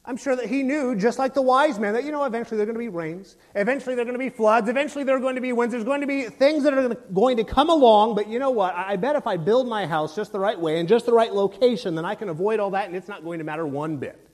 [0.05, 2.63] I'm sure that he knew, just like the wise man, that, you know, eventually there
[2.63, 3.37] are going to be rains.
[3.57, 4.69] Eventually there are going to be floods.
[4.69, 5.73] Eventually there are going to be winds.
[5.73, 8.15] There's going to be things that are going to come along.
[8.15, 8.77] But you know what?
[8.77, 11.35] I bet if I build my house just the right way and just the right
[11.35, 14.28] location, then I can avoid all that and it's not going to matter one bit.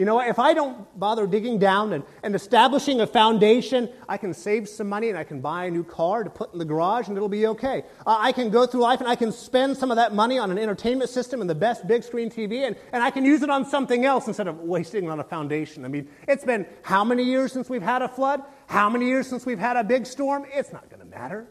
[0.00, 4.32] You know, if I don't bother digging down and, and establishing a foundation, I can
[4.32, 7.08] save some money and I can buy a new car to put in the garage
[7.08, 7.84] and it'll be okay.
[8.06, 10.50] Uh, I can go through life and I can spend some of that money on
[10.50, 13.50] an entertainment system and the best big screen TV and, and I can use it
[13.50, 15.84] on something else instead of wasting it on a foundation.
[15.84, 18.42] I mean, it's been how many years since we've had a flood?
[18.68, 20.46] How many years since we've had a big storm?
[20.50, 21.46] It's not going to matter.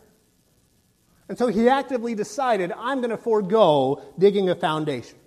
[1.27, 5.19] And so he actively decided, I'm going to forego digging a foundation.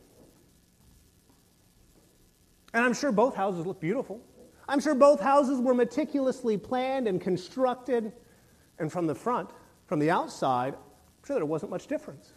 [2.74, 4.20] And I'm sure both houses look beautiful.
[4.68, 8.12] I'm sure both houses were meticulously planned and constructed.
[8.78, 9.50] And from the front,
[9.86, 12.32] from the outside, I'm sure there wasn't much difference.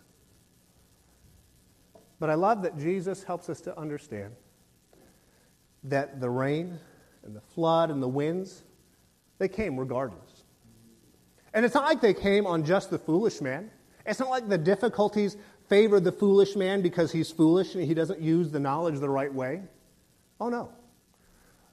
[2.20, 4.34] But I love that Jesus helps us to understand
[5.84, 6.80] that the rain
[7.24, 8.64] and the flood and the winds,
[9.38, 10.44] they came regardless.
[11.53, 13.72] And it's not like they came on just the foolish man.
[14.06, 15.38] It's not like the difficulties
[15.68, 19.34] favored the foolish man because he's foolish and he doesn't use the knowledge the right
[19.34, 19.62] way.
[20.40, 20.72] Oh, no.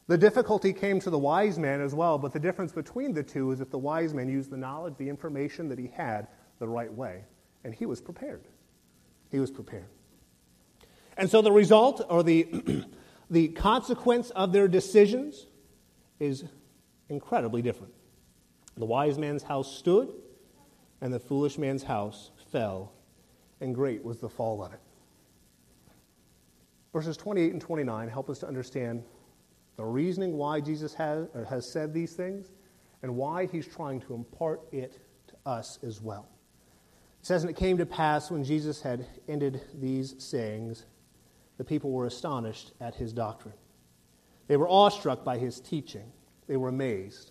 [0.09, 3.51] The difficulty came to the wise man as well, but the difference between the two
[3.53, 6.27] is that the wise man used the knowledge, the information that he had
[6.59, 7.25] the right way,
[7.65, 8.45] and he was prepared.
[9.31, 9.89] He was prepared.
[11.17, 12.85] And so the result or the,
[13.31, 15.47] the consequence of their decisions
[16.19, 16.45] is
[17.09, 17.95] incredibly different.
[18.77, 20.13] The wise man's house stood,
[21.01, 22.93] and the foolish man's house fell,
[23.61, 24.81] and great was the fall of it.
[26.93, 29.02] Verses 28 and 29 help us to understand
[29.77, 32.51] the reasoning why Jesus has, has said these things
[33.02, 36.28] and why he's trying to impart it to us as well.
[37.20, 40.85] It says, And it came to pass when Jesus had ended these sayings,
[41.56, 43.55] the people were astonished at his doctrine.
[44.48, 46.12] They were awestruck by his teaching,
[46.47, 47.31] they were amazed.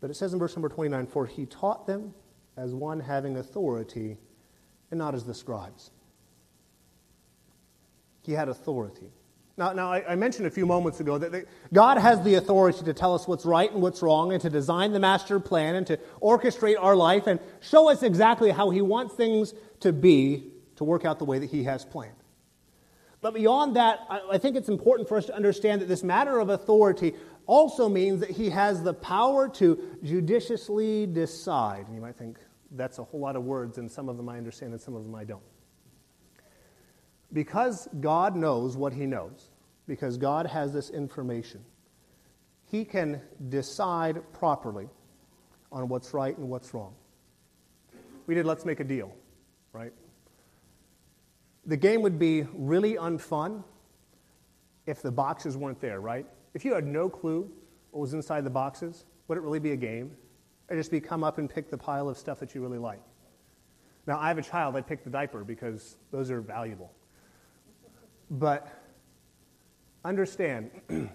[0.00, 2.14] But it says in verse number 29 For he taught them
[2.56, 4.18] as one having authority
[4.90, 5.90] and not as the scribes.
[8.28, 9.10] He had authority.
[9.56, 12.84] Now, now I, I, mentioned a few moments ago that, that God has the authority
[12.84, 15.86] to tell us what's right and what's wrong, and to design the master plan, and
[15.86, 20.84] to orchestrate our life, and show us exactly how He wants things to be to
[20.84, 22.22] work out the way that He has planned.
[23.22, 26.38] But beyond that, I, I think it's important for us to understand that this matter
[26.38, 27.14] of authority
[27.46, 31.86] also means that He has the power to judiciously decide.
[31.86, 32.38] And you might think
[32.72, 35.02] that's a whole lot of words, and some of them I understand, and some of
[35.02, 35.42] them I don't
[37.32, 39.50] because God knows what He knows,
[39.86, 41.64] because God has this information,
[42.70, 44.88] He can decide properly
[45.70, 46.94] on what's right and what's wrong.
[48.26, 49.12] We did Let's Make a Deal,
[49.72, 49.92] right?
[51.66, 53.62] The game would be really unfun
[54.86, 56.26] if the boxes weren't there, right?
[56.54, 57.50] If you had no clue
[57.90, 60.16] what was inside the boxes, would it really be a game?
[60.68, 63.00] It'd just be come up and pick the pile of stuff that you really like.
[64.06, 66.90] Now, I have a child, I'd pick the diaper because those are valuable.
[68.30, 68.68] But
[70.04, 70.70] understand,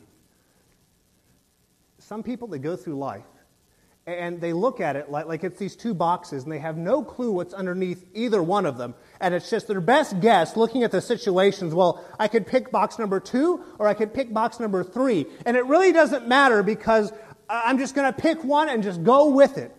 [2.00, 3.24] some people that go through life
[4.06, 7.04] and they look at it like, like it's these two boxes and they have no
[7.04, 8.96] clue what's underneath either one of them.
[9.22, 11.74] And it's just their best guess looking at the situations.
[11.74, 15.26] Well, I could pick box number two or I could pick box number three.
[15.46, 17.14] And it really doesn't matter because
[17.50, 19.76] I'm just going to pick one and just go with it.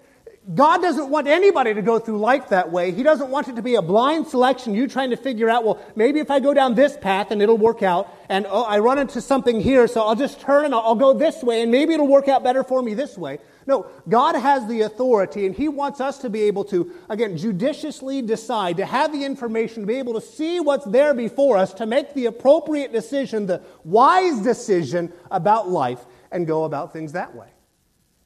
[0.52, 2.92] God doesn't want anybody to go through life that way.
[2.92, 5.80] He doesn't want it to be a blind selection, you trying to figure out, well,
[5.96, 8.98] maybe if I go down this path and it'll work out, and oh, I run
[8.98, 11.94] into something here, so I'll just turn and I'll, I'll go this way, and maybe
[11.94, 13.38] it'll work out better for me this way.
[13.66, 18.20] No, God has the authority, and He wants us to be able to, again, judiciously
[18.20, 21.86] decide, to have the information, to be able to see what's there before us, to
[21.86, 27.53] make the appropriate decision, the wise decision about life, and go about things that way.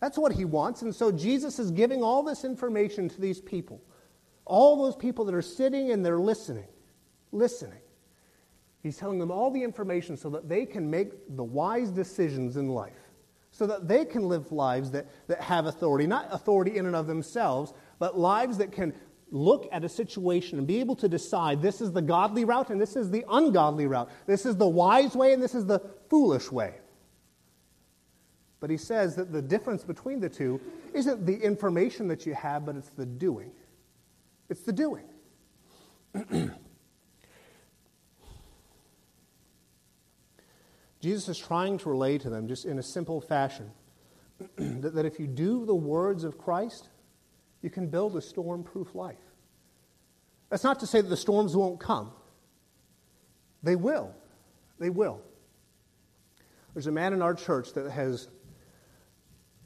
[0.00, 0.82] That's what he wants.
[0.82, 3.80] And so Jesus is giving all this information to these people.
[4.48, 6.66] all those people that are sitting and they're listening,
[7.32, 7.80] listening.
[8.82, 12.68] He's telling them all the information so that they can make the wise decisions in
[12.68, 13.10] life,
[13.50, 17.06] so that they can live lives that, that have authority, not authority in and of
[17.06, 18.94] themselves, but lives that can
[19.30, 22.80] look at a situation and be able to decide this is the godly route and
[22.80, 24.08] this is the ungodly route.
[24.26, 26.76] This is the wise way and this is the foolish way.
[28.60, 30.60] But he says that the difference between the two
[30.92, 33.52] isn't the information that you have, but it's the doing.
[34.48, 35.04] It's the doing.
[41.00, 43.70] Jesus is trying to relay to them, just in a simple fashion,
[44.56, 46.88] that, that if you do the words of Christ,
[47.62, 49.16] you can build a storm proof life.
[50.50, 52.10] That's not to say that the storms won't come,
[53.62, 54.14] they will.
[54.78, 55.20] They will.
[56.72, 58.28] There's a man in our church that has,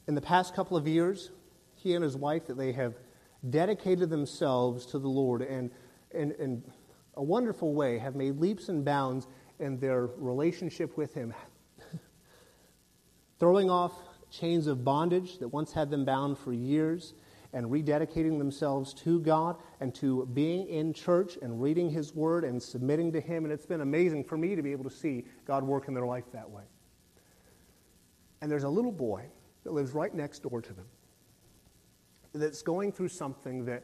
[0.07, 1.31] in the past couple of years,
[1.75, 2.93] he and his wife, that they have
[3.49, 5.71] dedicated themselves to the Lord and
[6.13, 6.63] in
[7.15, 9.27] a wonderful way have made leaps and bounds
[9.59, 11.33] in their relationship with Him,
[13.39, 13.93] throwing off
[14.31, 17.13] chains of bondage that once had them bound for years
[17.53, 22.61] and rededicating themselves to God and to being in church and reading His Word and
[22.61, 23.43] submitting to Him.
[23.43, 26.05] And it's been amazing for me to be able to see God work in their
[26.05, 26.63] life that way.
[28.41, 29.25] And there's a little boy
[29.63, 30.85] that lives right next door to them
[32.33, 33.83] that's going through something that,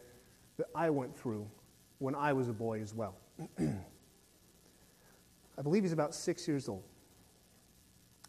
[0.57, 1.47] that I went through
[1.99, 3.15] when I was a boy as well.
[3.59, 3.71] I
[5.61, 6.83] believe he's about six years old.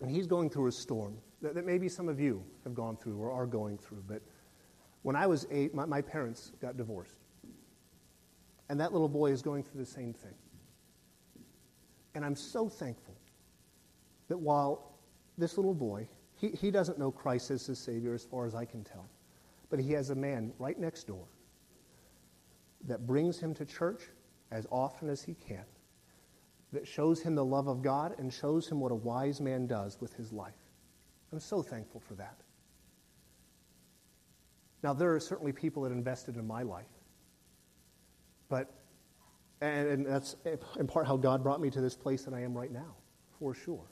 [0.00, 3.18] And he's going through a storm that, that maybe some of you have gone through
[3.18, 4.02] or are going through.
[4.06, 4.22] But
[5.02, 7.16] when I was eight, my, my parents got divorced.
[8.68, 10.34] And that little boy is going through the same thing.
[12.14, 13.14] And I'm so thankful
[14.28, 14.92] that while
[15.38, 16.08] this little boy,
[16.40, 19.06] he, he doesn't know Christ as his Savior as far as I can tell,
[19.68, 21.26] but he has a man right next door
[22.86, 24.04] that brings him to church
[24.50, 25.64] as often as he can,
[26.72, 30.00] that shows him the love of God and shows him what a wise man does
[30.00, 30.54] with his life.
[31.30, 32.40] I'm so thankful for that.
[34.82, 36.86] Now, there are certainly people that invested in my life.
[38.48, 38.72] But,
[39.60, 40.36] and, and that's
[40.78, 42.96] in part how God brought me to this place that I am right now,
[43.38, 43.84] for sure.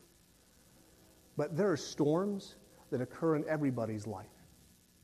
[1.39, 2.56] But there are storms
[2.90, 4.27] that occur in everybody's life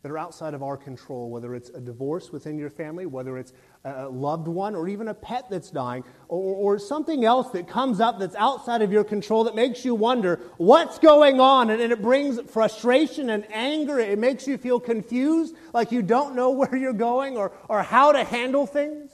[0.02, 3.54] that are outside of our control, whether it's a divorce within your family, whether it's
[3.84, 8.00] a loved one, or even a pet that's dying, or, or, something else that comes
[8.00, 11.70] up that's outside of your control that makes you wonder what's going on.
[11.70, 13.98] And, and it brings frustration and anger.
[13.98, 18.12] It makes you feel confused, like you don't know where you're going or, or how
[18.12, 19.10] to handle things.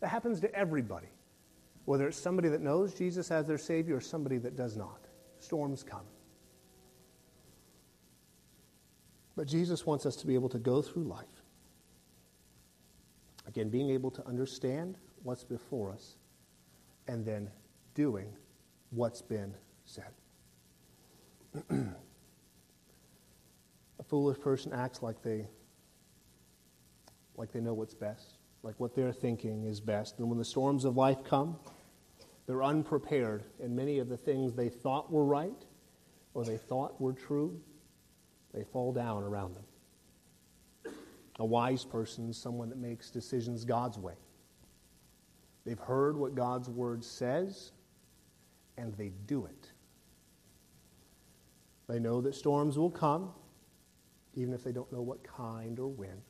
[0.00, 1.08] That happens to everybody,
[1.86, 5.08] whether it's somebody that knows Jesus as their Savior or somebody that does not.
[5.52, 6.06] Storms come.
[9.36, 11.42] But Jesus wants us to be able to go through life.
[13.46, 16.16] Again, being able to understand what's before us
[17.06, 17.50] and then
[17.92, 18.32] doing
[18.92, 19.52] what's been
[19.84, 20.08] said.
[21.70, 21.84] a
[24.08, 25.46] foolish person acts like they
[27.36, 30.18] like they know what's best, like what they're thinking is best.
[30.18, 31.58] And when the storms of life come,
[32.46, 35.64] they're unprepared, and many of the things they thought were right
[36.34, 37.60] or they thought were true
[38.52, 40.94] they fall down around them.
[41.38, 44.14] A wise person is someone that makes decisions God's way.
[45.64, 47.72] They've heard what God's word says,
[48.76, 49.70] and they do it.
[51.88, 53.30] They know that storms will come,
[54.34, 56.20] even if they don't know what kind or when.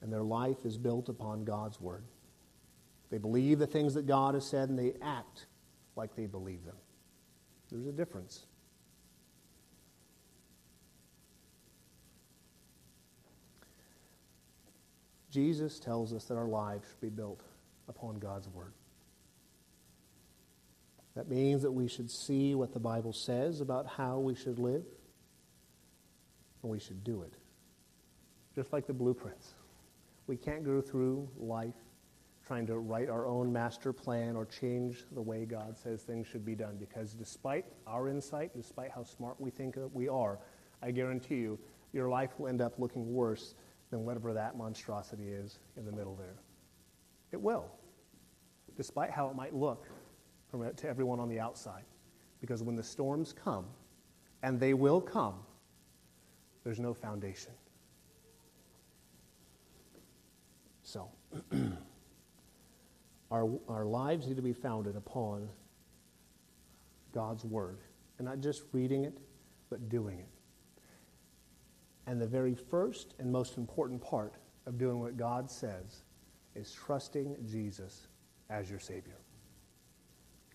[0.00, 2.04] And their life is built upon God's word.
[3.12, 5.44] They believe the things that God has said, and they act
[5.96, 6.76] like they believe them.
[7.70, 8.46] There's a difference.
[15.30, 17.42] Jesus tells us that our lives should be built
[17.86, 18.72] upon God's Word.
[21.14, 24.84] That means that we should see what the Bible says about how we should live,
[26.62, 27.34] and we should do it.
[28.54, 29.52] Just like the blueprints.
[30.26, 31.74] We can't go through life
[32.46, 36.44] trying to write our own master plan or change the way God says things should
[36.44, 40.38] be done because despite our insight, despite how smart we think we are,
[40.82, 41.58] I guarantee you,
[41.92, 43.54] your life will end up looking worse
[43.90, 46.36] than whatever that monstrosity is in the middle there.
[47.30, 47.66] It will,
[48.76, 49.86] despite how it might look
[50.50, 51.84] from to everyone on the outside.
[52.40, 53.66] Because when the storms come,
[54.42, 55.34] and they will come,
[56.64, 57.52] there's no foundation.
[60.82, 61.08] So,
[63.32, 65.48] our, our lives need to be founded upon
[67.12, 67.78] God's Word.
[68.18, 69.18] And not just reading it,
[69.70, 70.28] but doing it.
[72.06, 74.34] And the very first and most important part
[74.66, 76.02] of doing what God says
[76.54, 78.06] is trusting Jesus
[78.50, 79.16] as your Savior.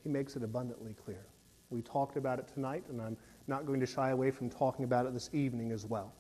[0.04, 1.26] He makes it abundantly clear.
[1.72, 3.18] We talked about it tonight, and I'm
[3.48, 6.14] not going to shy away from talking about it this evening as well.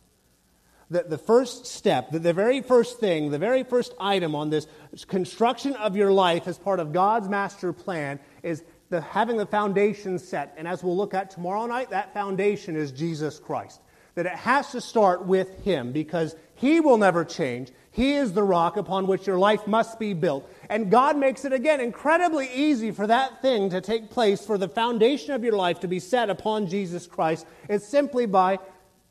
[0.89, 4.67] That the first step, that the very first thing, the very first item on this
[5.07, 10.17] construction of your life as part of God's master plan is the, having the foundation
[10.17, 10.53] set.
[10.57, 13.81] And as we'll look at tomorrow night, that foundation is Jesus Christ.
[14.15, 17.71] That it has to start with Him because He will never change.
[17.91, 20.49] He is the rock upon which your life must be built.
[20.69, 24.69] And God makes it, again, incredibly easy for that thing to take place, for the
[24.69, 27.45] foundation of your life to be set upon Jesus Christ.
[27.67, 28.59] It's simply by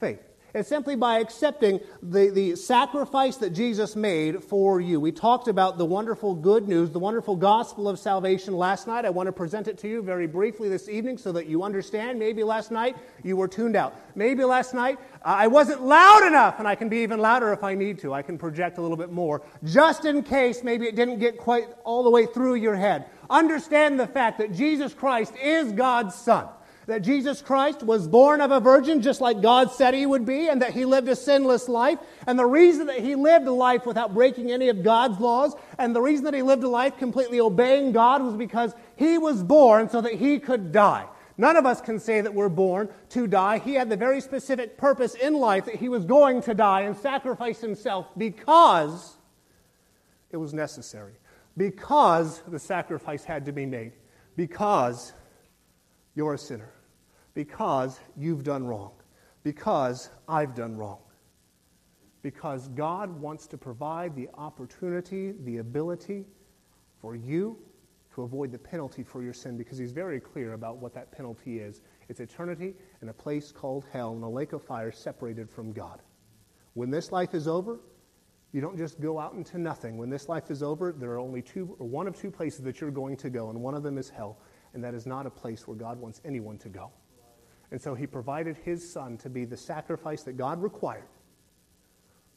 [0.01, 0.26] faith.
[0.57, 4.99] It's simply by accepting the, the sacrifice that Jesus made for you.
[4.99, 9.05] We talked about the wonderful good news, the wonderful gospel of salvation last night.
[9.05, 12.19] I want to present it to you very briefly this evening so that you understand.
[12.19, 14.01] Maybe last night you were tuned out.
[14.15, 17.63] Maybe last night uh, I wasn't loud enough, and I can be even louder if
[17.63, 18.15] I need to.
[18.15, 19.43] I can project a little bit more.
[19.63, 23.05] Just in case maybe it didn't get quite all the way through your head.
[23.29, 26.49] Understand the fact that Jesus Christ is God's Son
[26.87, 30.49] that Jesus Christ was born of a virgin just like God said he would be,
[30.49, 31.99] and that he lived a sinless life.
[32.27, 35.95] And the reason that he lived a life without breaking any of God's laws, and
[35.95, 39.91] the reason that he lived a life completely obeying God was because he was born
[39.91, 41.07] so that he could die.
[41.39, 43.59] None of us can say that we're born to die.
[43.59, 46.97] He had the very specific purpose in life that he was going to die and
[46.97, 49.17] sacrifice himself because
[50.31, 51.15] it was necessary,
[51.57, 53.93] because the sacrifice had to be made,
[54.37, 55.13] because
[56.15, 56.71] you're a sinner
[57.37, 58.93] because you've done wrong,
[59.43, 61.01] because I've done wrong.
[62.23, 66.25] Because God wants to provide the opportunity, the ability
[66.99, 67.59] for you
[68.15, 71.59] to avoid the penalty for your sin because He's very clear about what that penalty
[71.59, 71.83] is.
[72.09, 76.01] It's eternity in a place called hell, in a lake of fire separated from God.
[76.73, 77.81] When this life is over,
[78.53, 79.99] you don't just go out into nothing.
[79.99, 82.81] When this life is over, there are only two, or one of two places that
[82.81, 84.39] you're going to go, and one of them is hell,
[84.73, 86.91] and that is not a place where God wants anyone to go.
[87.71, 91.09] And so he provided his son to be the sacrifice that God required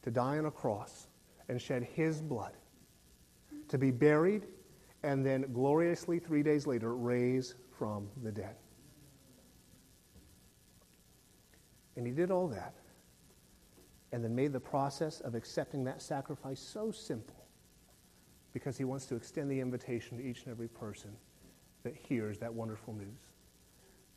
[0.02, 1.06] to die on a cross
[1.48, 2.52] and shed his blood,
[3.68, 4.46] to be buried,
[5.02, 8.56] and then gloriously three days later raise from the dead.
[11.96, 12.74] And he did all that
[14.12, 17.46] and then made the process of accepting that sacrifice so simple
[18.52, 21.10] because he wants to extend the invitation to each and every person
[21.84, 23.29] that hears that wonderful news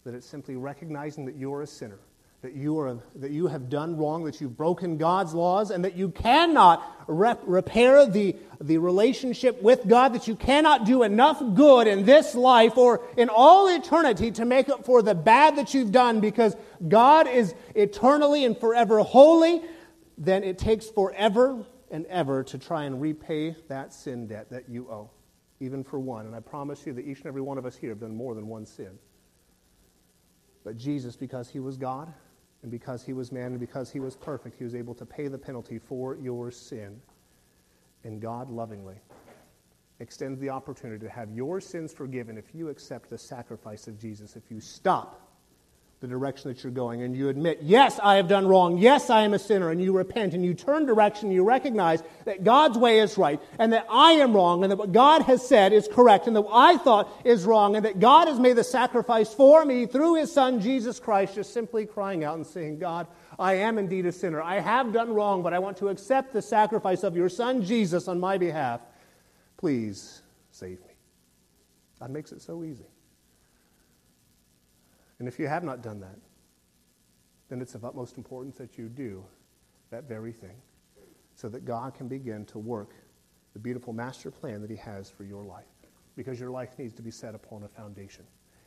[0.03, 1.99] that it's simply recognizing that you're a sinner,
[2.41, 5.95] that you, are, that you have done wrong, that you've broken God's laws, and that
[5.95, 11.87] you cannot rep- repair the, the relationship with God, that you cannot do enough good
[11.87, 15.93] in this life or in all eternity to make up for the bad that you've
[15.93, 16.55] done because
[16.85, 19.61] God is eternally and forever holy,
[20.17, 24.89] then it takes forever and ever to try and repay that sin debt that you
[24.91, 25.11] owe,
[25.61, 26.25] even for one.
[26.25, 28.35] And I promise you that each and every one of us here have done more
[28.35, 28.99] than one sin.
[30.63, 32.13] But Jesus, because he was God,
[32.61, 35.27] and because he was man, and because he was perfect, he was able to pay
[35.27, 37.01] the penalty for your sin.
[38.03, 38.95] And God lovingly
[39.99, 44.35] extends the opportunity to have your sins forgiven if you accept the sacrifice of Jesus,
[44.35, 45.22] if you stop
[46.03, 48.77] the direction that you're going and you admit, yes, I have done wrong.
[48.77, 49.69] Yes, I am a sinner.
[49.69, 51.27] And you repent and you turn direction.
[51.27, 54.75] And you recognize that God's way is right and that I am wrong and that
[54.75, 58.01] what God has said is correct and that what I thought is wrong and that
[58.01, 62.25] God has made the sacrifice for me through his son, Jesus Christ, just simply crying
[62.25, 63.07] out and saying, God,
[63.39, 64.41] I am indeed a sinner.
[64.41, 68.09] I have done wrong, but I want to accept the sacrifice of your son, Jesus,
[68.09, 68.81] on my behalf.
[69.55, 70.21] Please
[70.51, 70.95] save me.
[72.01, 72.83] God makes it so easy.
[75.19, 76.17] And if you have not done that,
[77.49, 79.23] then it's of utmost importance that you do
[79.91, 80.55] that very thing
[81.35, 82.95] so that God can begin to work
[83.53, 85.65] the beautiful master plan that He has for your life.
[86.15, 88.23] Because your life needs to be set upon a foundation.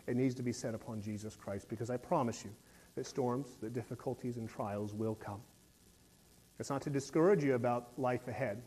[0.07, 2.51] It needs to be set upon Jesus Christ because I promise you
[2.95, 5.41] that storms, that difficulties, and trials will come.
[6.59, 8.63] It's not to discourage you about life ahead.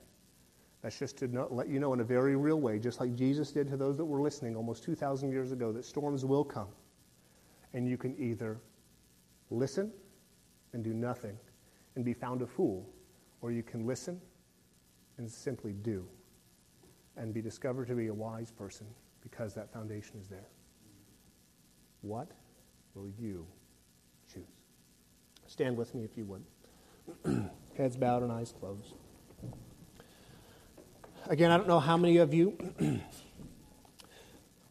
[0.81, 3.67] That's just to let you know in a very real way, just like Jesus did
[3.69, 6.67] to those that were listening almost 2,000 years ago, that storms will come
[7.73, 8.59] and you can either
[9.49, 9.91] listen
[10.73, 11.37] and do nothing
[11.95, 12.87] and be found a fool,
[13.41, 14.19] or you can listen
[15.17, 16.07] and simply do
[17.17, 18.87] and be discovered to be a wise person
[19.21, 20.47] because that foundation is there.
[22.01, 22.31] What
[22.95, 23.45] will you
[24.31, 24.43] choose?
[25.47, 27.49] Stand with me if you would.
[27.77, 28.93] Heads bowed and eyes closed.
[31.27, 32.57] Again, I don't know how many of you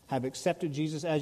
[0.07, 1.17] have accepted Jesus as